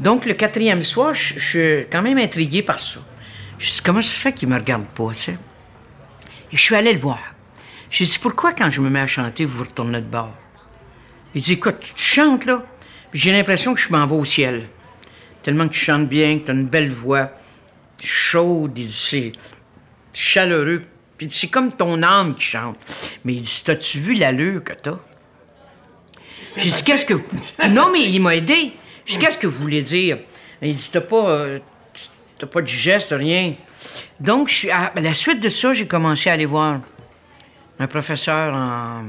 Donc, 0.00 0.24
le 0.24 0.32
quatrième 0.32 0.82
soir, 0.82 1.12
je 1.12 1.38
suis 1.38 1.86
quand 1.92 2.00
même 2.00 2.16
intrigué 2.16 2.62
par 2.62 2.78
ça. 2.78 2.98
Je 3.58 3.72
dis, 3.72 3.80
comment 3.84 4.00
ça 4.00 4.08
se 4.08 4.20
fait 4.20 4.32
qu'il 4.32 4.48
me 4.48 4.56
regarde 4.56 4.86
pas, 4.86 5.08
tu 5.08 5.16
sais? 5.16 5.38
Et 6.50 6.56
je 6.56 6.62
suis 6.62 6.74
allé 6.74 6.94
le 6.94 6.98
voir. 6.98 7.20
Je 7.90 7.98
lui 7.98 8.04
ai 8.06 8.08
dit, 8.08 8.18
pourquoi 8.18 8.54
quand 8.54 8.70
je 8.70 8.80
me 8.80 8.88
mets 8.88 9.00
à 9.00 9.06
chanter, 9.06 9.44
vous 9.44 9.58
vous 9.58 9.64
retournez 9.64 10.00
de 10.00 10.06
bord? 10.06 10.32
Il 11.34 11.42
dit, 11.42 11.52
écoute, 11.52 11.92
tu 11.94 12.02
chantes 12.02 12.46
là, 12.46 12.64
j'ai 13.12 13.32
l'impression 13.32 13.74
que 13.74 13.80
je 13.80 13.90
m'en 13.90 14.06
vais 14.06 14.16
au 14.16 14.24
ciel. 14.24 14.66
Tellement 15.42 15.68
que 15.68 15.74
tu 15.74 15.84
chantes 15.84 16.08
bien, 16.08 16.38
que 16.38 16.46
tu 16.46 16.50
as 16.52 16.54
une 16.54 16.68
belle 16.68 16.90
voix, 16.90 17.32
chaude, 18.00 18.78
il 18.78 18.86
dit, 18.86 19.32
chaleureux. 20.18 20.82
Puis 21.16 21.28
c'est 21.30 21.48
comme 21.48 21.72
ton 21.72 22.02
âme 22.02 22.34
qui 22.36 22.44
chante. 22.44 22.76
Mais 23.24 23.34
il 23.34 23.42
dit, 23.42 23.62
t'as-tu 23.64 23.98
vu 23.98 24.14
l'allure 24.14 24.62
que 24.62 24.72
t'as? 24.72 24.98
J'ai 26.56 26.70
dit, 26.70 26.82
qu'est-ce 26.82 27.04
que... 27.04 27.14
Non, 27.68 27.88
mais 27.92 28.04
il 28.04 28.20
m'a 28.20 28.36
aidé. 28.36 28.72
J'ai 29.06 29.14
dit, 29.14 29.18
qu'est-ce 29.24 29.38
que 29.38 29.46
vous 29.46 29.58
voulez 29.60 29.82
dire? 29.82 30.18
Il 30.62 30.74
dit, 30.74 30.90
t'as 30.92 31.00
pas... 31.00 31.28
euh, 31.28 31.58
t'as 32.38 32.46
pas 32.46 32.60
de 32.62 32.66
geste, 32.68 33.14
rien. 33.16 33.54
Donc, 34.20 34.48
je 34.48 34.54
suis- 34.54 34.70
à 34.70 34.92
la 34.96 35.14
suite 35.14 35.40
de 35.40 35.48
ça, 35.48 35.72
j'ai 35.72 35.86
commencé 35.86 36.30
à 36.30 36.34
aller 36.34 36.46
voir 36.46 36.80
un 37.80 37.86
professeur 37.86 38.54
en, 38.54 39.02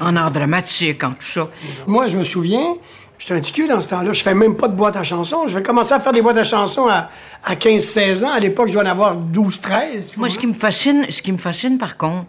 en 0.00 0.16
art 0.16 0.30
dramatique, 0.30 1.02
en 1.04 1.10
tout 1.12 1.22
ça. 1.22 1.48
Moi, 1.86 2.08
je 2.08 2.16
me 2.16 2.24
souviens, 2.24 2.74
j'étais 3.18 3.34
un 3.34 3.40
petit 3.40 3.52
cul 3.52 3.68
dans 3.68 3.80
ce 3.80 3.88
temps-là. 3.90 4.12
Je 4.12 4.22
fais 4.22 4.34
même 4.34 4.56
pas 4.56 4.68
de 4.68 4.74
boîte 4.74 4.96
à 4.96 5.02
chansons. 5.02 5.48
Je 5.48 5.54
vais 5.54 5.62
commencer 5.62 5.92
à 5.92 6.00
faire 6.00 6.12
des 6.12 6.22
boîtes 6.22 6.36
à 6.36 6.44
chansons 6.44 6.86
à, 6.88 7.10
à 7.44 7.54
15-16 7.54 8.24
ans. 8.24 8.32
À 8.32 8.40
l'époque, 8.40 8.68
je 8.68 8.72
dois 8.74 8.82
en 8.82 8.86
avoir 8.86 9.16
12-13. 9.16 10.12
tu 10.12 10.18
Moi, 10.18 10.28
ce 10.28 10.38
qui 10.38 10.46
me 10.46 10.52
fascine, 10.52 11.06
ce 11.10 11.22
qui 11.22 11.32
me 11.32 11.38
fascine, 11.38 11.78
par 11.78 11.96
contre, 11.96 12.26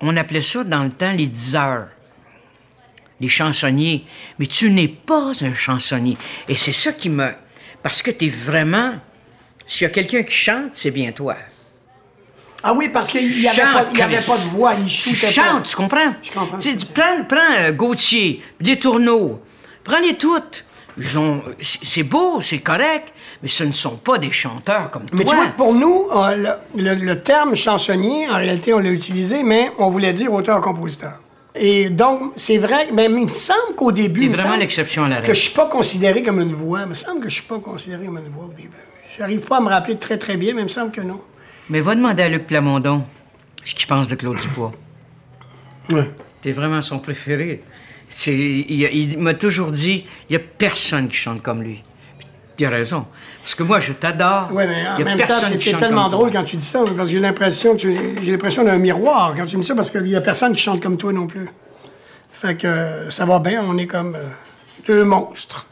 on 0.00 0.16
appelait 0.16 0.42
ça 0.42 0.64
dans 0.64 0.82
le 0.82 0.90
temps 0.90 1.12
les 1.12 1.26
diseurs, 1.28 1.88
les 3.20 3.28
chansonniers. 3.28 4.04
Mais 4.38 4.46
tu 4.46 4.70
n'es 4.70 4.88
pas 4.88 5.32
un 5.42 5.54
chansonnier. 5.54 6.16
Et 6.48 6.56
c'est 6.56 6.72
ça 6.72 6.92
qui 6.92 7.08
me... 7.08 7.28
Parce 7.82 8.02
que 8.02 8.10
tu 8.10 8.26
es 8.26 8.28
vraiment... 8.28 8.92
S'il 9.66 9.82
y 9.82 9.86
a 9.86 9.90
quelqu'un 9.90 10.22
qui 10.24 10.34
chante, 10.34 10.70
c'est 10.72 10.90
bien 10.90 11.12
toi. 11.12 11.36
Ah 12.62 12.74
oui, 12.74 12.88
parce 12.88 13.08
qu'il 13.08 13.26
n'y 13.26 13.48
avait, 13.48 13.62
avait 14.02 14.20
pas 14.20 14.36
de 14.36 14.48
voix. 14.50 14.74
Il 14.74 14.86
Tu 14.86 15.10
pas. 15.10 15.30
chantes, 15.30 15.66
tu 15.68 15.76
comprends? 15.76 16.14
Je 16.22 16.30
comprends 16.30 16.58
Tu 16.58 16.76
prends 16.92 17.24
prends 17.26 17.54
euh, 17.56 17.72
Gauthier, 17.72 18.42
les 18.60 18.78
tourneaux, 18.78 19.40
prends-les 19.84 20.14
toutes. 20.16 20.64
Ont- 21.16 21.42
c'est 21.60 21.78
c'est 21.84 22.02
beau, 22.02 22.40
c'est 22.40 22.58
correct, 22.58 23.14
mais 23.42 23.48
ce 23.48 23.64
ne 23.64 23.72
sont 23.72 23.96
pas 23.96 24.18
des 24.18 24.30
chanteurs 24.32 24.90
comme 24.90 25.04
Mais 25.12 25.24
toi. 25.24 25.30
tu 25.30 25.36
vois, 25.36 25.46
pour 25.56 25.72
nous, 25.74 26.08
euh, 26.14 26.56
le, 26.76 26.82
le- 26.82 26.94
le 26.94 27.16
terme 27.16 27.54
chansonnier, 27.54 28.28
en 28.28 28.36
réalité, 28.36 28.74
on 28.74 28.80
l'a 28.80 28.90
utilisé, 28.90 29.42
mais 29.42 29.70
on 29.78 29.88
voulait 29.88 30.12
dire 30.12 30.32
auteur-compositeur. 30.32 31.14
Et 31.54 31.88
donc, 31.90 32.32
c'est 32.36 32.58
vrai, 32.58 32.88
mais 32.92 33.06
il 33.06 33.10
me 33.24 33.28
semble 33.28 33.74
qu'au 33.76 33.92
début. 33.92 34.28
Me 34.28 34.34
vraiment 34.34 34.56
l'exception 34.56 35.04
à 35.04 35.08
la 35.08 35.16
Que 35.16 35.22
règle. 35.28 35.34
je 35.34 35.40
suis 35.40 35.54
pas 35.54 35.66
considéré 35.68 36.22
comme 36.22 36.40
une 36.40 36.52
voix. 36.54 36.80
Il 36.82 36.88
me 36.88 36.94
semble 36.94 37.20
que 37.22 37.28
je 37.30 37.34
suis 37.34 37.44
pas 37.48 37.58
considéré 37.60 38.04
comme 38.04 38.18
une 38.18 38.28
voix 38.32 38.44
au 38.46 38.52
début. 38.52 38.70
J'arrive 39.16 39.40
pas 39.40 39.56
à 39.56 39.60
me 39.60 39.68
rappeler 39.68 39.96
très 39.96 40.18
très 40.18 40.36
bien, 40.36 40.54
mais 40.54 40.60
il 40.62 40.64
me 40.64 40.68
semble 40.68 40.90
que 40.90 41.00
non. 41.00 41.20
Mais 41.70 41.80
va 41.80 41.94
demander 41.94 42.22
à 42.24 42.28
Luc 42.28 42.46
Plamondon 42.46 43.04
ce 43.64 43.74
qu'il 43.74 43.86
pense 43.86 44.06
de 44.08 44.16
Claude 44.16 44.38
Dubois. 44.40 44.72
Ouais. 45.92 46.10
T'es 46.42 46.52
vraiment 46.52 46.82
son 46.82 46.98
préféré. 46.98 47.62
Il 48.26 49.18
m'a 49.18 49.34
toujours 49.34 49.70
dit, 49.72 50.04
il 50.28 50.32
n'y 50.32 50.36
a 50.36 50.44
personne 50.58 51.08
qui 51.08 51.16
chante 51.16 51.42
comme 51.42 51.62
lui. 51.62 51.82
Puis 52.18 52.28
il 52.60 52.66
a 52.66 52.70
raison. 52.70 53.06
Parce 53.42 53.54
que 53.54 53.62
moi, 53.62 53.80
je 53.80 53.92
t'adore. 53.92 54.48
Oui, 54.52 54.64
mais 54.68 54.86
en 54.88 54.96
Il 54.96 54.98
y 54.98 55.02
a 55.02 55.04
même 55.04 55.18
temps, 55.18 55.26
personne 55.26 55.58
qui 55.58 55.64
c'était 55.70 55.78
tellement 55.78 56.02
comme 56.04 56.12
drôle 56.12 56.30
toi. 56.30 56.40
quand 56.40 56.44
tu 56.46 56.56
dis 56.56 56.64
ça, 56.64 56.80
parce 56.84 56.96
que 56.96 57.04
j'ai 57.06 57.20
l'impression 57.20 57.72
que 57.74 57.80
tu- 57.80 57.96
j'ai 58.22 58.32
l'impression 58.32 58.64
d'un 58.64 58.78
miroir 58.78 59.34
quand 59.36 59.46
tu 59.46 59.56
me 59.56 59.62
dis 59.62 59.68
ça, 59.68 59.74
parce 59.74 59.90
qu'il 59.90 60.06
y 60.08 60.16
a 60.16 60.20
personne 60.20 60.54
qui 60.54 60.60
chante 60.62 60.82
comme 60.82 60.96
toi 60.96 61.12
non 61.12 61.26
plus. 61.26 61.48
Fait 62.32 62.56
que 62.56 62.66
euh, 62.66 63.10
ça 63.10 63.24
va 63.24 63.38
bien, 63.38 63.62
on 63.64 63.76
est 63.78 63.86
comme 63.86 64.14
euh, 64.14 64.28
deux 64.86 65.04
monstres. 65.04 65.66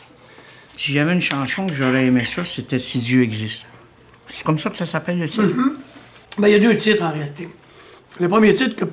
Si 0.76 0.92
j'avais 0.92 1.12
une 1.12 1.20
chanson 1.20 1.66
que 1.66 1.74
j'aurais 1.74 2.04
aimé 2.06 2.24
ça, 2.24 2.44
c'était 2.44 2.78
Si 2.78 2.98
Dieu 3.00 3.22
existe. 3.22 3.64
C'est 4.28 4.44
comme 4.44 4.58
ça 4.58 4.70
que 4.70 4.76
ça 4.76 4.86
s'appelle 4.86 5.18
le 5.18 5.28
titre. 5.28 5.48
Ben, 6.38 6.48
il 6.48 6.52
y 6.52 6.54
a 6.54 6.58
deux 6.58 6.76
titres 6.76 7.02
en 7.02 7.10
réalité. 7.12 7.48
Le 8.20 8.28
premier 8.28 8.54
titre 8.54 8.76
que, 8.76 8.84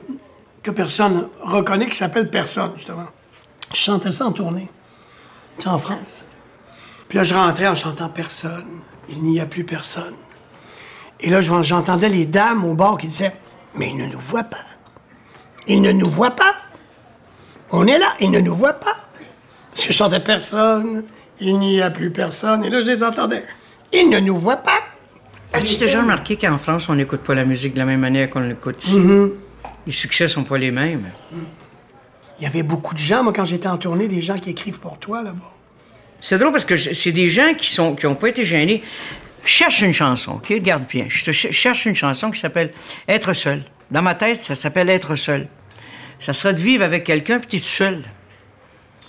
que 0.63 0.71
personne 0.71 1.27
reconnaît, 1.41 1.87
qui 1.87 1.95
s'appelle 1.97 2.29
Personne, 2.29 2.71
justement. 2.77 3.07
Je 3.75 3.81
chantais 3.81 4.11
ça 4.11 4.25
en 4.25 4.31
tournée. 4.31 4.69
C'est 5.57 5.67
en 5.67 5.77
France. 5.77 6.23
Puis 7.09 7.17
là, 7.17 7.23
je 7.25 7.33
rentrais 7.35 7.67
en 7.67 7.75
chantant 7.75 8.07
Personne. 8.09 8.65
Il 9.09 9.21
n'y 9.23 9.39
a 9.41 9.45
plus 9.45 9.63
personne. 9.65 10.15
Et 11.19 11.29
là, 11.29 11.41
je- 11.41 11.61
j'entendais 11.61 12.09
les 12.09 12.25
dames 12.25 12.63
au 12.65 12.73
bord 12.73 12.97
qui 12.97 13.07
disaient 13.07 13.35
Mais 13.75 13.89
il 13.89 13.97
ne 13.97 14.05
nous 14.05 14.19
voit 14.19 14.43
pas. 14.45 14.63
Il 15.67 15.81
ne 15.81 15.91
nous 15.91 16.09
voit 16.09 16.31
pas. 16.31 16.53
On 17.71 17.85
est 17.87 17.97
là, 17.99 18.07
il 18.21 18.31
ne 18.31 18.39
nous 18.39 18.55
voit 18.55 18.73
pas. 18.73 18.95
Parce 19.71 19.87
que 19.87 19.91
je 19.91 19.97
chantais 19.97 20.21
Personne. 20.21 21.03
Il 21.41 21.59
n'y 21.59 21.81
a 21.81 21.89
plus 21.91 22.11
personne. 22.11 22.63
Et 22.63 22.69
là, 22.69 22.79
je 22.79 22.85
les 22.85 23.03
entendais. 23.03 23.43
Il 23.91 24.09
ne 24.09 24.19
nous 24.19 24.37
voit 24.37 24.55
pas. 24.57 24.79
As-tu 25.51 25.75
déjà 25.75 26.01
remarqué 26.01 26.37
qu'en 26.37 26.57
France, 26.57 26.87
on 26.87 26.95
n'écoute 26.95 27.19
pas 27.21 27.35
la 27.35 27.43
musique 27.43 27.73
de 27.73 27.79
la 27.79 27.85
même 27.85 27.99
manière 27.99 28.29
qu'on 28.29 28.39
l'écoute 28.39 28.81
ici? 28.85 28.97
Mm-hmm. 28.97 29.31
Les 29.85 29.91
succès 29.91 30.29
sont 30.29 30.45
pas 30.45 30.57
les 30.57 30.71
mêmes. 30.71 31.11
Il 32.39 32.43
y 32.43 32.47
avait 32.47 32.63
beaucoup 32.63 32.93
de 32.93 32.99
gens, 32.99 33.23
moi, 33.23 33.31
quand 33.33 33.45
j'étais 33.45 33.67
en 33.67 33.77
tournée, 33.77 34.07
des 34.07 34.21
gens 34.21 34.37
qui 34.37 34.49
écrivent 34.49 34.79
pour 34.79 34.97
toi, 34.99 35.23
là-bas. 35.23 35.51
C'est 36.21 36.37
drôle 36.37 36.51
parce 36.51 36.65
que 36.65 36.77
c'est 36.77 37.11
des 37.11 37.29
gens 37.29 37.53
qui 37.53 37.69
sont 37.71 37.95
qui 37.95 38.07
ont 38.07 38.15
pas 38.15 38.29
été 38.29 38.45
gênés. 38.45 38.83
Cherche 39.43 39.81
une 39.81 39.93
chanson, 39.93 40.33
OK? 40.33 40.47
Regarde 40.49 40.85
bien. 40.87 41.05
Je 41.07 41.23
te 41.23 41.31
ch- 41.31 41.53
cherche 41.53 41.85
une 41.85 41.95
chanson 41.95 42.31
qui 42.31 42.39
s'appelle 42.39 42.73
Être 43.07 43.33
seul. 43.33 43.63
Dans 43.91 44.01
ma 44.01 44.15
tête, 44.15 44.37
ça 44.39 44.55
s'appelle 44.55 44.89
Être 44.89 45.15
seul. 45.15 45.47
ça 46.19 46.33
serait 46.33 46.53
de 46.55 46.59
vivre 46.59 46.83
avec 46.83 47.03
quelqu'un 47.03 47.37
puis 47.37 47.47
tu 47.47 47.55
es 47.57 47.59
tout 47.59 47.65
seul. 47.65 48.03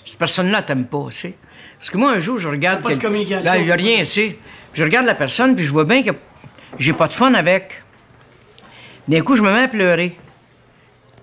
Cette 0.05 0.17
personne-là 0.17 0.61
t'aime 0.61 0.85
pas, 0.85 1.05
tu 1.09 1.17
sais. 1.17 1.33
Parce 1.79 1.89
que 1.89 1.97
moi, 1.97 2.11
un 2.11 2.19
jour, 2.19 2.37
je 2.37 2.47
regarde... 2.49 2.81
Pas 2.83 2.95
de 2.95 3.01
communication. 3.01 3.51
Là, 3.51 3.57
il 3.59 3.67
y 3.67 3.71
a 3.71 3.75
rien, 3.75 3.99
tu 3.99 4.05
sais. 4.05 4.37
Je 4.73 4.83
regarde 4.83 5.05
la 5.07 5.15
personne 5.15 5.55
puis 5.55 5.65
je 5.65 5.71
vois 5.71 5.85
bien 5.85 6.03
que 6.03 6.11
j'ai 6.77 6.93
pas 6.93 7.07
de 7.07 7.13
fun 7.13 7.33
avec. 7.33 7.81
D'un 9.07 9.21
coup, 9.21 9.35
je 9.35 9.41
me 9.41 9.51
mets 9.51 9.61
à 9.63 9.67
pleurer. 9.67 10.17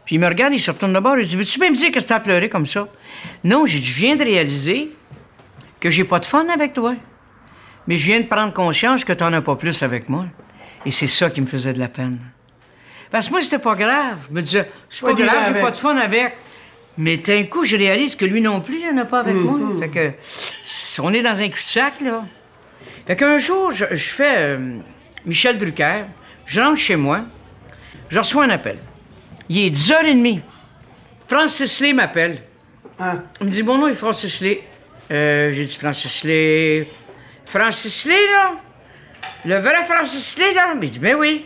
Puis 0.04 0.16
il 0.16 0.18
me 0.18 0.26
regarde, 0.26 0.52
il 0.52 0.60
se 0.60 0.70
retourne 0.70 0.92
de 0.92 0.98
bord, 1.00 1.18
il 1.18 1.26
dit 1.26 1.36
Veux-tu 1.36 1.58
bien 1.58 1.70
me 1.70 1.74
dire 1.74 1.90
que 1.90 1.98
tu 1.98 2.12
as 2.12 2.20
pleuré 2.20 2.48
comme 2.48 2.66
ça? 2.66 2.86
Non, 3.42 3.64
j'ai 3.66 3.78
dit 3.78 3.86
Je 3.86 3.98
viens 3.98 4.16
de 4.16 4.24
réaliser 4.24 4.90
que 5.80 5.90
j'ai 5.90 6.04
pas 6.04 6.18
de 6.18 6.26
fun 6.26 6.46
avec 6.48 6.72
toi. 6.72 6.94
Mais 7.86 7.98
je 7.98 8.06
viens 8.06 8.20
de 8.20 8.26
prendre 8.26 8.52
conscience 8.52 9.04
que 9.04 9.12
t'en 9.12 9.32
as 9.32 9.42
pas 9.42 9.56
plus 9.56 9.82
avec 9.82 10.08
moi. 10.08 10.26
Et 10.86 10.90
c'est 10.90 11.06
ça 11.06 11.30
qui 11.30 11.40
me 11.40 11.46
faisait 11.46 11.72
de 11.72 11.78
la 11.78 11.88
peine. 11.88 12.18
Parce 13.10 13.26
que 13.26 13.32
moi, 13.32 13.40
c'était 13.42 13.58
pas 13.58 13.74
grave. 13.74 14.16
Je 14.28 14.34
me 14.34 14.42
disais 14.42 14.68
C'est 14.88 15.06
Pas 15.06 15.14
grave, 15.14 15.52
j'ai 15.54 15.60
pas 15.60 15.70
de 15.70 15.76
fun 15.76 15.96
avec. 15.96 16.36
Mais 16.96 17.16
d'un 17.16 17.44
coup, 17.44 17.64
je 17.64 17.76
réalise 17.76 18.14
que 18.14 18.24
lui 18.24 18.40
non 18.40 18.60
plus, 18.60 18.80
il 18.80 18.88
en 18.88 18.98
a 18.98 19.04
pas 19.04 19.20
avec 19.20 19.34
moi. 19.34 19.58
Fait 19.80 19.88
que, 19.88 20.12
on 21.00 21.12
est 21.12 21.22
dans 21.22 21.40
un 21.40 21.48
cul-de-sac, 21.48 22.00
là. 22.02 22.24
Fait 23.06 23.16
qu'un 23.16 23.38
jour, 23.38 23.72
je, 23.72 23.84
je 23.90 24.08
fais 24.08 24.34
euh, 24.38 24.78
Michel 25.26 25.58
Drucker, 25.58 26.04
je 26.46 26.60
rentre 26.60 26.78
chez 26.78 26.96
moi, 26.96 27.22
je 28.08 28.18
reçois 28.18 28.44
un 28.44 28.50
appel. 28.50 28.78
Il 29.48 29.58
est 29.58 29.70
10h30. 29.70 30.40
Francis 31.28 31.80
Lé 31.80 31.92
m'appelle. 31.92 32.42
Hein? 32.98 33.22
Il 33.40 33.46
me 33.46 33.50
dit 33.50 33.62
Mon 33.62 33.78
nom 33.78 33.88
est 33.88 33.94
Francis 33.94 34.40
Lé. 34.40 34.62
Euh, 35.10 35.52
J'ai 35.52 35.64
dit 35.64 35.76
Francis 35.76 36.22
Lé. 36.24 36.88
Francis 37.46 38.04
Lé, 38.06 38.14
là? 38.32 38.52
Le 39.44 39.56
vrai 39.56 39.84
Francis 39.86 40.38
Lé, 40.38 40.54
là? 40.54 40.74
Mais 40.78 40.86
il 40.86 40.90
dit 40.92 40.98
Ben 40.98 41.16
oui. 41.18 41.44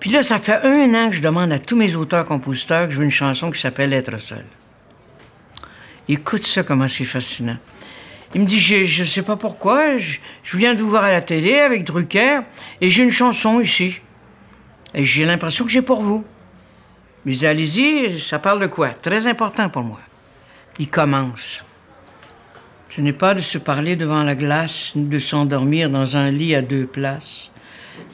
Puis 0.00 0.10
là, 0.10 0.22
ça 0.22 0.38
fait 0.38 0.60
un 0.62 0.94
an 0.94 1.08
que 1.10 1.16
je 1.16 1.22
demande 1.22 1.52
à 1.52 1.58
tous 1.58 1.76
mes 1.76 1.94
auteurs-compositeurs 1.94 2.86
que 2.86 2.92
je 2.92 2.98
veux 2.98 3.04
une 3.04 3.10
chanson 3.10 3.50
qui 3.50 3.60
s'appelle 3.60 3.92
Être 3.92 4.18
seul. 4.18 4.44
Écoute 6.08 6.44
ça, 6.46 6.62
comment 6.62 6.86
c'est 6.86 7.04
fascinant. 7.04 7.56
Il 8.34 8.42
me 8.42 8.46
dit, 8.46 8.58
je, 8.58 8.84
je 8.84 9.02
sais 9.04 9.22
pas 9.22 9.36
pourquoi, 9.36 9.96
je, 9.98 10.18
je 10.44 10.56
viens 10.56 10.74
de 10.74 10.80
vous 10.80 10.90
voir 10.90 11.04
à 11.04 11.10
la 11.10 11.20
télé 11.22 11.58
avec 11.58 11.84
Drucker 11.84 12.40
et 12.80 12.90
j'ai 12.90 13.02
une 13.02 13.10
chanson 13.10 13.60
ici. 13.60 14.00
Et 14.94 15.04
j'ai 15.04 15.24
l'impression 15.24 15.64
que 15.64 15.70
j'ai 15.70 15.82
pour 15.82 16.02
vous. 16.02 16.24
Mais 17.26 17.44
allez-y, 17.44 18.20
ça 18.20 18.38
parle 18.38 18.60
de 18.60 18.68
quoi? 18.68 18.90
Très 18.90 19.26
important 19.26 19.68
pour 19.68 19.82
moi. 19.82 19.98
Il 20.78 20.88
commence. 20.88 21.60
Ce 22.88 23.00
n'est 23.00 23.12
pas 23.12 23.34
de 23.34 23.40
se 23.40 23.58
parler 23.58 23.96
devant 23.96 24.22
la 24.22 24.36
glace, 24.36 24.94
ni 24.94 25.08
de 25.08 25.18
s'endormir 25.18 25.90
dans 25.90 26.16
un 26.16 26.30
lit 26.30 26.54
à 26.54 26.62
deux 26.62 26.86
places, 26.86 27.50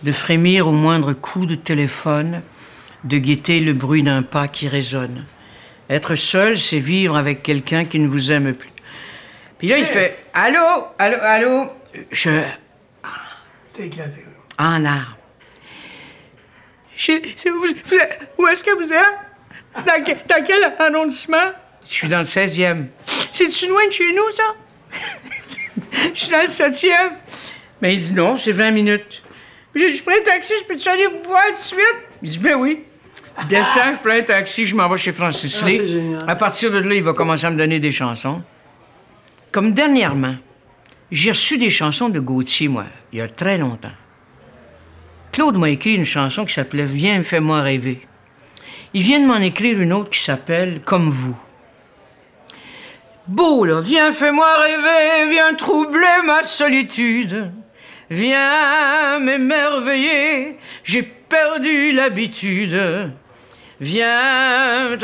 de 0.02 0.12
frémir 0.12 0.66
au 0.66 0.72
moindre 0.72 1.12
coup 1.12 1.44
de 1.44 1.56
téléphone, 1.56 2.40
de 3.04 3.18
guetter 3.18 3.60
le 3.60 3.74
bruit 3.74 4.02
d'un 4.02 4.22
pas 4.22 4.48
qui 4.48 4.66
résonne. 4.66 5.26
Être 5.90 6.14
seul, 6.14 6.58
c'est 6.58 6.78
vivre 6.78 7.18
avec 7.18 7.42
quelqu'un 7.42 7.84
qui 7.84 7.98
ne 7.98 8.08
vous 8.08 8.32
aime 8.32 8.54
plus. 8.54 8.72
Puis 9.58 9.68
là, 9.68 9.76
il 9.76 9.84
fait 9.84 10.24
Allô, 10.32 10.86
allô, 10.98 11.16
allô? 11.20 11.70
Je. 12.10 12.30
T'es 13.74 13.88
éclaté. 13.88 14.24
En 14.58 14.78
larmes. 14.78 15.21
Je- 16.96 17.12
c'est- 17.36 17.50
vous- 17.50 17.60
vous 17.84 17.94
êtes- 17.94 18.20
où 18.38 18.46
est-ce 18.46 18.62
que 18.62 18.74
vous 18.76 18.92
êtes? 18.92 19.84
Dans, 19.86 20.04
que- 20.04 20.28
dans 20.28 20.44
quel 20.44 20.62
arrondissement? 20.78 21.52
Je 21.88 21.94
suis 21.94 22.08
dans 22.08 22.20
le 22.20 22.24
16e. 22.26 22.88
C'est-tu 23.30 23.66
loin 23.68 23.86
de 23.86 23.92
chez 23.92 24.12
nous, 24.12 24.30
ça? 24.30 24.54
Je 26.14 26.18
suis 26.20 26.30
dans 26.30 26.42
le 26.42 26.46
7e. 26.48 27.12
Mais 27.80 27.94
il 27.94 28.00
dit 28.00 28.12
non, 28.12 28.36
c'est 28.36 28.52
20 28.52 28.70
minutes. 28.70 29.22
J'ai 29.74 29.90
dit, 29.90 29.96
je 29.96 30.02
prends 30.02 30.12
un 30.12 30.22
taxi, 30.22 30.52
je 30.60 30.64
peux-tu 30.66 30.88
aller 30.88 31.06
vous 31.06 31.22
voir 31.28 31.42
tout 31.48 31.52
de 31.54 31.58
suite? 31.58 31.96
Il 32.22 32.30
dit, 32.30 32.38
ben 32.38 32.54
oui. 32.56 32.84
Je 33.40 33.46
descends, 33.46 33.94
je 33.94 33.98
prends 34.06 34.18
un 34.18 34.22
taxi, 34.22 34.66
je 34.66 34.76
m'en 34.76 34.86
vais 34.88 34.98
chez 34.98 35.12
Francis 35.12 35.58
Ah, 35.62 35.66
Lé. 35.66 35.78
c'est 35.78 35.86
génial. 35.86 36.24
À 36.28 36.36
partir 36.36 36.70
de 36.70 36.78
là, 36.78 36.94
il 36.94 37.02
va 37.02 37.14
commencer 37.14 37.46
à 37.46 37.50
me 37.50 37.56
donner 37.56 37.80
des 37.80 37.90
chansons. 37.90 38.42
Comme 39.50 39.72
dernièrement, 39.72 40.34
j'ai 41.10 41.30
reçu 41.30 41.56
des 41.56 41.70
chansons 41.70 42.10
de 42.10 42.20
Gauthier, 42.20 42.68
moi, 42.68 42.84
il 43.12 43.18
y 43.18 43.22
a 43.22 43.28
très 43.28 43.56
longtemps. 43.56 43.90
Claude 45.32 45.56
m'a 45.56 45.70
écrit 45.70 45.94
une 45.94 46.04
chanson 46.04 46.44
qui 46.44 46.52
s'appelait 46.52 46.84
Viens, 46.84 47.22
fais-moi 47.22 47.62
rêver. 47.62 48.02
Il 48.92 49.02
vient 49.02 49.18
de 49.18 49.24
m'en 49.24 49.38
écrire 49.38 49.80
une 49.80 49.94
autre 49.94 50.10
qui 50.10 50.22
s'appelle 50.22 50.82
Comme 50.84 51.08
vous. 51.08 51.36
Beau, 53.26 53.64
là. 53.64 53.80
Viens, 53.80 54.12
fais-moi 54.12 54.58
rêver, 54.58 55.30
viens 55.30 55.54
troubler 55.54 56.20
ma 56.24 56.42
solitude. 56.42 57.50
Viens 58.10 59.18
m'émerveiller, 59.20 60.58
j'ai 60.84 61.02
perdu 61.02 61.92
l'habitude. 61.92 63.10
Viens, 63.80 64.98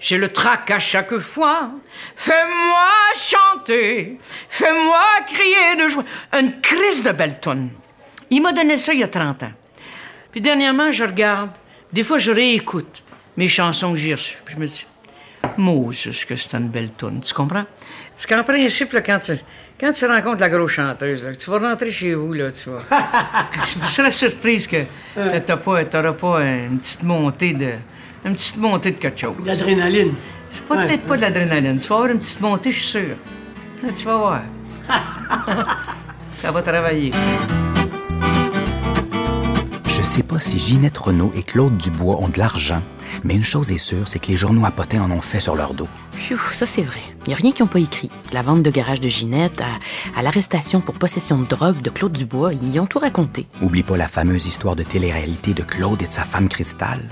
j'ai 0.00 0.18
le 0.18 0.28
trac 0.28 0.70
à 0.70 0.78
chaque 0.78 1.16
fois. 1.16 1.70
Fais-moi 2.14 2.90
chanter, 3.16 4.18
fais-moi 4.50 5.02
crier 5.32 5.82
de 5.82 5.88
joie. 5.88 6.04
Une 6.38 6.60
crise 6.60 7.02
de 7.02 7.12
belle 7.12 7.40
tonne. 7.40 7.70
Il 8.30 8.42
m'a 8.42 8.52
donné 8.52 8.76
ça 8.76 8.92
il 8.92 9.00
y 9.00 9.02
a 9.02 9.08
30 9.08 9.42
ans. 9.44 9.52
Puis 10.32 10.40
dernièrement, 10.40 10.92
je 10.92 11.04
regarde, 11.04 11.50
des 11.92 12.02
fois 12.02 12.18
je 12.18 12.30
réécoute 12.30 13.02
mes 13.36 13.48
chansons 13.48 13.92
que 13.92 13.98
j'ai 13.98 14.14
reçues. 14.14 14.38
Puis 14.44 14.54
je 14.56 14.60
me 14.60 14.66
dis, 14.66 14.86
Moses, 15.56 16.24
que 16.26 16.36
c'est 16.36 16.54
une 16.56 16.68
belle 16.68 16.90
tonne, 16.90 17.20
tu 17.20 17.32
comprends? 17.32 17.64
Parce 18.14 18.26
qu'en 18.26 18.42
principe, 18.42 18.92
là, 18.92 19.00
quand, 19.00 19.20
tu, 19.20 19.32
quand 19.80 19.92
tu 19.92 20.04
rencontres 20.06 20.40
la 20.40 20.48
grosse 20.48 20.72
chanteuse, 20.72 21.24
là, 21.24 21.34
tu 21.36 21.48
vas 21.50 21.58
rentrer 21.58 21.92
chez 21.92 22.14
vous, 22.14 22.32
là, 22.32 22.50
tu 22.50 22.68
vois. 22.68 22.82
je 23.86 23.92
serais 23.92 24.10
surprise 24.10 24.66
que 24.66 24.84
t'as 25.38 25.56
pas, 25.56 25.84
t'auras 25.84 26.12
pas 26.12 26.42
une 26.42 26.80
petite 26.80 27.02
montée 27.04 27.52
de... 27.52 27.74
Une 28.24 28.34
petite 28.34 28.56
montée 28.56 28.90
de 28.90 28.98
quelque 28.98 29.20
chose. 29.20 29.36
D'adrénaline. 29.44 30.14
C'est 30.52 30.64
pas 30.64 30.76
Ouais. 30.76 30.86
peut-être 30.88 31.04
pas 31.04 31.16
de 31.16 31.22
l'adrénaline. 31.22 31.78
Tu 31.78 31.86
vas 31.88 31.94
avoir 31.94 32.10
une 32.10 32.18
petite 32.18 32.40
montée, 32.40 32.72
je 32.72 32.78
suis 32.80 32.88
sûr. 32.88 33.16
Là, 33.84 33.88
tu 33.96 34.04
vas 34.04 34.16
voir. 34.16 34.40
Ça 36.34 36.50
va 36.50 36.60
travailler. 36.62 37.12
Je 40.08 40.14
sais 40.14 40.22
pas 40.22 40.40
si 40.40 40.58
Ginette 40.58 40.96
Renault 40.96 41.32
et 41.36 41.42
Claude 41.42 41.76
Dubois 41.76 42.16
ont 42.22 42.30
de 42.30 42.38
l'argent, 42.38 42.82
mais 43.24 43.34
une 43.34 43.44
chose 43.44 43.70
est 43.72 43.76
sûre, 43.76 44.08
c'est 44.08 44.18
que 44.18 44.28
les 44.28 44.38
journaux 44.38 44.64
à 44.64 44.70
potins 44.70 45.02
en 45.02 45.10
ont 45.10 45.20
fait 45.20 45.38
sur 45.38 45.54
leur 45.54 45.74
dos. 45.74 45.86
Pfiou, 46.12 46.38
ça 46.54 46.64
c'est 46.64 46.80
vrai. 46.80 47.02
Il 47.26 47.28
n'y 47.28 47.34
a 47.34 47.36
rien 47.36 47.52
qu'ils 47.52 47.66
n'ont 47.66 47.70
pas 47.70 47.78
écrit. 47.78 48.08
De 48.30 48.34
la 48.34 48.40
vente 48.40 48.62
de 48.62 48.70
garage 48.70 49.00
de 49.00 49.08
Ginette 49.10 49.60
à, 49.60 49.66
à 50.18 50.22
l'arrestation 50.22 50.80
pour 50.80 50.94
possession 50.94 51.36
de 51.36 51.44
drogue 51.44 51.82
de 51.82 51.90
Claude 51.90 52.12
Dubois, 52.12 52.54
ils 52.54 52.76
y 52.76 52.80
ont 52.80 52.86
tout 52.86 53.00
raconté. 53.00 53.46
Oublie 53.60 53.82
pas 53.82 53.98
la 53.98 54.08
fameuse 54.08 54.46
histoire 54.46 54.76
de 54.76 54.82
télé-réalité 54.82 55.52
de 55.52 55.62
Claude 55.62 56.00
et 56.00 56.06
de 56.06 56.12
sa 56.12 56.24
femme 56.24 56.48
Cristal. 56.48 57.02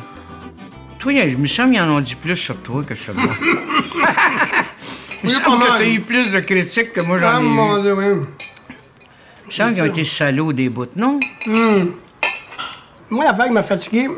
Toi, 0.98 1.12
il 1.12 1.36
me 1.36 1.46
semble 1.46 1.72
qu'ils 1.72 1.82
en 1.82 1.98
ont 1.98 2.00
dit 2.00 2.14
plus 2.14 2.36
sur 2.36 2.56
toi 2.62 2.82
que 2.82 2.94
sur 2.94 3.14
moi. 3.14 3.28
il 5.22 5.28
me 5.28 5.34
semble 5.34 5.64
que 5.64 5.76
t'as 5.76 5.86
eu 5.86 6.00
plus 6.00 6.32
de 6.32 6.40
critiques 6.40 6.94
que 6.94 7.02
moi 7.02 7.18
Ah, 7.22 7.32
j'en 7.34 7.40
ai 7.42 7.44
mon 7.44 8.00
eu. 8.00 8.22
Il 8.22 9.46
me 9.48 9.50
semble 9.50 9.74
qu'ils 9.74 9.82
ont 9.82 9.86
été 9.86 10.04
salauds 10.04 10.54
des 10.54 10.70
bouts, 10.70 10.86
non? 10.96 11.20
Moi, 13.10 13.24
l'affaire 13.24 13.46
qui 13.46 13.52
m'a 13.52 13.62
fatigué, 13.62 14.08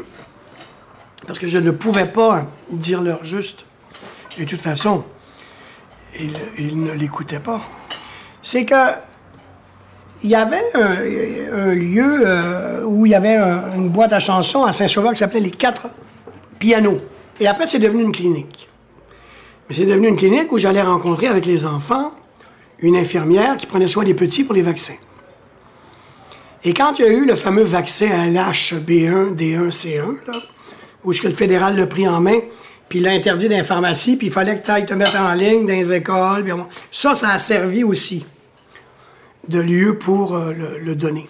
parce 1.27 1.38
que 1.38 1.46
je 1.46 1.59
ne 1.59 1.70
pouvais 1.70 2.07
pas 2.07 2.46
dire 2.70 3.03
leur 3.03 3.24
juste, 3.24 3.64
et 4.38 4.44
de 4.44 4.48
toute 4.48 4.61
façon, 4.61 5.05
ils, 6.18 6.83
ne 6.83 6.92
l'écoutaient 6.92 7.40
pas, 7.40 7.61
c'est 8.42 8.64
que 8.64 8.74
il 10.22 10.31
y 10.31 10.35
avait 10.35 10.62
un, 10.74 11.74
lieu 11.74 12.22
euh, 12.27 12.83
où 12.85 13.07
il 13.07 13.12
y 13.12 13.14
avait 13.14 13.37
un- 13.37 13.70
une 13.72 13.88
boîte 13.88 14.12
à 14.12 14.18
chansons 14.18 14.64
à 14.64 14.72
Saint-Sauveur 14.72 15.12
qui 15.12 15.18
s'appelait 15.18 15.38
Les 15.40 15.51
Quatre 15.53 15.88
Pianos. 16.59 16.98
Et 17.38 17.46
après, 17.46 17.68
c'est 17.68 17.79
devenu 17.79 18.03
une 18.03 18.11
clinique. 18.11 18.68
Mais 19.68 19.77
c'est 19.77 19.87
devenu 19.87 20.09
une 20.09 20.16
clinique 20.16 20.51
où 20.51 20.59
j'allais 20.59 20.83
rencontrer 20.83 21.29
avec 21.29 21.46
les 21.46 21.64
enfants 21.66 22.12
une 22.81 22.96
infirmière 22.96 23.57
qui 23.57 23.66
prenait 23.66 23.87
soin 23.87 24.03
des 24.03 24.14
petits 24.14 24.42
pour 24.42 24.55
les 24.55 24.62
vaccins. 24.62 24.96
Et 26.64 26.75
quand 26.75 26.99
il 26.99 27.05
y 27.05 27.09
a 27.09 27.12
eu 27.12 27.25
le 27.25 27.37
fameux 27.37 27.62
vaccin 27.62 28.11
à 28.11 28.27
l'HB1, 28.27 29.35
D1, 29.37 29.71
C1, 29.71 30.16
là, 30.27 30.38
où 31.05 31.12
ce 31.12 31.23
que 31.23 31.29
le 31.29 31.35
fédéral 31.35 31.77
l'a 31.77 31.87
pris 31.87 32.09
en 32.09 32.21
main, 32.21 32.40
puis 32.88 33.01
l'a 33.01 33.11
interdit 33.11 33.49
dans 33.49 33.57
les 33.57 33.62
pharmacies, 33.62 34.16
puis 34.16 34.29
il 34.29 34.33
fallait 34.33 34.59
que 34.59 34.64
tu 34.64 34.71
ailles 34.71 34.87
te 34.87 34.94
mettre 34.94 35.21
en 35.21 35.35
ligne 35.35 35.66
dans 35.66 35.73
les 35.73 35.92
écoles. 35.92 36.42
puis. 36.44 36.53
Ça, 36.90 37.14
ça 37.14 37.31
a 37.31 37.38
servi 37.38 37.85
aussi 37.85 38.27
de 39.46 39.61
lieu 39.61 39.98
pour 39.98 40.35
euh, 40.35 40.52
le, 40.52 40.94
donner. 40.94 41.29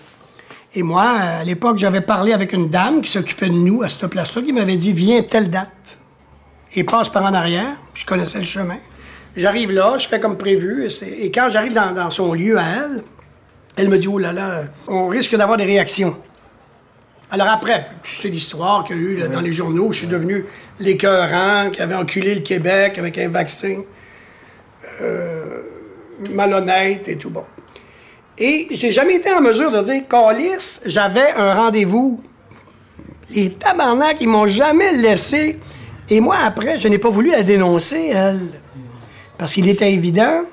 Et 0.74 0.83
moi, 0.83 1.03
à 1.03 1.45
l'époque, 1.45 1.79
j'avais 1.79 2.01
parlé 2.01 2.33
avec 2.33 2.53
une 2.53 2.68
dame 2.68 3.01
qui 3.01 3.11
s'occupait 3.11 3.49
de 3.49 3.55
nous 3.55 3.83
à 3.83 3.89
cette 3.89 4.07
place-là, 4.07 4.43
qui 4.43 4.53
m'avait 4.53 4.76
dit 4.76 4.93
Viens 4.93 5.22
telle 5.22 5.51
date 5.51 5.99
et 6.74 6.85
passe 6.85 7.09
par 7.09 7.24
en 7.24 7.35
arrière. 7.35 7.76
Je 7.95 8.05
connaissais 8.07 8.39
le 8.39 8.45
chemin. 8.45 8.79
J'arrive 9.37 9.72
là, 9.72 9.99
je 9.99 10.09
fais 10.09 10.18
comme 10.18 10.37
prévu, 10.37 10.89
et, 11.03 11.31
quand 11.31 11.49
j'arrive 11.51 11.74
dans 11.74 12.11
son 12.11 12.33
lieu 12.33 12.59
à 12.59 12.64
elle, 12.64 13.05
elle 13.79 13.89
me 13.89 13.99
dit 13.99 14.09
Oh 14.09 14.18
là 14.18 14.33
là, 14.33 14.64
on 14.87 15.09
risque 15.09 15.37
d'avoir 15.37 15.57
des 15.57 15.64
réactions. 15.64 16.16
Alors 17.31 17.49
après, 17.49 17.89
tu 18.03 18.14
sais 18.14 18.29
l'histoire 18.29 18.85
qu'il 18.85 18.97
y 18.97 18.99
a 18.99 19.03
eu 19.03 19.16
là, 19.18 19.29
dans 19.29 19.41
les 19.41 19.53
journaux, 19.53 19.93
je 19.93 19.99
suis 19.99 20.07
devenu 20.07 20.47
l'écœurant 20.81 21.70
qui 21.70 21.83
avait 21.83 21.95
enculé 21.95 22.35
le 22.35 22.41
Québec 22.41 22.99
avec 22.99 23.18
un 23.18 23.29
vaccin 23.29 23.83
euh, 25.03 25.62
malhonnête 26.31 27.07
et 27.09 27.18
tout 27.18 27.31
bon. 27.31 27.45
Et 28.39 28.68
j'ai 28.70 28.93
jamais 28.93 29.16
été 29.16 29.31
en 29.33 29.41
mesure 29.41 29.70
de 29.70 29.83
dire, 29.83 30.03
Calis, 30.09 30.81
j'avais 30.87 31.33
un 31.33 31.55
rendez-vous. 31.55 32.22
Les 33.31 33.51
tabarnaks, 33.51 34.20
ils 34.20 34.29
m'ont 34.29 34.47
jamais 34.47 34.93
laissé 34.93 35.59
Et 36.09 36.20
moi, 36.20 36.37
après, 36.43 36.79
je 36.79 36.89
n'ai 36.89 36.99
pas 36.99 37.11
voulu 37.11 37.31
la 37.31 37.43
dénoncer, 37.43 38.12
elle. 38.14 38.49
Parce 39.37 39.53
qu'il 39.53 39.68
était 39.68 39.93
évident 39.93 40.45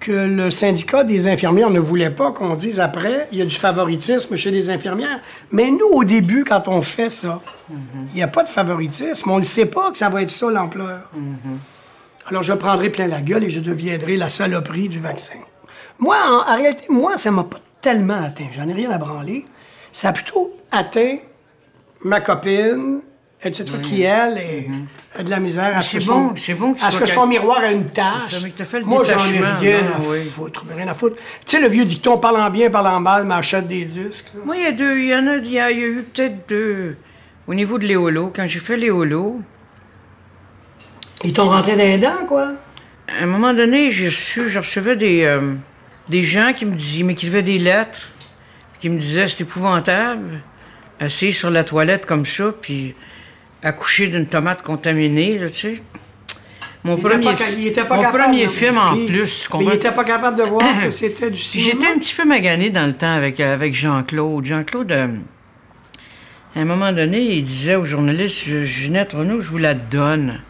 que 0.00 0.10
le 0.12 0.50
syndicat 0.50 1.04
des 1.04 1.28
infirmières 1.28 1.70
ne 1.70 1.78
voulait 1.78 2.10
pas 2.10 2.32
qu'on 2.32 2.54
dise 2.54 2.80
après, 2.80 3.28
il 3.30 3.38
y 3.38 3.42
a 3.42 3.44
du 3.44 3.54
favoritisme 3.54 4.36
chez 4.36 4.50
les 4.50 4.70
infirmières. 4.70 5.20
Mais 5.52 5.70
nous, 5.70 5.86
au 5.92 6.04
début, 6.04 6.44
quand 6.44 6.66
on 6.68 6.82
fait 6.82 7.10
ça, 7.10 7.40
il 7.70 8.14
n'y 8.14 8.22
a 8.22 8.28
pas 8.28 8.42
de 8.42 8.48
favoritisme. 8.48 9.30
On 9.30 9.38
ne 9.38 9.44
sait 9.44 9.66
pas 9.66 9.90
que 9.92 9.98
ça 9.98 10.08
va 10.08 10.22
être 10.22 10.30
ça 10.30 10.50
l'ampleur. 10.50 11.10
Alors, 12.26 12.42
je 12.42 12.52
prendrai 12.54 12.90
plein 12.90 13.06
la 13.06 13.20
gueule 13.20 13.44
et 13.44 13.50
je 13.50 13.60
deviendrai 13.60 14.16
la 14.16 14.30
saloperie 14.30 14.88
du 14.88 15.00
vaccin. 15.00 15.38
Moi, 15.98 16.16
en, 16.48 16.56
réalité, 16.56 16.84
moi, 16.88 17.18
ça 17.18 17.30
m'a 17.30 17.44
pas 17.44 17.58
tellement 17.82 18.22
atteint. 18.24 18.48
J'en 18.56 18.68
ai 18.68 18.72
rien 18.72 18.90
à 18.90 18.98
branler. 18.98 19.44
Ça 19.92 20.08
a 20.08 20.12
plutôt 20.12 20.56
atteint 20.72 21.18
ma 22.02 22.20
copine, 22.20 23.02
etc., 23.42 23.64
qui, 23.82 24.02
elle, 24.02 24.38
est, 24.38 24.66
a 25.14 25.22
de 25.22 25.30
la 25.30 25.40
misère 25.40 25.76
à 25.76 25.82
ce 25.82 25.98
que 25.98 26.04
bon, 26.06 26.34
son, 26.36 26.54
bon 26.54 26.74
que 26.74 26.82
à 26.82 26.90
ce 26.90 26.98
soit 26.98 27.06
que 27.06 27.12
son 27.12 27.26
miroir 27.26 27.58
a 27.58 27.70
une 27.72 27.84
mais 28.42 28.52
t'as 28.56 28.64
fait 28.64 28.80
le 28.80 28.84
Moi, 28.84 29.04
j'en 29.04 29.24
ai 29.26 29.38
rien 29.38 29.82
non, 29.82 29.94
à 29.94 30.08
oui. 30.08 30.24
foutre, 30.24 30.64
mais 30.68 30.74
rien 30.74 30.88
à 30.88 30.94
foutre. 30.94 31.16
Tu 31.46 31.56
sais, 31.56 31.62
le 31.62 31.68
vieux 31.68 31.84
dicton, 31.84 32.18
parlant 32.18 32.50
bien, 32.50 32.70
parlant 32.70 33.00
mal, 33.00 33.24
m'achète 33.24 33.66
des 33.66 33.84
disques. 33.84 34.32
là. 34.34 34.40
Moi, 34.44 34.56
il 34.56 34.62
y 34.62 34.66
a 34.66 34.72
deux, 34.72 34.98
il 34.98 35.08
y 35.08 35.14
en 35.14 35.26
a, 35.26 35.36
il 35.36 35.50
y 35.50 35.58
a, 35.58 35.72
eu 35.72 36.04
peut-être 36.12 36.48
deux. 36.48 36.96
Au 37.46 37.54
niveau 37.54 37.78
de 37.78 37.86
l'éolo, 37.86 38.32
quand 38.34 38.46
j'ai 38.46 38.60
fait 38.60 38.76
l'éolo, 38.76 39.40
Ils 41.24 41.32
t'ont 41.32 41.48
rentré 41.48 41.72
dans 41.72 41.78
les 41.78 41.98
dents, 41.98 42.26
quoi? 42.28 42.52
à 43.18 43.24
un 43.24 43.26
moment 43.26 43.52
donné, 43.52 43.90
j'ai 43.90 44.06
reçu, 44.06 44.48
je 44.48 44.58
recevais 44.58 44.96
des, 44.96 45.24
euh, 45.24 45.54
des 46.08 46.22
gens 46.22 46.52
qui 46.54 46.66
me 46.66 46.74
disaient, 46.74 47.02
m'écrivaient 47.02 47.42
des 47.42 47.58
lettres, 47.58 48.08
qui 48.80 48.88
me 48.88 48.98
disaient 48.98 49.28
c'est 49.28 49.42
épouvantable, 49.42 50.40
assis 50.98 51.32
sur 51.32 51.50
la 51.50 51.64
toilette 51.64 52.06
comme 52.06 52.26
ça, 52.26 52.52
puis 52.60 52.94
accoucher 53.62 54.06
d'une 54.08 54.26
tomate 54.26 54.62
contaminée, 54.62 55.38
là, 55.38 55.48
tu 55.50 55.56
sais. 55.56 55.82
Mon 56.82 56.96
Il 56.96 57.00
était 57.00 57.08
premier, 57.10 57.24
pas 57.26 57.36
ca- 57.36 57.50
il 57.50 57.66
était 57.66 57.84
pas 57.84 57.96
mon 57.96 58.02
capable, 58.02 58.22
premier 58.24 58.48
film 58.48 58.78
en 58.78 58.92
plus, 58.94 59.08
Mais 59.10 59.18
il 59.26 59.48
comprends? 59.50 59.70
était 59.72 59.92
pas 59.92 60.04
capable 60.04 60.38
de 60.38 60.42
voir 60.44 60.64
que 60.82 60.90
c'était 60.90 61.30
du 61.30 61.36
cinéma. 61.36 61.70
J'étais 61.72 61.86
un 61.88 61.98
petit 61.98 62.14
peu 62.14 62.24
magané 62.24 62.70
dans 62.70 62.86
le 62.86 62.94
temps 62.94 63.12
avec, 63.12 63.38
avec 63.38 63.74
Jean-Claude. 63.74 64.46
Jean-Claude, 64.46 64.90
euh, 64.92 65.08
à 66.56 66.60
un 66.60 66.64
moment 66.64 66.90
donné, 66.92 67.20
il 67.20 67.42
disait 67.44 67.74
aux 67.76 67.84
journalistes 67.84 68.42
Je- 68.46 68.64
Ginette 68.64 69.12
Renault, 69.12 69.42
je 69.42 69.50
vous 69.50 69.58
la 69.58 69.74
donne. 69.74 70.40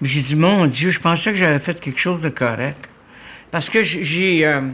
Mais 0.00 0.08
j'ai 0.08 0.20
dit 0.20 0.36
Mon 0.36 0.66
Dieu, 0.66 0.90
je 0.90 1.00
pensais 1.00 1.32
que 1.32 1.36
j'avais 1.38 1.58
fait 1.58 1.80
quelque 1.80 1.98
chose 2.00 2.20
de 2.22 2.28
correct. 2.28 2.88
Parce 3.50 3.68
que 3.68 3.82
j'ai. 3.82 4.46
euh, 4.46 4.60
j'ai- 4.60 4.66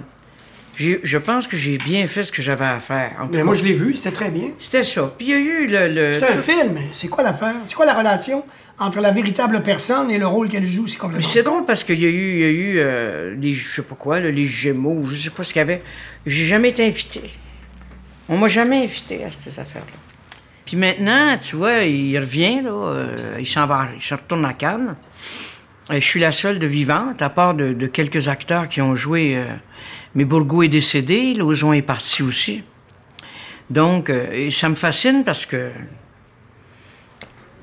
je 1.03 1.19
pense 1.19 1.47
que 1.47 1.57
j'ai 1.57 1.79
bien 1.79 2.07
fait 2.07 2.23
ce 2.23 2.33
que 2.33 2.43
j'avais 2.43 2.65
à 2.65 2.81
faire. 2.81 3.13
En 3.21 3.25
tout 3.27 3.33
Mais 3.33 3.39
cas, 3.39 3.45
moi, 3.45 3.55
je 3.55 3.65
l'ai 3.65 3.75
vu, 3.75 3.95
c'était 3.97 4.13
très 4.13 4.31
bien. 4.31 4.51
C'était 4.59 4.83
ça. 4.83 5.13
Puis 5.19 5.27
il 5.29 5.31
y 5.31 5.35
a 5.35 5.39
eu 5.39 5.67
le. 5.67 5.89
le- 5.89 6.13
C'est 6.13 6.25
un 6.33 6.37
film. 6.37 6.79
C'est 6.93 7.09
quoi 7.09 7.23
l'affaire? 7.25 7.55
C'est 7.67 7.75
quoi 7.75 7.87
la 7.87 7.95
relation 7.95 8.45
entre 8.79 9.01
la 9.01 9.11
véritable 9.11 9.63
personne 9.63 10.11
et 10.11 10.19
le 10.19 10.27
rôle 10.27 10.49
qu'elle 10.49 10.67
joue? 10.67 10.87
C'est 10.87 10.95
Mais 10.97 11.01
complètement. 11.01 11.29
c'est 11.29 11.43
drôle 11.43 11.65
parce 11.67 11.85
qu'il 11.85 12.01
y 12.01 12.07
a 12.07 12.09
eu, 12.09 12.33
il 12.33 12.39
y 12.41 12.45
a 12.45 12.49
eu 12.49 12.75
euh, 12.79 13.35
les, 13.39 13.53
je 13.53 13.69
sais 13.75 13.83
pas 13.83 13.95
quoi, 13.95 14.21
là, 14.21 14.31
les 14.31 14.45
Gémeaux, 14.47 15.05
je 15.11 15.17
sais 15.17 15.31
pas 15.31 15.43
ce 15.43 15.53
qu'il 15.53 15.61
y 15.61 15.63
avait. 15.63 15.83
J'ai 16.27 16.47
jamais 16.47 16.71
été 16.71 16.85
invité. 16.87 17.23
On 18.29 18.37
m'a 18.39 18.49
jamais 18.49 18.85
invité 18.85 19.25
à 19.25 19.31
ces 19.31 19.59
affaires-là. 19.59 19.97
Puis 20.65 20.77
maintenant, 20.77 21.37
tu 21.39 21.57
vois, 21.57 21.79
il 21.83 22.17
revient, 22.19 22.61
là, 22.63 22.71
euh, 22.71 23.37
il 23.41 23.47
s'en 23.47 23.67
va, 23.67 23.89
il 23.97 24.03
se 24.03 24.15
retourne 24.15 24.45
à 24.45 24.55
Cannes. 24.55 24.95
Et 25.93 26.01
je 26.01 26.07
suis 26.07 26.21
la 26.21 26.31
seule 26.31 26.61
de 26.61 26.67
vivante, 26.69 27.21
à 27.21 27.29
part 27.31 27.55
de, 27.55 27.73
de 27.73 27.87
quelques 27.89 28.29
acteurs 28.29 28.69
qui 28.69 28.81
ont 28.81 28.95
joué. 28.95 29.35
euh, 29.37 29.47
mais 30.15 30.25
Bourgault 30.25 30.63
est 30.63 30.69
décédé, 30.69 31.35
Lauzon 31.35 31.73
est 31.73 31.83
parti 31.83 32.23
aussi. 32.23 32.63
Donc, 33.69 34.11
euh, 34.11 34.33
et 34.33 34.51
ça 34.51 34.69
me 34.69 34.75
fascine 34.75 35.23
parce 35.25 35.47
que 35.47 35.71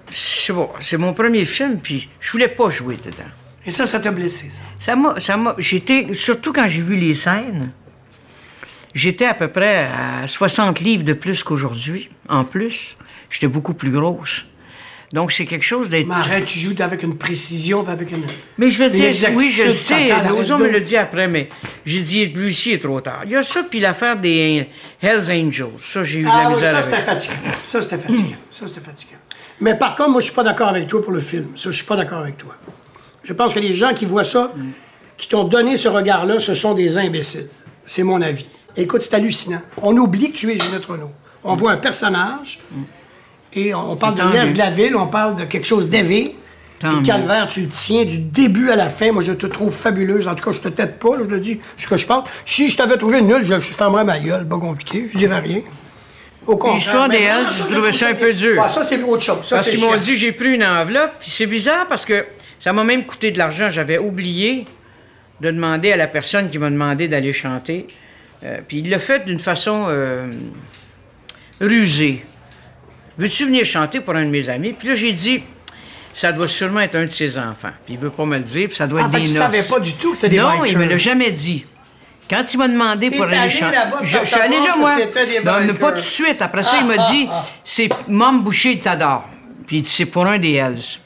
c'est 0.10 0.54
bon, 0.54 0.70
c'est 0.80 0.98
mon 0.98 1.14
premier 1.14 1.44
film, 1.46 1.80
puis 1.80 2.10
je 2.20 2.32
voulais 2.32 2.48
pas 2.48 2.70
jouer 2.70 2.98
dedans. 2.98 3.30
Et 3.66 3.72
ça, 3.72 3.86
ça 3.86 4.00
t'a 4.00 4.12
blessé, 4.12 4.50
ça? 4.50 4.62
Ça 4.80 4.96
m'a, 4.96 5.20
ça 5.20 5.36
m'a, 5.36 5.56
j'étais, 5.58 6.14
surtout 6.14 6.54
quand 6.54 6.68
j'ai 6.70 6.82
vu 6.82 6.96
les 6.96 7.16
scènes, 7.16 7.72
j'étais 8.94 9.26
à 9.26 9.34
peu 9.34 9.50
près 9.50 9.90
à 10.24 10.26
60 10.26 10.80
livres 10.80 11.04
de 11.04 11.12
plus 11.12 11.44
qu'aujourd'hui. 11.44 12.10
En 12.30 12.46
plus, 12.46 12.96
j'étais 13.30 13.48
beaucoup 13.48 13.74
plus 13.74 13.92
grosse. 13.92 14.46
Donc, 15.14 15.32
c'est 15.32 15.46
quelque 15.46 15.64
chose 15.64 15.90
d'être... 15.90 16.12
Arrête, 16.12 16.46
tu 16.46 16.60
joues 16.60 16.76
avec 16.80 17.02
une 17.02 17.18
précision, 17.18 17.88
avec 17.88 18.12
une. 18.12 18.24
Mais 18.58 18.70
je 18.70 18.84
veux 18.84 18.90
dire, 18.90 19.14
oui, 19.36 19.52
je 19.54 19.72
sais, 19.72 20.10
me 20.12 20.70
le 20.70 20.80
dit 20.82 20.98
après, 20.98 21.28
mais 21.28 21.50
j'ai 21.86 22.02
dit, 22.02 22.26
lui 22.26 22.48
aussi, 22.48 22.72
il 22.72 22.74
est 22.74 22.80
trop 22.80 23.00
tard. 23.00 23.22
Il 23.26 23.32
y 23.32 23.36
a 23.36 23.44
ça, 23.44 23.64
puis 23.64 23.80
l'affaire 23.80 24.20
des 24.20 24.68
Hells 25.02 25.32
Angels. 25.32 25.68
Ça, 25.82 26.04
j'ai 26.04 26.20
eu 26.20 26.24
de 26.24 26.28
la 26.28 26.34
Ah 26.34 26.50
oui, 26.50 26.56
misère 26.56 26.72
ça, 26.74 26.82
c'était 26.82 27.02
fatigant. 27.04 27.36
Ça, 27.64 27.82
c'était 27.82 27.98
fatigant. 27.98 28.38
Ça, 28.50 28.68
c'était 28.68 28.82
fatigant. 28.82 29.18
Mais 29.62 29.76
par 29.76 29.96
contre, 29.96 30.10
moi, 30.10 30.20
je 30.20 30.26
suis 30.26 30.36
pas 30.36 30.44
d'accord 30.44 30.68
avec 30.68 30.88
toi 30.88 31.02
pour 31.02 31.14
le 31.14 31.20
film. 31.22 31.48
Ça, 31.56 31.72
je 31.72 31.76
suis 31.78 31.86
pas 31.86 31.96
d'accord 31.96 32.20
avec 32.20 32.38
toi. 32.38 32.56
Je 33.24 33.34
pense 33.34 33.54
que 33.54 33.60
les 33.60 33.76
gens 33.76 33.94
qui 33.94 34.06
voient 34.06 34.24
ça, 34.24 34.54
qui 35.18 35.30
t'ont 35.30 35.46
donné 35.46 35.78
ce 35.78 35.88
regard-là, 35.88 36.40
ce 36.40 36.54
sont 36.54 36.74
des 36.74 36.98
imbéciles. 36.98 37.48
C'est 37.86 38.04
mon 38.04 38.22
avis. 38.22 38.46
Écoute, 38.76 39.02
c'est 39.02 39.16
hallucinant. 39.16 39.62
On 39.82 39.96
oublie 39.98 40.32
que 40.32 40.38
tu 40.38 40.52
es 40.52 40.60
Ginette 40.60 40.86
Renault. 40.86 41.12
On 41.44 41.56
voit 41.56 41.72
un 41.72 41.78
personnage, 41.78 42.60
et 43.54 43.74
on, 43.74 43.92
on 43.92 43.96
parle 43.96 44.16
de 44.16 44.24
l'Est 44.34 44.54
de 44.54 44.58
la 44.58 44.70
ville, 44.70 44.96
on 44.96 45.08
parle 45.08 45.36
de 45.36 45.46
quelque 45.46 45.66
chose 45.66 45.90
d'élevé. 45.90 46.36
Puis. 46.80 47.02
Calvaire, 47.04 47.48
tu 47.48 47.62
le 47.62 47.68
tiens 47.70 48.06
du 48.06 48.20
début 48.20 48.70
à 48.70 48.76
la 48.76 48.90
fin. 48.90 49.12
Moi, 49.12 49.24
je 49.24 49.32
te 49.32 49.48
trouve 49.48 49.74
fabuleuse. 49.74 50.28
En 50.28 50.36
tout 50.36 50.44
cas, 50.44 50.52
je 50.52 50.62
te 50.62 50.68
tête 50.68 51.00
pas, 51.00 51.18
là, 51.18 51.24
je 51.28 51.34
le 51.34 51.40
dis 51.40 51.60
ce 51.76 51.88
que 51.88 51.98
je 51.98 52.06
pense. 52.06 52.30
Si 52.46 52.70
je 52.70 52.78
t'avais 52.78 52.98
trouvé 52.98 53.22
nulle, 53.22 53.48
je, 53.48 53.60
je 53.60 53.74
fermerais 53.74 54.04
ma 54.04 54.20
gueule, 54.20 54.48
pas 54.48 54.60
compliqué, 54.60 55.10
je 55.12 55.18
dirais 55.18 55.40
rien. 55.40 55.62
Au 56.46 56.56
contraire. 56.56 57.10
Des 57.10 57.18
Hells, 57.18 57.46
je 57.58 57.74
trouvais 57.74 57.92
ça 57.92 58.10
un 58.10 58.14
peu 58.14 58.34
dur. 58.34 58.62
Ouais, 58.62 58.70
ça, 58.70 58.84
c'est 58.84 59.02
autre 59.02 59.24
chose. 59.24 59.44
Ça, 59.44 59.58
Parce 59.58 59.70
qu'ils 59.70 59.82
m'ont 59.82 59.98
dit, 59.98 60.16
j'ai 60.16 60.32
pris 60.32 60.54
une 60.54 60.64
enveloppe, 60.64 61.14
puis 61.20 61.30
c'est 61.30 61.46
bizarre 61.46 61.88
parce 61.88 62.06
que 62.06 62.26
ça 62.60 62.74
m'a 62.74 62.84
même 62.84 63.06
coûté 63.06 63.32
de 63.32 63.38
l'argent. 63.38 63.70
J'avais 63.70 63.98
oublié 63.98 64.66
de 65.42 65.52
demander 65.52 65.92
à 65.92 65.98
la 65.98 66.08
personne 66.08 66.50
qui 66.50 66.58
m'a 66.58 66.70
demandé 66.70 67.08
d'aller 67.08 67.34
chanter. 67.34 67.88
Euh, 68.44 68.60
puis 68.68 68.78
il 68.80 68.90
l'a 68.90 69.00
fait 69.00 69.26
d'une 69.26 69.40
façon 69.40 69.88
euh, 69.90 70.28
rusée. 71.60 72.24
Veux-tu 73.18 73.46
venir 73.46 73.66
chanter 73.66 74.02
pour 74.02 74.16
un 74.16 74.26
de 74.26 74.30
mes 74.30 74.48
amis? 74.50 74.74
Puis 74.74 74.88
là, 74.90 74.96
j'ai 74.96 75.12
dit, 75.14 75.44
ça 76.14 76.32
doit 76.32 76.48
sûrement 76.48 76.82
être 76.82 76.96
un 76.96 77.06
de 77.06 77.12
ses 77.12 77.38
enfants. 77.38 77.72
Puis 77.86 77.96
il 77.96 78.00
veut 78.00 78.10
pas 78.10 78.26
me 78.26 78.38
le 78.38 78.44
dire, 78.44 78.68
puis 78.68 78.76
ça 78.76 78.88
doit 78.88 79.02
Ah, 79.04 79.06
être 79.06 79.12
fait 79.12 79.18
des 79.22 79.28
noces. 79.28 79.38
savais 79.38 79.64
pas 79.64 79.80
du 79.80 79.94
tout 79.94 80.12
que 80.12 80.18
c'était 80.18 80.36
des 80.36 80.42
Non, 80.42 80.64
il 80.64 80.74
bikers. 80.74 80.80
me 80.80 80.86
l'a 80.90 80.98
jamais 80.98 81.32
dit. 81.32 81.66
Quand 82.30 82.44
il 82.54 82.58
m'a 82.58 82.68
demandé 82.68 83.10
pour 83.10 83.24
aller 83.26 83.50
chanter, 83.50 83.78
je, 84.02 84.18
suis 84.24 84.36
allé 84.36 84.58
là, 84.58 84.76
moi. 84.78 84.96
Non, 85.46 85.66
mais 85.66 85.74
pas 85.74 85.92
tout 85.92 85.98
de 85.98 86.02
suite. 86.02 86.42
Après 86.42 86.62
ça, 86.62 86.78
il 86.78 86.92
Ah, 86.92 86.96
m'a 86.98 87.04
ah, 87.04 87.12
dit, 87.12 87.30
c'est 87.64 87.90
Mom 88.10 88.42
Boucher 88.44 88.76
de 88.76 88.82
t'adore. 88.84 89.26
Puis 89.66 89.78
il 89.78 89.82
dit, 89.84 89.90
c'est 89.90 90.06
pour 90.06 90.26
un 90.28 90.38
des 90.38 90.54
Hells. 90.54 91.00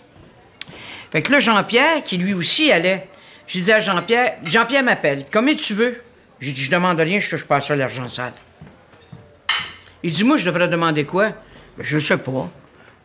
Fait 1.12 1.22
que 1.22 1.32
là, 1.32 1.39
Jean-Pierre, 1.39 2.03
qui 2.03 2.18
lui 2.18 2.34
aussi 2.34 2.72
allait, 2.72 3.07
je 3.47 3.53
disais 3.53 3.74
à 3.74 3.80
Jean-Pierre, 3.82 4.34
Jean-Pierre 4.43 4.84
m'appelle, 4.84 5.26
combien 5.32 5.53
tu 5.55 5.74
veux? 5.74 6.01
J'ai 6.39 6.51
dit, 6.53 6.64
je 6.64 6.72
demande 6.72 6.99
rien, 6.99 7.20
je 7.20 7.30
touche 7.30 7.43
pas 7.43 7.57
à 7.57 7.62
ça, 7.62 7.76
l'argent 7.76 8.07
sale. 8.07 8.34
Il 10.03 10.12
dit, 10.12 10.24
moi, 10.24 10.38
je 10.38 10.45
devrais 10.45 10.68
demander 10.68 11.03
quoi? 11.05 11.30
Je 11.80 11.97
sais 11.97 12.17
pas. 12.17 12.49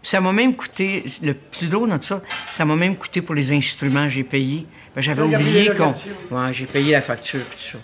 Ça 0.02 0.20
m'a 0.20 0.32
même 0.32 0.54
coûté, 0.54 1.04
le 1.22 1.34
plus 1.34 1.66
drôle 1.68 1.88
dans 1.88 1.98
tout 1.98 2.06
ça, 2.06 2.22
ça 2.50 2.64
m'a 2.64 2.76
même 2.76 2.96
coûté 2.96 3.22
pour 3.22 3.34
les 3.34 3.52
instruments 3.52 4.04
que 4.04 4.10
j'ai 4.10 4.22
payés. 4.22 4.66
Ben, 4.94 5.00
J'avais 5.00 5.22
oublié 5.22 5.72
qu'on. 5.74 5.92
Ouais, 6.34 6.52
j'ai 6.52 6.66
payé 6.66 6.92
la 6.92 7.02
facture 7.02 7.40
et 7.40 7.44
tout 7.44 7.62
ça. 7.72 7.78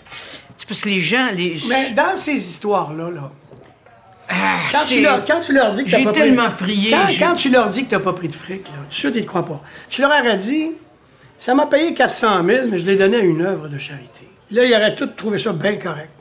C'est 0.55 0.67
parce 0.67 0.81
que 0.81 0.89
les 0.89 1.01
gens, 1.01 1.29
les. 1.33 1.57
Mais 1.67 1.91
dans 1.91 2.15
ces 2.15 2.35
histoires-là, 2.35 3.09
là, 3.09 3.31
Ah, 4.29 4.57
quand, 4.71 4.85
tu 4.87 5.01
leur, 5.01 5.25
quand 5.25 5.39
tu 5.41 5.51
leur 5.53 5.73
dis 5.73 5.83
que 5.83 5.89
J'ai 5.89 6.05
tellement 6.13 6.51
pris... 6.51 6.89
prié, 6.89 6.95
Quand, 7.19 7.35
tu 7.35 7.49
leur 7.49 7.69
dis 7.69 7.83
que 7.85 7.89
t'as 7.89 7.99
pas 7.99 8.13
pris 8.13 8.29
de 8.29 8.33
fric, 8.33 8.67
là, 8.67 8.73
de 8.89 8.93
suite, 8.93 9.13
ils 9.15 9.21
te 9.23 9.27
croient 9.27 9.45
pas. 9.45 9.61
Tu 9.89 9.99
leur 10.01 10.09
aurais 10.11 10.37
dit, 10.37 10.71
ça 11.37 11.53
m'a 11.53 11.65
payé 11.65 11.93
400 11.93 12.45
000, 12.45 12.67
mais 12.69 12.77
je 12.77 12.85
l'ai 12.85 12.95
donné 12.95 13.17
à 13.17 13.21
une 13.21 13.41
œuvre 13.41 13.67
de 13.67 13.77
charité. 13.77 14.29
Là, 14.51 14.63
ils 14.63 14.73
auraient 14.73 14.95
tous 14.95 15.07
trouvé 15.07 15.37
ça 15.37 15.51
bien 15.51 15.75
correct. 15.75 16.11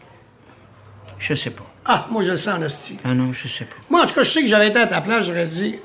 Je 1.20 1.34
sais 1.34 1.50
pas. 1.50 1.71
Ah, 1.84 2.06
moi, 2.10 2.22
je 2.22 2.30
le 2.30 2.36
sens 2.36 2.58
en 2.58 2.62
hostie. 2.62 2.96
Ah 3.04 3.14
non, 3.14 3.32
je 3.32 3.48
sais 3.48 3.64
pas. 3.64 3.74
Moi, 3.90 4.02
en 4.02 4.06
tout 4.06 4.14
cas, 4.14 4.22
je 4.22 4.30
sais 4.30 4.40
que 4.42 4.46
j'avais 4.46 4.68
été 4.68 4.78
à 4.78 4.86
ta 4.86 5.00
place, 5.00 5.26
j'aurais 5.26 5.46
dit 5.46 5.76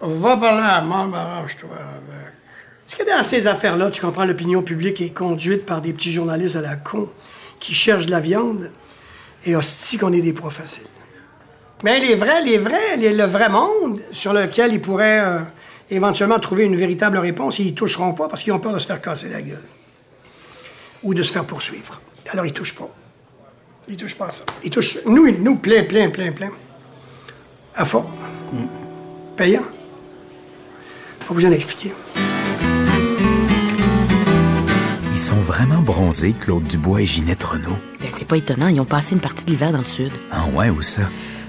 Va 0.00 0.36
parler 0.36 0.62
à 0.62 0.80
maman, 0.80 1.16
arrange-toi 1.16 1.70
avec. 1.74 2.34
Est-ce 2.86 2.96
que 2.96 3.04
dans 3.04 3.22
ces 3.22 3.46
affaires-là, 3.46 3.90
tu 3.90 4.00
comprends, 4.00 4.24
l'opinion 4.24 4.62
publique 4.62 5.00
est 5.00 5.10
conduite 5.10 5.66
par 5.66 5.80
des 5.80 5.92
petits 5.92 6.12
journalistes 6.12 6.56
à 6.56 6.60
la 6.60 6.76
con 6.76 7.08
qui 7.60 7.74
cherchent 7.74 8.06
de 8.06 8.10
la 8.10 8.20
viande 8.20 8.70
et 9.44 9.56
hostie 9.56 9.98
qu'on 9.98 10.12
est 10.12 10.20
des 10.20 10.32
proies 10.32 10.50
faciles? 10.50 10.86
Mais 11.82 11.98
les 12.00 12.14
vrais, 12.14 12.42
les 12.42 12.58
vrais, 12.58 12.96
les- 12.96 13.12
le 13.12 13.24
vrai 13.24 13.48
monde 13.48 14.00
sur 14.12 14.32
lequel 14.32 14.72
ils 14.74 14.80
pourraient 14.80 15.20
euh, 15.20 15.40
éventuellement 15.90 16.38
trouver 16.38 16.64
une 16.64 16.76
véritable 16.76 17.18
réponse, 17.18 17.58
ils 17.58 17.68
y 17.68 17.74
toucheront 17.74 18.14
pas 18.14 18.28
parce 18.28 18.42
qu'ils 18.42 18.52
ont 18.52 18.58
peur 18.58 18.72
de 18.72 18.78
se 18.78 18.86
faire 18.86 19.00
casser 19.00 19.28
la 19.28 19.42
gueule 19.42 19.62
ou 21.02 21.14
de 21.14 21.22
se 21.22 21.32
faire 21.32 21.44
poursuivre. 21.44 22.00
Alors, 22.30 22.46
ils 22.46 22.52
touchent 22.52 22.74
pas. 22.74 22.88
Ils 23.88 23.96
touchent 23.96 24.16
pas 24.16 24.26
à 24.26 24.30
ça. 24.30 24.44
Ils 24.62 24.70
touchent, 24.70 24.98
nous, 25.06 25.30
nous, 25.38 25.56
plein, 25.56 25.84
plein, 25.84 26.10
plein, 26.10 26.30
plein. 26.30 26.50
À 27.74 27.84
fond. 27.84 28.04
Payant. 29.36 29.62
Pas 31.26 31.34
besoin 31.34 31.50
d'expliquer. 31.50 31.92
Ils 35.12 35.18
sont 35.18 35.36
vraiment 35.36 35.80
bronzés, 35.80 36.34
Claude 36.38 36.64
Dubois 36.64 37.02
et 37.02 37.06
Ginette 37.06 37.42
Renault. 37.42 37.78
Ben, 38.00 38.10
c'est 38.16 38.26
pas 38.26 38.36
étonnant, 38.36 38.68
ils 38.68 38.80
ont 38.80 38.84
passé 38.84 39.14
une 39.14 39.20
partie 39.20 39.44
de 39.44 39.50
l'hiver 39.50 39.72
dans 39.72 39.78
le 39.78 39.84
sud. 39.84 40.12
Ah 40.30 40.44
ouais, 40.54 40.70
où 40.70 40.82
ça? 40.82 41.02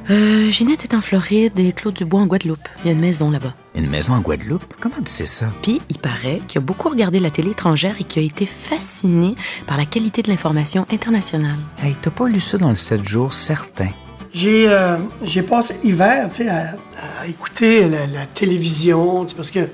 Euh, 0.10 0.50
Ginette 0.50 0.84
est 0.86 0.96
en 0.96 1.02
Floride 1.02 1.60
et 1.60 1.72
Claude 1.72 1.94
Dubois 1.94 2.22
en 2.22 2.26
Guadeloupe. 2.26 2.68
Il 2.84 2.88
y 2.88 2.90
a 2.90 2.94
une 2.94 3.00
maison 3.00 3.30
là-bas. 3.30 3.54
Une 3.76 3.88
maison 3.88 4.14
en 4.14 4.22
Guadeloupe? 4.22 4.74
Comment 4.80 4.96
tu 5.06 5.12
sais 5.12 5.28
ça? 5.28 5.52
Puis, 5.62 5.82
il 5.90 6.00
paraît 6.00 6.42
qu'il 6.48 6.58
a 6.58 6.62
beaucoup 6.62 6.90
regardé 6.90 7.20
la 7.20 7.30
télé 7.30 7.52
étrangère 7.52 7.96
et 8.00 8.04
qu'il 8.04 8.24
a 8.24 8.26
été 8.26 8.48
fasciné 8.48 9.36
par 9.68 9.78
la 9.78 9.86
qualité 9.86 10.24
de 10.24 10.30
l'information 10.30 10.88
internationale. 10.92 11.60
Hey, 11.84 11.96
t'as 12.02 12.10
pas 12.10 12.28
lu 12.28 12.40
ça 12.40 12.58
dans 12.58 12.70
le 12.70 12.76
7 12.76 13.08
jours, 13.08 13.34
certain. 13.34 13.90
J'ai 14.34 14.68
euh, 14.68 14.98
j'ai 15.22 15.44
passé 15.44 15.76
l'hiver, 15.84 16.28
tu 16.30 16.44
sais, 16.44 16.50
à, 16.50 16.76
à 17.22 17.28
écouter 17.28 17.88
la, 17.88 18.08
la 18.08 18.26
télévision, 18.26 19.28
parce 19.36 19.52
que 19.52 19.70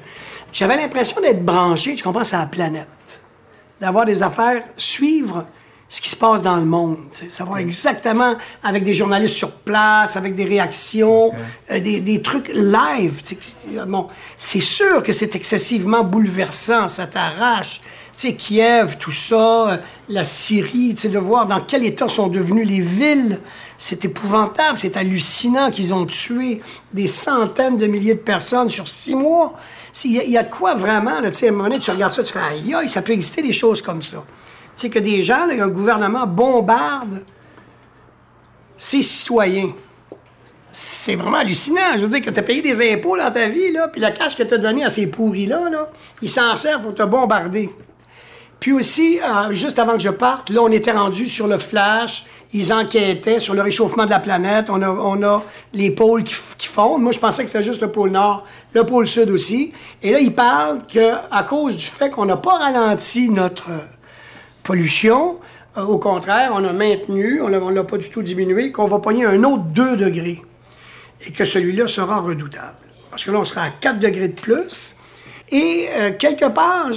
j'avais 0.52 0.76
l'impression 0.76 1.22
d'être 1.22 1.46
branché, 1.46 1.96
tu 1.96 2.04
comprends, 2.04 2.24
à 2.24 2.40
la 2.40 2.46
planète. 2.46 2.88
D'avoir 3.80 4.04
des 4.06 4.22
affaires, 4.22 4.64
suivre 4.76 5.46
ce 5.96 6.02
qui 6.02 6.10
se 6.10 6.16
passe 6.18 6.44
dans 6.44 6.58
le 6.58 6.66
monde, 6.66 6.98
tu 7.14 7.24
sais, 7.24 7.32
savoir 7.32 7.60
exactement, 7.60 8.36
avec 8.62 8.84
des 8.84 8.94
journalistes 8.94 9.36
sur 9.36 9.52
place, 9.52 10.18
avec 10.18 10.36
des 10.36 10.44
réactions, 10.44 11.32
euh, 11.72 11.80
des, 11.80 12.02
des 12.02 12.22
trucs 12.22 12.50
live. 12.54 13.22
Bon, 13.88 14.10
c'est 14.38 14.60
sûr 14.60 15.02
que 15.04 15.14
c'est 15.14 15.36
excessivement 15.38 16.04
bouleversant, 16.04 16.90
ça 16.90 17.08
t'arrache. 17.08 17.80
Kiev, 18.18 18.98
tout 18.98 19.12
ça, 19.12 19.70
euh, 19.70 19.78
la 20.10 20.26
Syrie, 20.26 20.94
de 20.96 21.18
voir 21.18 21.46
dans 21.48 21.62
quel 21.62 21.86
état 21.86 22.10
sont 22.10 22.28
devenues 22.28 22.66
les 22.66 22.82
villes. 22.82 23.40
C'est 23.78 24.04
épouvantable, 24.04 24.78
c'est 24.78 24.98
hallucinant 24.98 25.72
qu'ils 25.72 25.94
ont 25.94 26.06
tué 26.06 26.62
des 26.92 27.08
centaines 27.08 27.78
de 27.78 27.88
milliers 27.88 28.16
de 28.16 28.20
personnes 28.20 28.70
sur 28.70 28.90
six 28.90 29.16
mois. 29.16 29.54
Il 30.04 30.12
y, 30.12 30.20
a- 30.20 30.24
il 30.24 30.32
y 30.32 30.38
a 30.38 30.44
de 30.44 30.50
quoi 30.54 30.74
vraiment, 30.76 31.22
là, 31.22 31.30
à 31.30 31.46
un 31.48 31.52
moment 31.52 31.64
donné, 31.70 31.80
tu 31.80 31.90
regardes 31.92 32.12
ça, 32.12 32.22
tu 32.24 32.34
fais, 32.34 32.40
aïe, 32.40 32.74
aïe, 32.74 32.90
ça 32.90 33.02
peut 33.02 33.14
exister 33.14 33.42
des 33.42 33.54
choses 33.54 33.82
comme 33.82 34.02
ça. 34.04 34.22
Sais, 34.76 34.90
que 34.90 35.00
des 35.00 35.22
gens, 35.22 35.48
un 35.50 35.68
gouvernement 35.70 36.28
bombarde 36.28 37.24
ses 38.78 39.02
citoyens. 39.02 39.74
C'est 40.72 41.16
vraiment 41.16 41.38
hallucinant. 41.38 41.94
Je 41.96 42.02
veux 42.02 42.10
dire 42.10 42.22
que 42.22 42.30
tu 42.30 42.40
as 42.40 42.44
payé 42.44 42.62
des 42.62 42.94
impôts 42.94 43.18
dans 43.18 43.32
ta 43.32 43.48
vie, 43.48 43.72
là, 43.72 43.88
puis 43.88 44.02
le 44.02 44.10
cash 44.10 44.36
que 44.36 44.44
tu 44.44 44.54
as 44.54 44.58
donné 44.58 44.84
à 44.84 44.90
ces 44.90 45.08
pourris-là, 45.08 45.70
là, 45.70 45.90
ils 46.22 46.30
s'en 46.30 46.56
servent 46.56 46.84
pour 46.84 46.96
te 46.96 47.04
bombarder. 47.04 47.70
Puis 48.60 48.74
aussi, 48.74 49.20
euh, 49.22 49.52
juste 49.52 49.80
avant 49.80 49.94
que 49.94 50.00
je 50.00 50.10
parte, 50.10 50.50
là, 50.50 50.62
on 50.62 50.72
était 50.72 50.92
rendu 50.92 51.28
sur 51.28 51.48
le 51.48 51.58
flash. 51.58 52.26
Ils 52.54 52.74
enquêtaient 52.74 53.40
sur 53.40 53.54
le 53.54 53.62
réchauffement 53.62 54.06
de 54.06 54.10
la 54.10 54.20
planète. 54.20 54.70
On 54.70 54.82
a, 54.82 54.90
on 54.90 55.22
a 55.24 55.44
les 55.74 55.92
pôles 55.92 56.24
qui, 56.24 56.36
qui 56.58 56.68
fondent. 56.68 57.02
Moi, 57.02 57.12
je 57.12 57.20
pensais 57.20 57.44
que 57.44 57.50
c'était 57.50 57.64
juste 57.64 57.82
le 57.82 57.92
pôle 57.92 58.12
Nord, 58.12 58.46
le 58.74 58.84
pôle 58.84 59.08
Sud 59.08 59.30
aussi. 59.30 59.74
Et 60.02 60.12
là, 60.12 60.20
ils 60.20 60.34
parlent 60.34 60.80
qu'à 60.88 61.46
cause 61.48 61.76
du 61.76 61.86
fait 61.86 62.10
qu'on 62.10 62.26
n'a 62.26 62.38
pas 62.38 62.58
ralenti 62.58 63.30
notre 63.30 63.70
pollution, 64.66 65.40
euh, 65.78 65.84
au 65.84 65.98
contraire, 65.98 66.52
on 66.54 66.66
a 66.66 66.74
maintenu, 66.74 67.42
on 67.42 67.48
ne 67.48 67.74
l'a 67.74 67.84
pas 67.86 67.98
du 67.98 68.10
tout 68.10 68.22
diminué, 68.22 68.72
qu'on 68.72 68.88
va 68.88 69.00
pogner 69.00 69.26
un 69.26 69.42
autre 69.44 69.64
2 69.64 69.96
degrés. 69.96 70.42
Et 71.26 71.32
que 71.32 71.46
celui-là 71.46 71.88
sera 71.88 72.20
redoutable. 72.20 72.76
Parce 73.10 73.24
que 73.24 73.32
là, 73.32 73.40
on 73.40 73.46
sera 73.46 73.62
à 73.62 73.70
4 73.70 74.00
degrés 74.00 74.28
de 74.28 74.40
plus. 74.40 74.98
Et 75.52 75.88
euh, 75.92 76.12
quelque 76.18 76.50
part, 76.50 76.90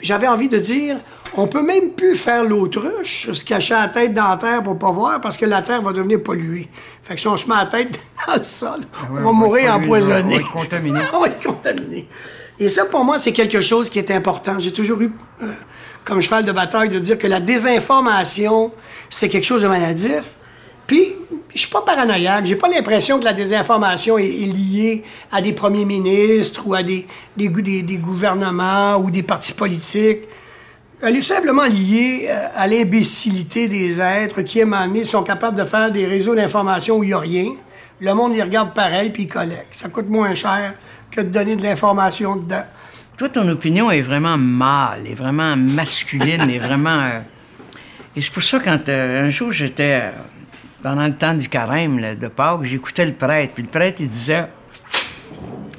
j'avais 0.00 0.26
envie 0.26 0.48
de 0.48 0.58
dire, 0.58 0.96
on 1.36 1.46
peut 1.46 1.60
même 1.60 1.90
plus 1.90 2.16
faire 2.16 2.42
l'autruche, 2.42 3.30
se 3.30 3.44
cacher 3.44 3.74
la 3.74 3.88
tête 3.88 4.14
dans 4.14 4.28
la 4.30 4.36
terre 4.38 4.62
pour 4.62 4.78
pas 4.78 4.90
voir, 4.90 5.20
parce 5.20 5.36
que 5.36 5.44
la 5.44 5.60
terre 5.60 5.82
va 5.82 5.92
devenir 5.92 6.22
polluée. 6.22 6.68
Fait 7.02 7.14
que 7.14 7.20
si 7.20 7.28
on 7.28 7.36
se 7.36 7.46
met 7.46 7.54
la 7.54 7.66
tête 7.66 8.00
dans 8.26 8.36
le 8.36 8.42
sol, 8.42 8.80
ouais, 8.80 8.86
on 9.10 9.14
va 9.14 9.28
on 9.28 9.32
mourir 9.34 9.74
empoisonné. 9.74 10.22
on 10.22 10.28
va 10.30 10.36
être 10.36 10.50
contaminé. 10.50 11.00
on 11.12 11.20
va 11.20 11.26
être 11.26 11.44
contaminé. 11.44 12.08
Et 12.58 12.70
ça, 12.70 12.86
pour 12.86 13.04
moi, 13.04 13.18
c'est 13.18 13.32
quelque 13.32 13.60
chose 13.60 13.90
qui 13.90 13.98
est 13.98 14.10
important. 14.10 14.58
J'ai 14.58 14.72
toujours 14.72 15.00
eu 15.02 15.12
euh, 15.42 15.52
comme 16.06 16.22
cheval 16.22 16.44
de 16.44 16.52
bataille 16.52 16.88
de 16.88 16.98
dire 17.00 17.18
que 17.18 17.26
la 17.26 17.40
désinformation, 17.40 18.72
c'est 19.10 19.28
quelque 19.28 19.44
chose 19.44 19.62
de 19.62 19.68
maladif. 19.68 20.22
Puis, 20.86 21.16
je 21.52 21.58
suis 21.58 21.68
pas 21.70 21.82
paranoïaque. 21.82 22.46
J'ai 22.46 22.54
pas 22.54 22.68
l'impression 22.68 23.18
que 23.18 23.24
la 23.24 23.32
désinformation 23.32 24.16
est, 24.18 24.22
liée 24.28 25.02
à 25.32 25.40
des 25.40 25.52
premiers 25.52 25.84
ministres 25.84 26.62
ou 26.64 26.74
à 26.74 26.82
des, 26.84 27.08
des, 27.36 27.48
gou- 27.48 27.60
des- 27.60 27.82
des 27.82 27.96
gouvernements 27.96 28.96
ou 28.98 29.10
des 29.10 29.24
partis 29.24 29.52
politiques. 29.52 30.20
Elle 31.02 31.16
est 31.16 31.22
simplement 31.22 31.64
liée 31.64 32.26
euh, 32.30 32.46
à 32.54 32.68
l'imbécilité 32.68 33.66
des 33.66 34.00
êtres 34.00 34.42
qui, 34.42 34.60
à 34.60 34.62
un 34.62 34.66
moment 34.66 34.86
donné, 34.86 35.04
sont 35.04 35.24
capables 35.24 35.56
de 35.58 35.64
faire 35.64 35.90
des 35.90 36.06
réseaux 36.06 36.36
d'information 36.36 36.98
où 36.98 37.02
il 37.02 37.08
n'y 37.08 37.12
a 37.14 37.18
rien. 37.18 37.52
Le 38.00 38.14
monde 38.14 38.34
les 38.34 38.42
regarde 38.42 38.72
pareil 38.72 39.10
puis 39.10 39.24
il 39.24 39.28
collecte. 39.28 39.68
Ça 39.72 39.88
coûte 39.88 40.08
moins 40.08 40.34
cher 40.36 40.74
que 41.10 41.20
de 41.20 41.28
donner 41.30 41.56
de 41.56 41.62
l'information 41.64 42.36
dedans. 42.36 42.64
Toi, 43.16 43.28
ton 43.30 43.48
opinion 43.48 43.90
est 43.90 44.02
vraiment 44.02 44.36
mâle, 44.36 45.06
est 45.06 45.14
vraiment 45.14 45.56
masculine, 45.56 46.50
est 46.50 46.58
vraiment. 46.58 47.00
euh, 47.00 47.20
Et 48.14 48.20
c'est 48.20 48.32
pour 48.32 48.42
ça, 48.42 48.60
quand 48.60 48.88
euh, 48.88 49.26
un 49.26 49.30
jour 49.30 49.52
j'étais. 49.52 50.00
euh, 50.04 50.10
pendant 50.82 51.06
le 51.06 51.14
temps 51.16 51.34
du 51.34 51.48
carême 51.48 51.98
là, 51.98 52.14
de 52.14 52.28
Pâques, 52.28 52.64
j'écoutais 52.64 53.06
le 53.06 53.14
prêtre. 53.14 53.54
Puis 53.54 53.62
le 53.64 53.68
prêtre, 53.70 54.02
il 54.02 54.08
disait 54.10 54.46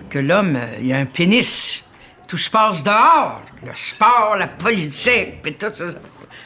que 0.09 0.19
l'homme, 0.19 0.55
euh, 0.55 0.65
il 0.81 0.91
a 0.91 0.97
un 0.97 1.05
pénis. 1.05 1.83
Tout 2.27 2.38
se 2.38 2.49
passe 2.49 2.83
dehors. 2.83 3.41
Le 3.63 3.71
sport, 3.75 4.35
la 4.38 4.47
politique, 4.47 5.41
puis 5.43 5.53
tout 5.53 5.69
ça. 5.69 5.85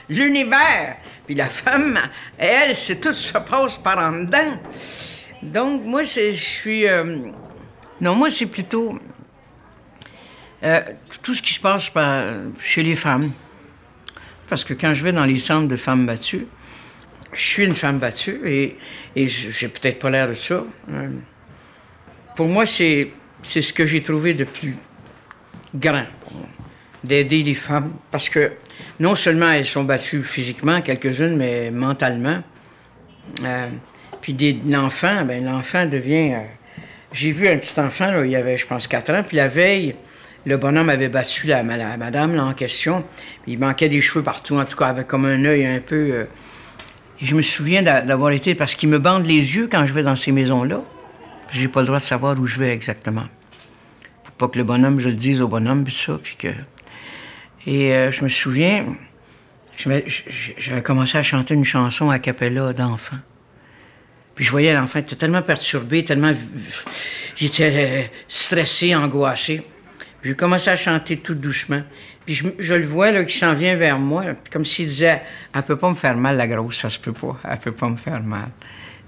L'univers. 0.09 0.97
Puis 1.25 1.35
la 1.35 1.45
femme, 1.47 1.97
elle, 2.37 2.75
c'est 2.75 2.99
tout 2.99 3.13
se 3.13 3.31
passe 3.37 3.77
par 3.77 3.97
en 3.97 4.11
dedans. 4.11 4.59
Donc, 5.41 5.83
moi, 5.85 6.03
je 6.03 6.33
suis. 6.33 6.85
euh, 6.87 7.29
Non, 8.01 8.13
moi, 8.15 8.29
c'est 8.29 8.45
plutôt. 8.45 8.99
Euh, 10.63 10.81
tout 11.23 11.33
ce 11.33 11.41
qui 11.41 11.53
se 11.53 11.59
passe 11.59 11.89
par- 11.89 12.27
chez 12.59 12.83
les 12.83 12.95
femmes. 12.95 13.31
Parce 14.47 14.63
que 14.63 14.73
quand 14.73 14.93
je 14.93 15.03
vais 15.03 15.11
dans 15.13 15.25
les 15.25 15.39
centres 15.39 15.67
de 15.67 15.77
femmes 15.77 16.05
battues, 16.05 16.45
je 17.33 17.41
suis 17.41 17.65
une 17.65 17.73
femme 17.73 17.97
battue 17.99 18.41
et, 18.45 18.77
et 19.15 19.27
j'ai 19.27 19.69
peut-être 19.69 19.99
pas 19.99 20.09
l'air 20.09 20.27
de 20.27 20.33
ça. 20.33 20.63
Euh, 20.91 21.09
pour 22.35 22.47
moi, 22.47 22.65
c'est, 22.65 23.11
c'est 23.41 23.61
ce 23.61 23.71
que 23.73 23.85
j'ai 23.85 24.03
trouvé 24.03 24.33
de 24.33 24.43
plus 24.43 24.75
grand, 25.73 26.05
d'aider 27.03 27.43
les 27.43 27.53
femmes. 27.53 27.93
Parce 28.11 28.29
que 28.29 28.51
non 28.99 29.15
seulement 29.15 29.51
elles 29.51 29.65
sont 29.65 29.83
battues 29.83 30.23
physiquement, 30.23 30.81
quelques-unes, 30.81 31.37
mais 31.37 31.71
mentalement. 31.71 32.43
Euh, 33.43 33.69
puis 34.21 34.33
des, 34.33 34.59
l'enfant, 34.67 35.23
ben, 35.25 35.43
l'enfant 35.45 35.85
devient. 35.85 36.35
j'ai 37.13 37.31
vu 37.31 37.47
un 37.47 37.57
petit 37.57 37.79
enfant, 37.79 38.07
là, 38.11 38.25
il 38.25 38.35
avait, 38.35 38.57
je 38.57 38.67
pense, 38.67 38.85
4 38.87 39.13
ans, 39.13 39.23
puis 39.23 39.37
la 39.37 39.47
veille, 39.47 39.95
le 40.45 40.57
bonhomme 40.57 40.89
avait 40.89 41.09
battu 41.09 41.47
la, 41.47 41.63
madame 41.63 42.35
là, 42.35 42.45
en 42.45 42.53
question. 42.53 43.03
Puis 43.43 43.53
il 43.53 43.59
manquait 43.59 43.89
des 43.89 44.01
cheveux 44.01 44.23
partout, 44.23 44.57
en 44.57 44.65
tout 44.65 44.75
cas, 44.77 44.87
avec 44.87 45.07
comme 45.07 45.25
un 45.25 45.43
œil 45.45 45.65
un 45.65 45.79
peu. 45.79 45.95
euh, 46.11 46.25
et 47.21 47.25
je 47.25 47.35
me 47.35 47.41
souviens 47.41 47.83
d'a- 47.83 48.01
d'avoir 48.01 48.31
été. 48.31 48.55
Parce 48.55 48.73
qu'il 48.75 48.89
me 48.89 48.97
bande 48.99 49.25
les 49.27 49.55
yeux 49.55 49.67
quand 49.71 49.85
je 49.85 49.93
vais 49.93 50.03
dans 50.03 50.15
ces 50.15 50.31
maisons-là. 50.31 50.81
J'ai 51.51 51.67
pas 51.67 51.81
le 51.81 51.87
droit 51.87 51.99
de 51.99 52.03
savoir 52.03 52.39
où 52.39 52.47
je 52.47 52.57
vais 52.59 52.71
exactement. 52.73 53.25
Faut 54.23 54.31
pas 54.37 54.47
que 54.47 54.57
le 54.57 54.63
bonhomme, 54.63 54.99
je 54.99 55.09
le 55.09 55.15
dise 55.15 55.41
au 55.41 55.47
bonhomme, 55.47 55.83
puis 55.83 55.95
ça, 56.05 56.19
puis 56.21 56.35
que. 56.37 56.47
Et 57.67 57.93
euh, 57.93 58.11
je 58.11 58.23
me 58.23 58.29
souviens, 58.29 58.95
j'avais 59.77 60.81
commencé 60.81 61.17
à 61.17 61.23
chanter 61.23 61.53
une 61.53 61.65
chanson 61.65 62.09
a 62.09 62.17
cappella 62.19 62.73
d'enfant. 62.73 63.17
Puis 64.33 64.45
je 64.45 64.51
voyais 64.51 64.73
l'enfant 64.73 64.99
était 64.99 65.15
tellement 65.15 65.41
perturbé, 65.41 66.03
tellement. 66.03 66.31
J'étais 67.35 67.71
euh, 67.75 68.01
stressé, 68.27 68.95
angoissé. 68.95 69.61
J'ai 70.23 70.35
commencé 70.35 70.69
à 70.69 70.75
chanter 70.75 71.17
tout 71.17 71.33
doucement. 71.33 71.81
Puis 72.25 72.35
je, 72.35 72.47
je 72.59 72.73
le 72.73 72.85
vois 72.85 73.11
là, 73.11 73.23
qui 73.23 73.37
s'en 73.37 73.53
vient 73.53 73.75
vers 73.75 73.97
moi, 73.97 74.23
comme 74.51 74.65
s'il 74.65 74.85
disait 74.85 75.21
Elle 75.53 75.63
peut 75.63 75.77
pas 75.77 75.89
me 75.89 75.95
faire 75.95 76.15
mal, 76.17 76.37
la 76.37 76.47
grosse, 76.47 76.77
ça 76.77 76.89
se 76.89 76.99
peut 76.99 77.13
pas. 77.13 77.39
Elle 77.43 77.59
peut 77.59 77.71
pas 77.71 77.89
me 77.89 77.95
faire 77.95 78.21
mal. 78.23 78.49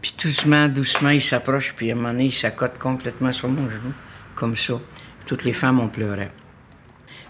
Puis 0.01 0.15
doucement, 0.21 0.67
doucement, 0.67 1.11
il 1.11 1.21
s'approche, 1.21 1.73
puis 1.75 1.89
à 1.89 1.93
un 1.93 1.95
moment 1.95 2.11
donné, 2.11 2.25
il 2.25 2.33
s'accote 2.33 2.77
complètement 2.77 3.31
sur 3.31 3.47
mon 3.47 3.69
genou, 3.69 3.93
comme 4.35 4.55
ça. 4.55 4.73
Toutes 5.25 5.43
les 5.43 5.53
femmes 5.53 5.79
ont 5.79 5.87
pleuré. 5.87 6.27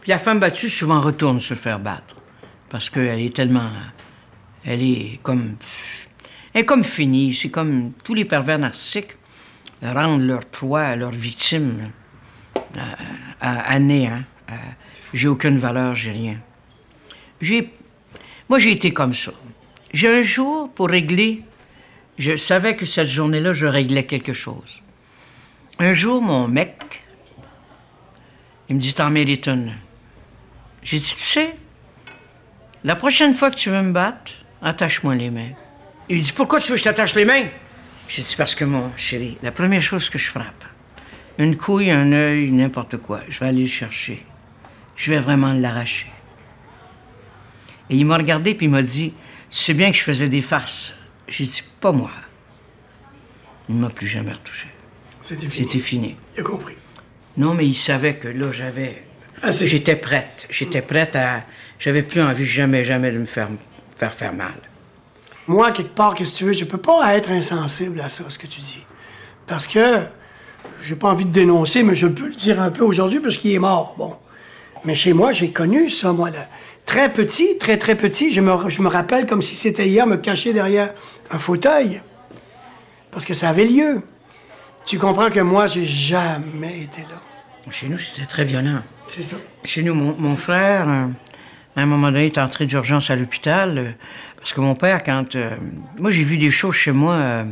Puis 0.01 0.09
la 0.09 0.17
femme 0.17 0.39
battue 0.39 0.69
souvent 0.69 0.99
retourne 0.99 1.39
se 1.39 1.53
faire 1.53 1.79
battre. 1.79 2.15
Parce 2.69 2.89
qu'elle 2.89 3.19
est 3.19 3.35
tellement. 3.35 3.69
Elle 4.65 4.81
est 4.81 5.19
comme. 5.21 5.57
Elle 6.53 6.61
est 6.61 6.65
comme 6.65 6.83
finie. 6.83 7.33
C'est 7.33 7.49
comme 7.49 7.91
tous 8.03 8.13
les 8.13 8.25
pervers 8.25 8.57
narcissiques 8.57 9.15
rendent 9.91 10.21
leur 10.21 10.45
proie, 10.45 10.95
leur 10.95 11.11
victime 11.11 11.91
à, 13.41 13.59
à, 13.71 13.79
néant. 13.79 14.23
à- 14.47 14.53
j'ai 15.13 15.27
aucune 15.27 15.57
valeur, 15.59 15.95
j'ai 15.95 16.11
rien. 16.11 16.37
J'ai. 17.41 17.69
Moi, 18.49 18.59
j'ai 18.59 18.71
été 18.71 18.93
comme 18.93 19.13
ça. 19.13 19.31
J'ai 19.93 20.09
un 20.09 20.23
jour, 20.23 20.71
pour 20.73 20.89
régler, 20.89 21.43
je 22.17 22.35
savais 22.35 22.75
que 22.75 22.85
cette 22.85 23.07
journée-là, 23.07 23.53
je 23.53 23.65
réglais 23.65 24.05
quelque 24.05 24.33
chose. 24.33 24.81
Un 25.79 25.93
jour, 25.93 26.21
mon 26.21 26.47
mec, 26.47 27.01
il 28.69 28.75
me 28.75 28.81
dit 28.81 28.93
T'en 28.93 29.09
mérites 29.09 29.47
une. 29.47 29.73
J'ai 30.81 30.99
dit 30.99 31.15
Tu 31.17 31.23
sais, 31.23 31.55
la 32.83 32.95
prochaine 32.95 33.33
fois 33.33 33.49
que 33.51 33.55
tu 33.55 33.69
veux 33.69 33.81
me 33.81 33.91
battre, 33.91 34.31
attache-moi 34.61 35.15
les 35.15 35.29
mains. 35.29 35.51
Il 36.09 36.21
dit 36.21 36.33
Pourquoi 36.33 36.59
tu 36.59 36.67
veux 36.69 36.73
que 36.75 36.79
je 36.79 36.83
t'attache 36.85 37.15
les 37.15 37.25
mains? 37.25 37.45
J'ai 38.07 38.21
dit 38.21 38.35
Parce 38.37 38.55
que, 38.55 38.65
mon 38.65 38.91
chéri, 38.97 39.37
la 39.43 39.51
première 39.51 39.81
chose 39.81 40.09
que 40.09 40.17
je 40.17 40.27
frappe, 40.29 40.65
une 41.37 41.57
couille, 41.57 41.91
un 41.91 42.11
œil, 42.11 42.51
n'importe 42.51 42.97
quoi, 42.97 43.21
je 43.29 43.39
vais 43.39 43.47
aller 43.47 43.63
le 43.63 43.67
chercher. 43.67 44.23
Je 44.95 45.11
vais 45.11 45.19
vraiment 45.19 45.53
l'arracher. 45.53 46.11
Et 47.89 47.95
il 47.95 48.05
m'a 48.05 48.17
regardé 48.17 48.53
puis 48.55 48.67
il 48.67 48.69
m'a 48.69 48.81
dit 48.81 49.13
Tu 49.49 49.57
sais 49.57 49.73
bien 49.73 49.91
que 49.91 49.97
je 49.97 50.03
faisais 50.03 50.29
des 50.29 50.41
farces. 50.41 50.95
J'ai 51.27 51.45
dit 51.45 51.63
Pas 51.81 51.91
moi. 51.91 52.11
Il 53.69 53.75
ne 53.75 53.81
m'a 53.81 53.89
plus 53.89 54.07
jamais 54.07 54.33
retouché. 54.33 54.67
C'était 55.21 55.47
fini. 55.47 55.65
C'était 55.65 55.79
fini. 55.83 56.15
Il 56.35 56.41
a 56.41 56.43
compris. 56.43 56.75
Non, 57.37 57.53
mais 57.53 57.65
il 57.65 57.75
savait 57.75 58.15
que 58.15 58.27
là, 58.27 58.51
j'avais. 58.51 59.03
Assez. 59.41 59.67
J'étais 59.67 59.95
prête. 59.95 60.47
J'étais 60.49 60.81
prête 60.81 61.15
à. 61.15 61.43
J'avais 61.79 62.03
plus 62.03 62.21
envie 62.21 62.45
jamais, 62.45 62.83
jamais 62.83 63.11
de 63.11 63.17
me 63.17 63.25
faire 63.25 63.49
faire, 63.97 64.13
faire 64.13 64.33
mal. 64.33 64.53
Moi, 65.47 65.71
quelque 65.71 65.95
part, 65.95 66.13
qu'est-ce 66.13 66.33
que 66.33 66.37
tu 66.37 66.43
veux, 66.45 66.53
je 66.53 66.63
peux 66.63 66.77
pas 66.77 67.15
être 67.15 67.31
insensible 67.31 67.99
à 67.99 68.09
ça, 68.09 68.29
ce 68.29 68.37
que 68.37 68.47
tu 68.47 68.61
dis. 68.61 68.85
Parce 69.45 69.67
que 69.67 70.05
j'ai 70.83 70.95
pas 70.95 71.09
envie 71.09 71.25
de 71.25 71.31
dénoncer, 71.31 71.81
mais 71.83 71.95
je 71.95 72.07
peux 72.07 72.27
le 72.27 72.35
dire 72.35 72.61
un 72.61 72.71
peu 72.71 72.83
aujourd'hui 72.83 73.19
parce 73.19 73.37
qu'il 73.37 73.51
est 73.51 73.59
mort. 73.59 73.95
Bon. 73.97 74.15
Mais 74.85 74.95
chez 74.95 75.13
moi, 75.13 75.31
j'ai 75.31 75.49
connu 75.51 75.89
ça, 75.89 76.11
moi, 76.11 76.29
là. 76.29 76.47
Très 76.85 77.11
petit, 77.13 77.57
très, 77.57 77.77
très 77.77 77.95
petit. 77.95 78.33
Je 78.33 78.41
me, 78.41 78.69
je 78.69 78.81
me 78.81 78.89
rappelle 78.89 79.25
comme 79.25 79.41
si 79.41 79.55
c'était 79.55 79.87
hier, 79.87 80.05
me 80.05 80.17
cacher 80.17 80.51
derrière 80.51 80.93
un 81.31 81.39
fauteuil. 81.39 82.01
Parce 83.11 83.23
que 83.23 83.33
ça 83.33 83.49
avait 83.49 83.65
lieu. 83.65 84.01
Tu 84.85 84.99
comprends 84.99 85.29
que 85.29 85.39
moi, 85.39 85.67
j'ai 85.67 85.85
jamais 85.85 86.81
été 86.81 87.01
là. 87.03 87.21
Chez 87.71 87.87
nous, 87.87 87.97
c'était 87.97 88.25
très 88.27 88.43
violent. 88.43 88.81
C'est 89.07 89.23
ça. 89.23 89.37
Chez 89.63 89.83
nous, 89.83 89.93
mon, 89.93 90.13
mon 90.17 90.35
frère, 90.35 90.89
euh, 90.89 91.07
à 91.77 91.81
un 91.81 91.85
moment 91.85 92.11
donné, 92.11 92.25
est 92.25 92.37
entré 92.37 92.65
d'urgence 92.65 93.09
à 93.09 93.15
l'hôpital. 93.15 93.77
euh, 93.77 93.91
parce 94.37 94.51
que 94.51 94.59
mon 94.59 94.75
père, 94.75 95.01
quand. 95.03 95.37
euh, 95.37 95.51
moi, 95.97 96.11
j'ai 96.11 96.25
vu 96.25 96.37
des 96.37 96.51
choses 96.51 96.75
chez 96.75 96.91
moi. 96.91 97.45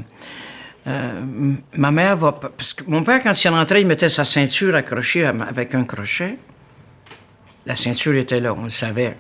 Euh, 0.88 1.22
ma 1.74 1.92
mère 1.92 2.18
va. 2.18 2.32
Parce 2.32 2.74
que 2.74 2.84
mon 2.88 3.04
père, 3.04 3.22
quand 3.22 3.44
il 3.44 3.50
rentrait, 3.50 3.82
il 3.82 3.88
mettait 3.88 4.10
sa 4.10 4.26
ceinture 4.26 4.76
accrochée 4.76 5.26
avec 5.26 5.76
un 5.76 5.84
crochet. 5.84 6.38
La 7.66 7.76
ceinture 7.76 8.16
était 8.16 8.40
là, 8.40 8.54
on 8.54 8.64
le 8.64 8.70
savait. 8.70 9.16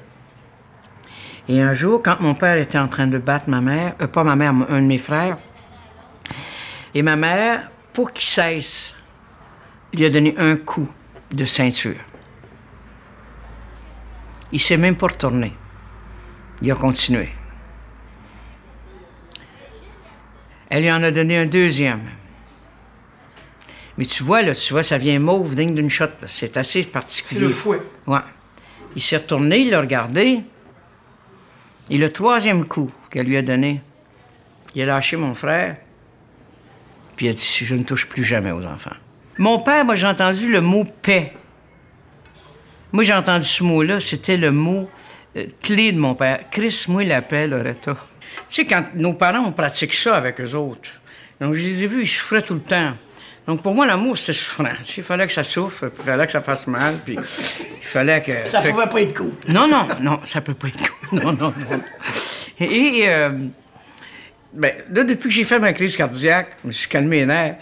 Et 1.47 1.61
un 1.61 1.73
jour, 1.73 2.01
quand 2.03 2.19
mon 2.19 2.33
père 2.33 2.57
était 2.57 2.79
en 2.79 2.87
train 2.87 3.07
de 3.07 3.17
battre 3.17 3.49
ma 3.49 3.61
mère, 3.61 3.95
euh, 4.01 4.07
pas 4.07 4.23
ma 4.23 4.35
mère, 4.35 4.53
un 4.69 4.81
de 4.81 4.87
mes 4.87 4.97
frères, 4.97 5.37
et 6.93 7.01
ma 7.01 7.15
mère, 7.15 7.69
pour 7.93 8.11
qu'il 8.11 8.27
cesse, 8.27 8.93
lui 9.93 10.05
a 10.05 10.09
donné 10.09 10.35
un 10.37 10.55
coup 10.55 10.89
de 11.31 11.45
ceinture. 11.45 11.99
Il 14.51 14.59
s'est 14.59 14.77
même 14.77 14.95
pas 14.95 15.07
retourné. 15.07 15.53
Il 16.61 16.71
a 16.71 16.75
continué. 16.75 17.29
Elle 20.71 20.83
lui 20.83 20.91
en 20.91 21.03
a 21.03 21.11
donné 21.11 21.37
un 21.37 21.45
deuxième. 21.45 21.99
Mais 23.97 24.05
tu 24.05 24.23
vois, 24.23 24.41
là, 24.41 24.55
tu 24.55 24.71
vois, 24.71 24.83
ça 24.83 24.97
vient 24.97 25.19
mauve 25.19 25.53
digne 25.53 25.75
d'une 25.75 25.89
shot. 25.89 26.05
C'est 26.27 26.55
assez 26.55 26.83
particulier. 26.83 27.41
C'est 27.41 27.45
le 27.45 27.51
fouet. 27.51 27.81
Ouais. 28.07 28.19
Il 28.95 29.01
s'est 29.01 29.17
retourné, 29.17 29.59
il 29.59 29.71
l'a 29.71 29.81
regardé. 29.81 30.39
Et 31.89 31.97
le 31.97 32.09
troisième 32.09 32.65
coup 32.65 32.89
qu'elle 33.09 33.27
lui 33.27 33.35
a 33.35 33.41
donné, 33.41 33.81
il 34.73 34.81
a 34.83 34.85
lâché 34.85 35.17
mon 35.17 35.35
frère. 35.35 35.75
Puis 37.17 37.25
il 37.25 37.29
a 37.29 37.33
dit 37.33 37.45
Je 37.63 37.75
ne 37.75 37.83
touche 37.83 38.07
plus 38.07 38.23
jamais 38.23 38.51
aux 38.51 38.63
enfants. 38.63 38.95
Mon 39.37 39.59
père, 39.59 39.83
moi, 39.83 39.95
j'ai 39.95 40.07
entendu 40.07 40.49
le 40.49 40.61
mot 40.61 40.85
paix. 41.01 41.33
Moi, 42.93 43.03
j'ai 43.03 43.13
entendu 43.13 43.45
ce 43.45 43.61
mot-là, 43.61 43.99
c'était 43.99 44.37
le 44.37 44.51
mot 44.51 44.89
euh, 45.35 45.47
clé 45.61 45.91
de 45.91 45.99
mon 45.99 46.15
père. 46.15 46.45
Chris, 46.49 46.85
moi, 46.87 47.03
la 47.03 47.21
paix, 47.21 47.45
Loretta. 47.45 47.97
Tu 48.51 48.55
sais, 48.63 48.65
quand 48.65 48.83
nos 48.95 49.13
parents, 49.13 49.45
on 49.45 49.53
pratique 49.53 49.93
ça 49.93 50.15
avec 50.17 50.41
eux 50.41 50.53
autres. 50.55 50.89
Donc, 51.39 51.53
je 51.55 51.61
les 51.61 51.83
ai 51.83 51.87
vus, 51.87 52.01
ils 52.01 52.07
souffraient 52.07 52.41
tout 52.41 52.53
le 52.53 52.59
temps. 52.59 52.91
Donc, 53.47 53.63
pour 53.63 53.73
moi, 53.73 53.85
l'amour, 53.87 54.17
c'était 54.17 54.33
souffrant. 54.33 54.65
Tu 54.79 54.83
sais, 54.85 54.93
Il 54.97 55.03
fallait 55.03 55.25
que 55.25 55.31
ça 55.33 55.43
souffre, 55.45 55.87
puis 55.87 55.99
il 56.03 56.05
fallait 56.05 56.25
que 56.25 56.31
ça 56.33 56.41
fasse 56.41 56.67
mal, 56.67 56.95
puis 57.05 57.15
il 57.15 57.87
fallait 57.87 58.21
que... 58.21 58.33
Ça 58.45 58.61
fait- 58.61 58.71
pouvait 58.71 58.87
pas 58.87 59.01
être 59.01 59.17
cool. 59.17 59.31
non, 59.47 59.67
non, 59.69 59.87
non, 60.01 60.19
ça 60.25 60.41
peut 60.41 60.53
pas 60.53 60.67
être 60.67 60.79
cool. 61.09 61.19
Non, 61.23 61.31
non, 61.33 61.53
non. 61.69 61.81
Et, 62.59 63.03
euh, 63.07 63.31
ben, 64.53 64.73
là, 64.93 65.03
depuis 65.05 65.29
que 65.29 65.33
j'ai 65.35 65.43
fait 65.45 65.57
ma 65.59 65.71
crise 65.73 65.95
cardiaque, 65.95 66.57
je 66.61 66.67
me 66.67 66.71
suis 66.73 66.89
calmé 66.89 67.19
les 67.19 67.25
nerfs. 67.25 67.55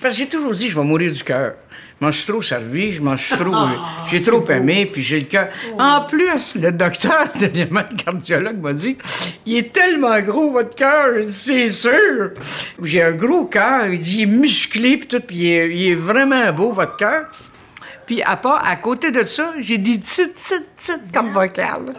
Parce 0.00 0.14
que 0.14 0.20
j'ai 0.20 0.28
toujours 0.28 0.52
dit, 0.52 0.68
je 0.68 0.78
vais 0.78 0.84
mourir 0.84 1.10
du 1.10 1.24
cœur. 1.24 1.54
Je 2.00 2.06
m'en 2.06 2.12
suis 2.12 2.26
trop 2.30 2.40
servi, 2.42 2.92
je 2.92 3.00
m'en 3.00 3.16
suis 3.16 3.34
trop. 3.34 3.52
euh, 3.54 3.68
j'ai 4.08 4.22
trop 4.22 4.44
aimé, 4.50 4.86
puis 4.86 5.02
j'ai 5.02 5.18
le 5.18 5.26
cœur. 5.26 5.48
En 5.80 6.02
plus, 6.02 6.54
le 6.54 6.70
docteur, 6.70 7.24
le 7.40 7.96
cardiologue 8.04 8.60
m'a 8.60 8.72
dit 8.72 8.96
il 9.46 9.56
est 9.56 9.72
tellement 9.72 10.20
gros, 10.20 10.52
votre 10.52 10.76
cœur, 10.76 11.08
c'est 11.28 11.68
sûr. 11.68 12.30
J'ai 12.82 13.02
un 13.02 13.12
gros 13.12 13.46
cœur, 13.46 13.86
il 13.86 13.98
dit 13.98 14.18
il 14.18 14.22
est 14.22 14.26
musclé, 14.26 14.96
puis 14.98 15.08
tout, 15.08 15.20
puis 15.20 15.36
il 15.38 15.46
est, 15.48 15.74
il 15.76 15.88
est 15.90 15.94
vraiment 15.96 16.52
beau, 16.52 16.70
votre 16.72 16.96
cœur. 16.96 17.26
Puis 18.06 18.22
à 18.22 18.36
part, 18.36 18.64
à 18.64 18.76
côté 18.76 19.10
de 19.10 19.24
ça, 19.24 19.52
j'ai 19.58 19.76
des 19.78 19.98
petites, 19.98 20.34
petites, 20.34 20.66
petites 20.76 21.12
comme 21.12 21.32
vocales. 21.32 21.92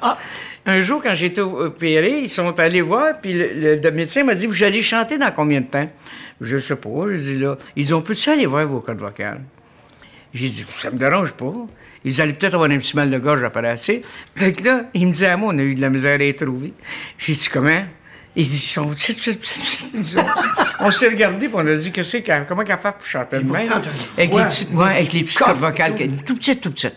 Un 0.66 0.80
jour, 0.82 1.02
quand 1.04 1.14
j'ai 1.14 1.26
été 1.28 1.42
opéré, 1.42 2.22
ils 2.22 2.30
sont 2.30 2.58
allés 2.60 2.82
voir, 2.82 3.20
puis 3.22 3.34
le, 3.34 3.76
le- 3.76 3.92
médecin 3.92 4.24
m'a 4.24 4.34
dit 4.34 4.46
Vous 4.46 4.64
allez 4.64 4.82
chanter 4.82 5.18
dans 5.18 5.30
combien 5.32 5.60
de 5.62 5.66
temps? 5.68 5.90
Je 6.40 6.58
sais 6.58 6.76
pas. 6.78 6.90
Je 7.10 7.16
dis 7.18 7.38
là. 7.38 7.58
Ils 7.76 7.94
ont 7.94 8.02
pu-tu 8.02 8.30
aller 8.30 8.46
voir 8.46 8.66
vos 8.66 8.80
cordes 8.80 9.00
vocales? 9.00 9.42
J'ai 10.34 10.50
dit 10.50 10.66
Ça 10.76 10.92
me 10.92 10.98
dérange 10.98 11.34
pas. 11.34 11.54
Ils 12.06 12.22
allaient 12.22 12.34
peut-être 12.34 12.54
avoir 12.54 12.70
un 12.70 12.78
petit 12.78 12.96
mal 12.96 13.10
de 13.10 13.18
gorge 13.18 13.44
après 13.44 13.68
assez. 13.68 14.02
Fait 14.36 14.54
que 14.54 14.64
là, 14.64 14.84
il 14.94 15.08
me 15.08 15.12
disait 15.12 15.28
à 15.28 15.38
moi 15.38 15.54
On 15.54 15.58
a 15.58 15.62
eu 15.62 15.76
de 15.76 15.82
la 15.82 15.90
misère 15.90 16.16
à 16.16 16.18
les 16.18 16.34
trouver. 16.34 16.74
J'ai 17.18 17.34
dit 17.34 17.50
Comment? 17.52 17.84
Ils 18.36 18.44
disent, 18.44 18.64
ils 18.64 18.68
sont. 18.68 18.92
On, 20.82 20.92
s'est 20.92 21.10
regardé 21.10 21.48
puis 21.48 21.56
on 21.58 21.68
a 21.68 21.76
dit 21.76 21.92
que 21.92 22.04
c'est 22.04 22.24
comment 22.48 22.64
qu'elle 22.64 22.78
fait 22.78 22.92
pour 22.92 23.06
chanter 23.06 23.40
de 23.40 23.52
même? 23.52 23.70
Avec 24.18 24.34
les 24.34 24.44
petites, 24.44 24.80
avec 24.80 25.14
les 25.14 25.24
petites 25.24 25.40
cordes 25.40 25.58
vocales, 25.58 25.96
tout. 25.96 26.08
tout 26.26 26.36
petite, 26.36 26.62
tout 26.62 26.72
petite. 26.72 26.96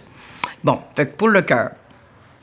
Bon, 0.62 0.78
fait 0.95 1.07
que 1.07 1.16
pour 1.16 1.28
le 1.28 1.43
cœur. 1.43 1.70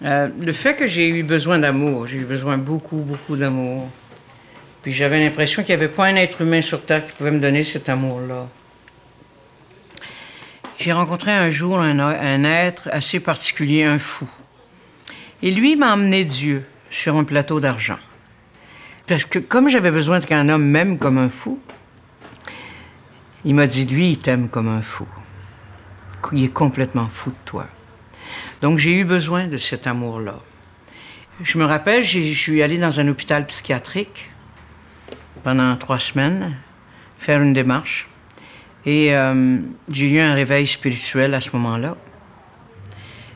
Euh, 0.03 0.29
le 0.41 0.53
fait 0.53 0.75
que 0.75 0.87
j'ai 0.87 1.09
eu 1.09 1.23
besoin 1.23 1.59
d'amour, 1.59 2.07
j'ai 2.07 2.17
eu 2.17 2.25
besoin 2.25 2.57
beaucoup, 2.57 2.97
beaucoup 2.97 3.35
d'amour. 3.35 3.89
Puis 4.81 4.93
j'avais 4.93 5.19
l'impression 5.19 5.63
qu'il 5.63 5.75
n'y 5.75 5.83
avait 5.83 5.93
pas 5.93 6.05
un 6.05 6.15
être 6.15 6.41
humain 6.41 6.61
sur 6.61 6.81
Terre 6.81 7.03
qui 7.03 7.11
pouvait 7.11 7.31
me 7.31 7.39
donner 7.39 7.63
cet 7.63 7.89
amour-là. 7.89 8.47
J'ai 10.79 10.93
rencontré 10.93 11.33
un 11.33 11.49
jour 11.49 11.77
un, 11.77 12.43
être 12.45 12.87
assez 12.93 13.19
particulier, 13.19 13.83
un 13.83 13.99
fou. 13.99 14.29
Et 15.43 15.51
lui 15.51 15.75
m'a 15.75 15.93
emmené 15.93 16.23
Dieu 16.23 16.65
sur 16.89 17.17
un 17.17 17.25
plateau 17.25 17.59
d'argent. 17.59 17.99
Parce 19.05 19.25
que 19.25 19.39
comme 19.39 19.67
j'avais 19.67 19.91
besoin 19.91 20.21
qu'un 20.21 20.47
homme 20.47 20.63
m'aime 20.63 20.97
comme 20.97 21.17
un 21.17 21.27
fou, 21.27 21.59
il 23.43 23.55
m'a 23.55 23.67
dit, 23.67 23.85
lui, 23.85 24.11
il 24.11 24.19
t'aime 24.19 24.47
comme 24.47 24.69
un 24.69 24.81
fou. 24.81 25.05
Il 26.31 26.45
est 26.45 26.53
complètement 26.53 27.09
fou 27.09 27.31
de 27.31 27.35
toi. 27.43 27.67
Donc 28.61 28.79
j'ai 28.79 28.99
eu 28.99 29.03
besoin 29.03 29.47
de 29.47 29.57
cet 29.57 29.85
amour-là. 29.85 30.39
Je 31.41 31.57
me 31.57 31.65
rappelle, 31.65 32.05
je 32.05 32.33
suis 32.33 32.63
allé 32.63 32.77
dans 32.77 33.01
un 33.01 33.07
hôpital 33.09 33.45
psychiatrique 33.47 34.29
pendant 35.43 35.75
trois 35.75 35.99
semaines, 35.99 36.55
faire 37.17 37.41
une 37.41 37.53
démarche. 37.53 38.08
Et 38.89 39.15
euh, 39.15 39.59
j'ai 39.91 40.09
eu 40.09 40.19
un 40.19 40.33
réveil 40.33 40.65
spirituel 40.65 41.35
à 41.35 41.41
ce 41.41 41.55
moment-là. 41.55 41.95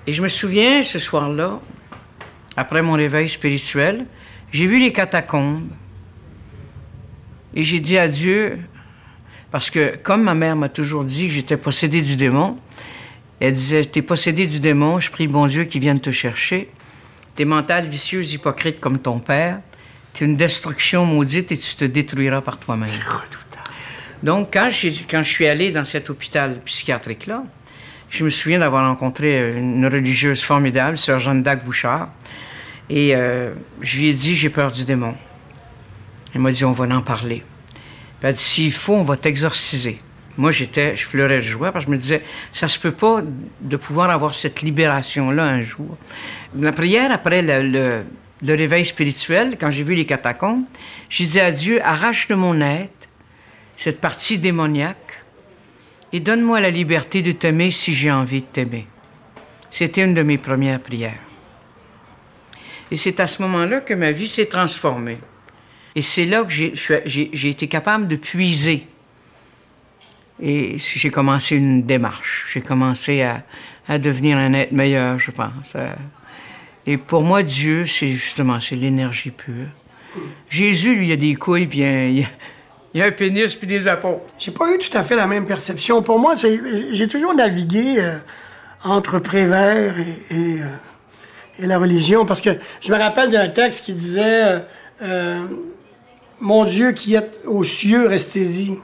Et 0.07 0.13
je 0.13 0.23
me 0.23 0.27
souviens, 0.27 0.81
ce 0.81 0.97
soir-là, 0.97 1.59
après 2.57 2.81
mon 2.81 2.93
réveil 2.93 3.29
spirituel, 3.29 4.07
j'ai 4.51 4.65
vu 4.65 4.79
les 4.79 4.91
catacombes. 4.91 5.69
Et 7.53 7.63
j'ai 7.63 7.79
dit 7.79 7.99
à 7.99 8.07
Dieu, 8.07 8.57
parce 9.51 9.69
que 9.69 9.95
comme 9.97 10.23
ma 10.23 10.33
mère 10.33 10.55
m'a 10.55 10.69
toujours 10.69 11.03
dit 11.03 11.27
que 11.27 11.33
j'étais 11.33 11.57
possédé 11.57 12.01
du 12.01 12.15
démon, 12.15 12.57
elle 13.39 13.53
disait, 13.53 13.85
t'es 13.85 14.01
possédé 14.01 14.47
du 14.47 14.59
démon, 14.59 14.99
je 14.99 15.11
prie 15.11 15.27
bon 15.27 15.45
Dieu 15.45 15.65
qui 15.65 15.77
vienne 15.77 15.99
te 15.99 16.09
chercher. 16.09 16.67
T'es 17.35 17.45
mental, 17.45 17.87
vicieuse, 17.87 18.33
hypocrite 18.33 18.79
comme 18.79 18.97
ton 18.97 19.19
père. 19.19 19.59
T'es 20.13 20.25
une 20.25 20.35
destruction 20.35 21.05
maudite 21.05 21.51
et 21.51 21.57
tu 21.57 21.75
te 21.75 21.85
détruiras 21.85 22.41
par 22.41 22.57
toi-même. 22.57 22.89
Donc, 24.23 24.53
quand, 24.53 24.69
je 24.71 25.23
suis 25.23 25.47
allé 25.47 25.71
dans 25.71 25.83
cet 25.83 26.09
hôpital 26.09 26.61
psychiatrique-là, 26.63 27.43
je 28.09 28.23
me 28.23 28.29
souviens 28.29 28.59
d'avoir 28.59 28.87
rencontré 28.87 29.57
une 29.57 29.85
religieuse 29.85 30.41
formidable, 30.41 30.97
Sœur 30.97 31.19
Jeanne 31.19 31.43
d'Arc 31.43 31.65
Bouchard. 31.65 32.09
Et 32.89 33.15
euh, 33.15 33.53
je 33.81 33.97
lui 33.97 34.07
ai 34.07 34.13
dit, 34.13 34.35
j'ai 34.35 34.49
peur 34.49 34.71
du 34.71 34.85
démon. 34.85 35.13
Elle 36.33 36.41
m'a 36.41 36.51
dit, 36.51 36.63
on 36.63 36.71
va 36.71 36.85
en 36.95 37.01
parler. 37.01 37.43
Elle 38.21 38.29
a 38.29 38.33
dit, 38.33 38.41
s'il 38.41 38.71
faut, 38.71 38.93
on 38.93 39.03
va 39.03 39.17
t'exorciser. 39.17 39.99
Moi, 40.37 40.51
j'étais, 40.51 40.95
je 40.95 41.07
pleurais 41.07 41.37
de 41.37 41.41
joie 41.41 41.71
parce 41.71 41.85
que 41.85 41.91
je 41.91 41.95
me 41.95 41.99
disais, 41.99 42.23
ça 42.53 42.67
se 42.67 42.79
peut 42.79 42.91
pas 42.91 43.21
de 43.61 43.77
pouvoir 43.77 44.09
avoir 44.09 44.33
cette 44.33 44.61
libération-là 44.61 45.43
un 45.43 45.61
jour. 45.61 45.97
La 46.57 46.71
prière 46.71 47.11
après 47.11 47.41
le- 47.41 48.03
le 48.41 48.55
réveil 48.55 48.85
spirituel, 48.85 49.57
quand 49.59 49.69
j'ai 49.71 49.83
vu 49.83 49.95
les 49.95 50.05
catacombes, 50.05 50.63
j'ai 51.09 51.25
dit 51.25 51.39
à 51.39 51.51
Dieu, 51.51 51.81
arrache 51.83 52.27
de 52.27 52.35
mon 52.35 52.59
être 52.61 53.02
cette 53.75 53.99
partie 53.99 54.37
démoniaque 54.37 55.23
et 56.11 56.19
donne-moi 56.19 56.61
la 56.61 56.69
liberté 56.69 57.21
de 57.21 57.31
t'aimer 57.31 57.71
si 57.71 57.93
j'ai 57.93 58.11
envie 58.11 58.41
de 58.41 58.47
t'aimer. 58.47 58.87
C'était 59.71 60.03
une 60.03 60.13
de 60.13 60.21
mes 60.21 60.37
premières 60.37 60.79
prières. 60.79 61.19
Et 62.91 62.95
c'est 62.95 63.19
à 63.19 63.25
ce 63.25 63.41
moment-là 63.41 63.81
que 63.81 63.95
ma 63.95 64.11
vie 64.11 64.27
s'est 64.27 64.45
transformée. 64.45 65.17
Et 65.95 66.03
c'est 66.03 66.25
là 66.25 66.43
que 66.43 66.51
j'ai- 66.51 67.49
été 67.49 67.67
capable 67.67 68.07
de 68.07 68.15
puiser. 68.15 68.85
Et 70.39 70.77
j'ai 70.77 71.09
commencé 71.09 71.55
une 71.55 71.81
démarche. 71.83 72.45
J'ai 72.53 72.61
commencé 72.61 73.23
à, 73.23 73.97
devenir 73.97 74.37
un 74.37 74.53
être 74.53 74.71
meilleur, 74.71 75.17
je 75.17 75.31
pense. 75.31 75.75
Et 76.85 76.97
pour 76.97 77.23
moi, 77.23 77.41
Dieu, 77.43 77.85
c'est 77.85 78.11
justement, 78.11 78.59
c'est 78.59 78.75
l'énergie 78.75 79.31
pure. 79.31 79.67
Jésus, 80.49 80.95
lui, 80.95 81.07
il 81.07 81.11
a 81.11 81.15
des 81.15 81.35
couilles, 81.35 81.67
a- 81.83 82.27
il 82.93 82.99
y 82.99 83.01
a 83.01 83.05
un 83.05 83.11
pénis 83.11 83.55
puis 83.55 83.67
des 83.67 83.87
apôtres. 83.87 84.21
J'ai 84.37 84.51
pas 84.51 84.71
eu 84.71 84.77
tout 84.77 84.95
à 84.95 85.03
fait 85.03 85.15
la 85.15 85.25
même 85.25 85.45
perception. 85.45 86.01
Pour 86.03 86.19
moi, 86.19 86.35
j'ai 86.35 87.07
toujours 87.07 87.33
navigué 87.33 87.95
euh, 87.97 88.17
entre 88.83 89.19
Prévert 89.19 89.95
et, 89.99 90.35
et, 90.35 90.61
euh, 90.61 90.65
et 91.59 91.65
la 91.65 91.79
religion, 91.79 92.25
parce 92.25 92.41
que 92.41 92.51
je 92.81 92.91
me 92.91 92.97
rappelle 92.97 93.29
d'un 93.29 93.49
texte 93.49 93.85
qui 93.85 93.93
disait 93.93 94.63
euh, 95.01 95.45
Mon 96.39 96.65
Dieu 96.65 96.91
qui 96.91 97.15
est 97.15 97.41
aux 97.45 97.63
cieux, 97.63 98.07
restez-y. 98.07 98.79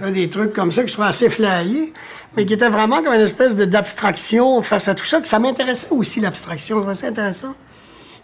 Là, 0.00 0.10
Des 0.10 0.28
trucs 0.28 0.52
comme 0.52 0.72
ça 0.72 0.82
que 0.82 0.88
je 0.88 0.92
trouvais 0.92 1.08
assez 1.08 1.30
flyés, 1.30 1.92
mais 2.36 2.44
qui 2.44 2.54
étaient 2.54 2.68
vraiment 2.68 3.02
comme 3.02 3.14
une 3.14 3.20
espèce 3.20 3.54
d'abstraction 3.54 4.62
face 4.62 4.88
à 4.88 4.94
tout 4.94 5.04
ça, 5.04 5.20
que 5.20 5.28
ça 5.28 5.38
m'intéressait 5.38 5.88
aussi, 5.90 6.20
l'abstraction. 6.20 6.76
Je 6.76 6.80
trouvais 6.80 6.94
ça 6.94 7.06
intéressant. 7.06 7.54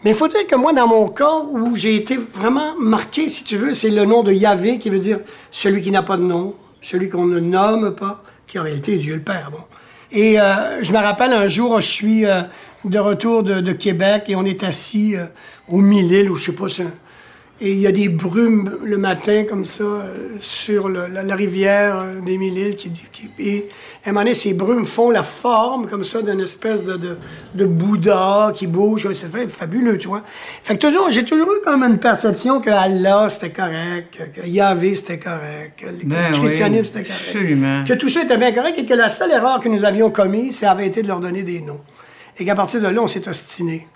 Mais 0.04 0.10
il 0.10 0.16
faut 0.16 0.28
dire 0.28 0.46
que 0.46 0.56
moi, 0.56 0.72
dans 0.72 0.88
mon 0.88 1.08
cas, 1.08 1.38
où 1.50 1.76
j'ai 1.76 1.94
été 1.94 2.16
vraiment 2.16 2.74
marqué, 2.78 3.28
si 3.28 3.44
tu 3.44 3.56
veux, 3.56 3.72
c'est 3.72 3.90
le 3.90 4.04
nom 4.04 4.22
de 4.22 4.32
Yahvé, 4.32 4.78
qui 4.78 4.90
veut 4.90 4.98
dire 4.98 5.20
celui 5.50 5.80
qui 5.80 5.90
n'a 5.92 6.02
pas 6.02 6.16
de 6.16 6.22
nom, 6.22 6.56
celui 6.80 7.08
qu'on 7.08 7.26
ne 7.26 7.38
nomme 7.38 7.94
pas, 7.94 8.22
qui 8.46 8.58
en 8.58 8.62
réalité 8.62 8.94
est 8.94 8.98
Dieu 8.98 9.14
le 9.14 9.22
Père. 9.22 9.50
Bon. 9.52 9.62
Et 10.10 10.40
euh, 10.40 10.82
je 10.82 10.92
me 10.92 10.98
rappelle 10.98 11.32
un 11.32 11.46
jour, 11.48 11.80
je 11.80 11.88
suis 11.88 12.26
euh, 12.26 12.42
de 12.84 12.98
retour 12.98 13.42
de, 13.44 13.72
Québec 13.72 14.24
et 14.28 14.36
on 14.36 14.44
est 14.44 14.64
assis 14.64 15.16
euh, 15.16 15.26
au 15.68 15.78
Mille-Îles, 15.78 16.30
ou 16.30 16.36
je 16.36 16.46
sais 16.46 16.52
pas, 16.52 16.68
c'est 16.68 16.86
et 17.64 17.70
il 17.70 17.78
y 17.78 17.86
a 17.86 17.92
des 17.92 18.08
brumes 18.08 18.76
le 18.82 18.98
matin 18.98 19.44
comme 19.48 19.62
ça 19.62 19.84
euh, 19.84 20.34
sur 20.40 20.88
le- 20.88 21.06
la, 21.06 21.22
la 21.22 21.34
rivière 21.36 22.00
euh, 22.00 22.20
des 22.20 22.36
Mille-Îles. 22.36 22.74
Qui, 22.76 22.90
qui- 22.90 23.30
et 23.38 23.68
à 24.04 24.08
un 24.08 24.12
moment 24.12 24.22
donné, 24.24 24.34
ces 24.34 24.52
brumes 24.52 24.84
font 24.84 25.10
la 25.10 25.22
forme 25.22 25.86
comme 25.86 26.02
ça 26.02 26.22
d'une 26.22 26.40
espèce 26.40 26.82
de, 26.82 26.96
de, 26.96 27.16
de 27.54 27.64
Bouddha 27.64 28.50
qui 28.52 28.66
bouge. 28.66 29.06
C'est 29.12 29.30
fabuleux, 29.48 29.96
tu 29.96 30.08
vois. 30.08 30.24
Fait 30.64 30.74
que 30.76 30.80
toujours, 30.86 31.08
j'ai 31.08 31.24
toujours 31.24 31.46
eu 31.52 31.62
comme 31.64 31.84
une 31.84 31.98
perception 31.98 32.60
que 32.60 32.70
Allah 32.70 33.28
c'était 33.30 33.50
correct, 33.52 34.18
que, 34.34 34.40
que 34.40 34.46
Yahvé 34.46 34.96
c'était 34.96 35.20
correct, 35.20 35.78
que 35.78 35.86
le 35.86 36.04
Ben 36.04 36.32
christianisme 36.32 36.80
oui, 36.82 36.86
c'était 36.86 37.04
correct. 37.04 37.24
absolument. 37.28 37.84
Que 37.84 37.92
tout 37.94 38.08
ça 38.08 38.22
était 38.24 38.38
bien 38.38 38.50
correct 38.52 38.76
et 38.78 38.84
que 38.84 38.94
la 38.94 39.08
seule 39.08 39.30
erreur 39.30 39.60
que 39.60 39.68
nous 39.68 39.84
avions 39.84 40.10
commise, 40.10 40.56
ça 40.58 40.72
avait 40.72 40.88
été 40.88 41.02
de 41.02 41.06
leur 41.08 41.20
donner 41.20 41.44
des 41.44 41.60
noms. 41.60 41.80
Et 42.38 42.44
qu'à 42.44 42.56
partir 42.56 42.80
de 42.80 42.88
là, 42.88 43.00
on 43.00 43.06
s'est 43.06 43.28
ostiné. 43.28 43.86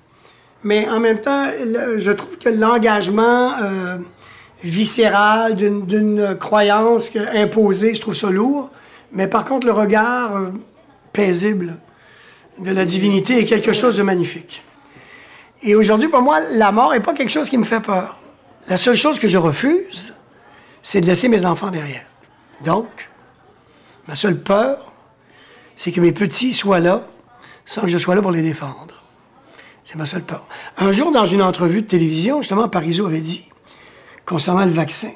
Mais 0.63 0.89
en 0.89 1.01
même 1.01 1.21
temps, 1.21 1.47
je 1.97 2.11
trouve 2.13 2.39
que 2.39 2.49
l'engagement 2.49 3.57
euh, 3.63 3.99
viscéral 4.63 5.55
d'une- 5.55 6.37
croyance 6.39 7.11
imposée, 7.35 7.95
je 7.95 8.01
trouve 8.01 8.15
ça 8.15 8.31
lourd. 8.31 8.71
Mais 9.13 9.29
par 9.29 9.45
contre, 9.45 9.67
le 9.67 9.73
regard 9.73 10.37
euh, 10.37 10.49
paisible 11.13 11.77
de 12.59 12.71
la 12.73 12.85
divinité 12.85 13.39
est 13.39 13.45
quelque 13.45 13.73
chose 13.73 13.97
de 13.97 14.03
magnifique. 14.03 14.63
Et 15.63 15.75
aujourd'hui, 15.75 16.09
pour 16.09 16.23
moi, 16.23 16.41
la 16.53 16.73
mort 16.73 16.93
n'est 16.93 17.01
pas 17.01 17.15
quelque 17.15 17.31
chose 17.31 17.49
qui 17.49 17.59
me 17.59 17.65
fait 17.65 17.81
peur. 17.81 18.19
La 18.69 18.77
seule 18.77 18.97
chose 18.97 19.19
que 19.19 19.29
je 19.29 19.39
refuse, 19.39 20.15
c'est 20.83 21.01
de 21.01 21.07
laisser 21.07 21.29
mes 21.29 21.45
enfants 21.47 21.71
derrière. 21.71 22.05
Donc, 22.65 22.89
ma 24.09 24.17
seule 24.17 24.41
peur, 24.41 24.93
c'est 25.77 25.93
que 25.93 26.01
mes 26.01 26.13
petits 26.13 26.53
soient 26.53 26.81
là 26.81 27.07
sans 27.65 27.83
que 27.83 27.89
je 27.89 27.99
sois 27.99 28.15
là 28.15 28.23
pour 28.23 28.31
les 28.33 28.43
défendre. 28.43 28.96
C'est 29.87 29.95
ma 29.95 30.05
seule 30.05 30.25
peur. 30.25 30.45
Un 30.79 30.91
jour, 30.91 31.13
dans 31.13 31.27
une 31.27 31.43
entrevue 31.43 31.83
de 31.83 31.87
télévision, 31.87 32.43
justement, 32.43 32.69
Parizeau 32.69 33.07
avait 33.07 33.21
dit, 33.21 33.49
concernant 34.25 34.65
le 34.65 34.73
vaccin, 34.73 35.13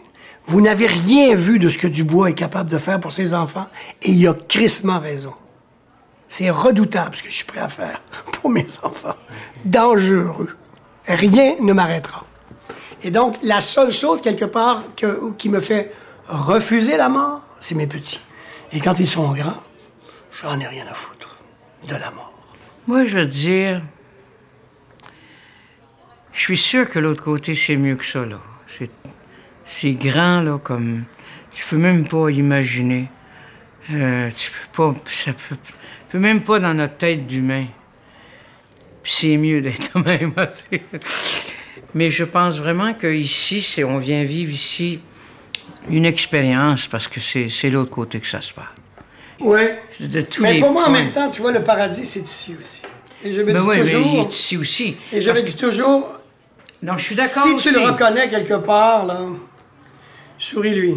vous 0.47 0.61
n'avez 0.61 0.87
rien 0.87 1.35
vu 1.35 1.59
de 1.59 1.69
ce 1.69 1.77
que 1.77 1.89
Dubois 1.89 2.31
est 2.31 2.35
capable 2.35 2.71
de 2.71 2.79
faire 2.79 3.01
pour 3.01 3.13
ses 3.13 3.35
enfants, 3.35 3.67
et 4.01 4.13
il 4.13 4.29
a 4.29 4.33
crissement 4.33 5.01
raison. 5.01 5.35
C'est 6.29 6.51
redoutable 6.51 7.17
ce 7.17 7.25
que 7.25 7.31
je 7.31 7.35
suis 7.35 7.45
prêt 7.45 7.59
à 7.59 7.69
faire 7.69 8.01
pour 8.31 8.49
mes 8.49 8.67
enfants. 8.85 9.17
Dangereux. 9.65 10.57
Rien 11.05 11.57
ne 11.61 11.73
m'arrêtera. 11.73 12.25
Et 13.03 13.11
donc, 13.11 13.39
la 13.43 13.61
seule 13.61 13.91
chose, 13.91 14.21
quelque 14.21 14.45
part, 14.45 14.85
qui 15.37 15.49
me 15.49 15.59
fait 15.59 15.93
refuser 16.29 16.97
la 16.97 17.09
mort, 17.09 17.43
c'est 17.59 17.75
mes 17.75 17.89
petits. 17.89 18.21
Et 18.71 18.79
quand 18.79 19.01
ils 19.01 19.09
sont 19.09 19.33
grands, 19.33 19.65
j'en 20.41 20.61
ai 20.61 20.67
rien 20.69 20.87
à 20.89 20.95
foutre 20.95 21.39
de 21.89 21.97
la 21.97 22.13
mort. 22.13 22.33
Moi, 22.87 23.07
je 23.07 23.19
veux 23.19 23.27
dire, 23.27 23.83
je 26.33 26.41
suis 26.41 26.57
sûr 26.57 26.89
que 26.89 26.99
l'autre 26.99 27.23
côté, 27.23 27.55
c'est 27.55 27.77
mieux 27.77 27.97
que 27.97 28.05
ça, 28.05 28.25
là. 28.25 28.41
C'est, 28.79 28.91
c'est 29.65 29.93
grand, 29.93 30.41
là, 30.43 30.59
comme... 30.63 31.05
Tu 31.51 31.65
peux 31.67 31.77
même 31.79 32.07
pas 32.07 32.29
imaginer. 32.31 33.09
Euh, 33.93 34.31
tu 34.31 34.51
peux 34.51 34.93
pas... 34.93 34.99
Ça 35.07 35.33
peut, 35.33 35.57
peut 36.11 36.19
même 36.19 36.43
pas 36.43 36.61
dans 36.61 36.75
notre 36.75 36.97
tête 36.97 37.27
d'humain. 37.27 37.67
Puis 39.03 39.13
c'est 39.17 39.37
mieux 39.37 39.61
d'être 39.61 39.99
même, 40.05 40.33
tu 40.35 40.79
sais. 40.79 40.83
Mais 41.95 42.11
je 42.11 42.23
pense 42.23 42.59
vraiment 42.61 42.95
qu'ici, 42.95 43.61
c'est, 43.63 43.83
on 43.83 43.99
vient 43.99 44.23
vivre 44.23 44.53
ici 44.53 45.01
une 45.89 46.05
expérience 46.07 46.87
parce 46.87 47.09
que 47.09 47.19
c'est, 47.19 47.49
c'est 47.49 47.71
l'autre 47.71 47.91
côté 47.91 48.21
que 48.21 48.27
ça 48.29 48.41
se 48.43 48.53
passe. 48.53 48.67
Ouais. 49.41 49.81
De 49.99 50.21
tous 50.21 50.43
Mais 50.43 50.55
les 50.55 50.61
pour 50.61 50.71
moi, 50.71 50.87
en 50.87 50.91
même 50.91 51.11
temps, 51.11 51.29
tu 51.31 51.41
vois, 51.41 51.51
le 51.51 51.65
paradis, 51.65 52.05
c'est 52.07 52.21
ici 52.21 52.55
aussi. 52.61 52.83
Et 53.25 53.33
je 53.33 53.41
me 53.41 53.53
Ben 53.53 53.61
dis 53.61 53.67
oui, 53.67 53.77
mais 53.81 53.87
il 53.87 53.93
toujours... 53.93 54.21
est 54.21 54.33
ici 54.35 54.57
aussi. 54.57 54.97
Et 55.13 55.21
je 55.21 55.31
me 55.31 55.35
que- 55.35 55.41
dis 55.41 55.57
toujours, 55.57 56.13
Non, 56.83 56.97
je 56.97 57.05
suis 57.05 57.17
d'accord 57.17 57.43
si 57.47 57.55
aussi. 57.55 57.69
tu 57.69 57.75
le 57.75 57.87
reconnais 57.87 58.29
quelque 58.29 58.55
part, 58.55 59.07
là, 59.07 59.21
souris-lui. 60.39 60.95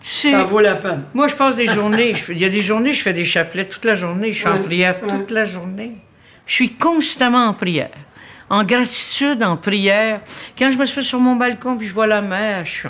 Tu 0.00 0.08
sais, 0.08 0.30
Ça 0.30 0.44
vaut 0.44 0.60
la 0.60 0.76
peine. 0.76 1.04
Moi, 1.14 1.28
je 1.28 1.34
passe 1.34 1.56
des 1.56 1.66
journées. 1.66 2.14
je 2.14 2.32
Il 2.32 2.38
y 2.38 2.44
a 2.44 2.48
des 2.48 2.62
journées, 2.62 2.92
je 2.92 3.02
fais 3.02 3.12
des 3.12 3.24
chapelets 3.24 3.66
toute 3.66 3.84
la 3.84 3.94
journée. 3.94 4.32
Je 4.32 4.38
suis 4.38 4.48
en 4.48 4.62
prière 4.62 4.96
toute 5.00 5.30
la 5.30 5.44
journée. 5.44 5.92
Je 6.46 6.52
suis 6.54 6.74
constamment 6.74 7.46
en 7.46 7.52
prière. 7.54 7.90
En 8.48 8.62
gratitude, 8.62 9.42
en 9.42 9.56
prière. 9.56 10.20
Quand 10.58 10.70
je 10.70 10.78
me 10.78 10.84
suis 10.84 11.02
sur 11.02 11.18
mon 11.18 11.34
balcon 11.36 11.76
puis 11.76 11.88
je 11.88 11.94
vois 11.94 12.06
la 12.06 12.20
mer, 12.20 12.64
je 12.64 12.70
suis 12.70 12.88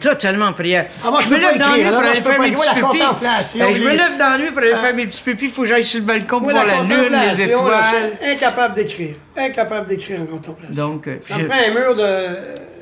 totalement 0.00 0.46
en 0.46 0.52
prière. 0.52 0.86
Ah, 1.04 1.10
moi, 1.10 1.20
je 1.20 1.28
me 1.28 1.34
peux 1.36 1.40
pas 1.42 1.48
lève 1.52 1.58
dans 1.58 1.74
nuit 1.76 1.84
pour 1.84 1.98
aller 2.00 2.14
je 2.14 2.20
faire 2.22 2.40
mes 2.40 2.50
petits 2.52 2.80
contemplation, 2.80 3.58
Ben, 3.66 3.74
je 3.74 3.82
me 3.82 3.88
lève 3.90 4.18
dans 4.18 4.30
la 4.30 4.38
nuit 4.38 4.50
pour 4.50 4.58
aller 4.58 4.70
faire 4.76 4.94
mes 4.94 5.06
petits 5.06 5.22
pipis. 5.22 5.44
Il 5.46 5.50
faut 5.50 5.62
que 5.62 5.68
j'aille 5.68 5.84
sur 5.84 6.00
le 6.00 6.04
balcon 6.06 6.40
pour 6.40 6.50
voir 6.50 6.66
la 6.66 6.82
lune, 6.82 7.08
les 7.36 7.42
étoiles. 7.42 7.84
je 8.22 8.32
incapable 8.32 8.74
d'écrire. 8.74 9.14
Incapable 9.36 9.88
d'écrire 9.88 10.20
en 10.22 10.26
contemplation. 10.26 10.88
Donc, 10.88 11.08
ça 11.20 11.34
me 11.36 11.40
j'ai- 11.40 11.46
prend 11.46 11.58
un 11.58 11.74
mur 11.74 11.94
de... 11.94 12.36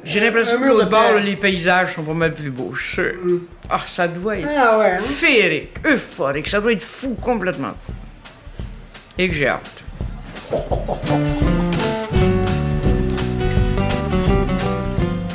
J'ai 0.05 0.20
l'impression 0.20 0.59
que 0.61 0.64
l'autre 0.64 0.89
bord, 0.89 1.14
les 1.22 1.36
paysages 1.36 1.95
sont 1.95 2.03
pas 2.03 2.12
mal 2.14 2.32
plus 2.32 2.51
beaux. 2.51 2.72
je 2.72 2.82
suis 2.82 2.95
sûr. 2.95 3.12
Ah, 3.68 3.80
ça 3.84 4.07
doit 4.09 4.39
être 4.39 4.49
Ah 4.57 4.78
ouais, 4.78 4.93
hein? 4.93 5.01
féerique, 5.03 5.74
euphorique. 5.84 6.49
Ça 6.49 6.61
doit 6.61 6.72
être 6.72 6.82
fou, 6.82 7.16
complètement 7.20 7.72
fou. 7.84 7.93
Et 9.18 9.28
que 9.28 9.34
j'ai 9.34 9.49
hâte. 9.49 9.82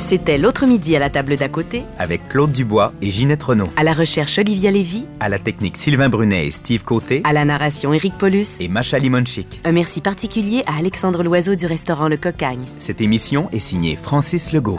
C'était 0.06 0.36
l'autre 0.36 0.66
midi 0.66 0.94
à 0.94 0.98
la 0.98 1.08
table 1.08 1.34
d'à 1.36 1.48
côté, 1.48 1.82
Avec 1.98 2.28
Claude 2.28 2.52
Dubois 2.52 2.92
et 3.00 3.10
Ginette 3.10 3.42
Renault. 3.42 3.70
à 3.74 3.82
la 3.82 3.94
recherche 3.94 4.38
Olivia 4.38 4.70
Lévy, 4.70 5.06
À 5.18 5.30
la 5.30 5.38
technique 5.38 5.78
Sylvain 5.78 6.10
Brunet 6.10 6.46
et 6.46 6.50
Steve 6.50 6.84
Côté. 6.84 7.22
à 7.24 7.32
la 7.32 7.46
narration 7.46 7.90
Éric 7.94 8.12
Paulus. 8.18 8.60
Et 8.60 8.68
Macha 8.68 8.98
Limonchik. 8.98 9.62
Un 9.64 9.72
merci 9.72 10.02
particulier 10.02 10.60
à 10.66 10.76
Alexandre 10.78 11.22
Loiseau 11.22 11.54
du 11.54 11.64
restaurant 11.64 12.08
Le 12.08 12.18
Cocagne. 12.18 12.64
Cette 12.78 13.00
émission 13.00 13.48
est 13.52 13.58
signée 13.60 13.96
Francis 13.96 14.52
Legault. 14.52 14.78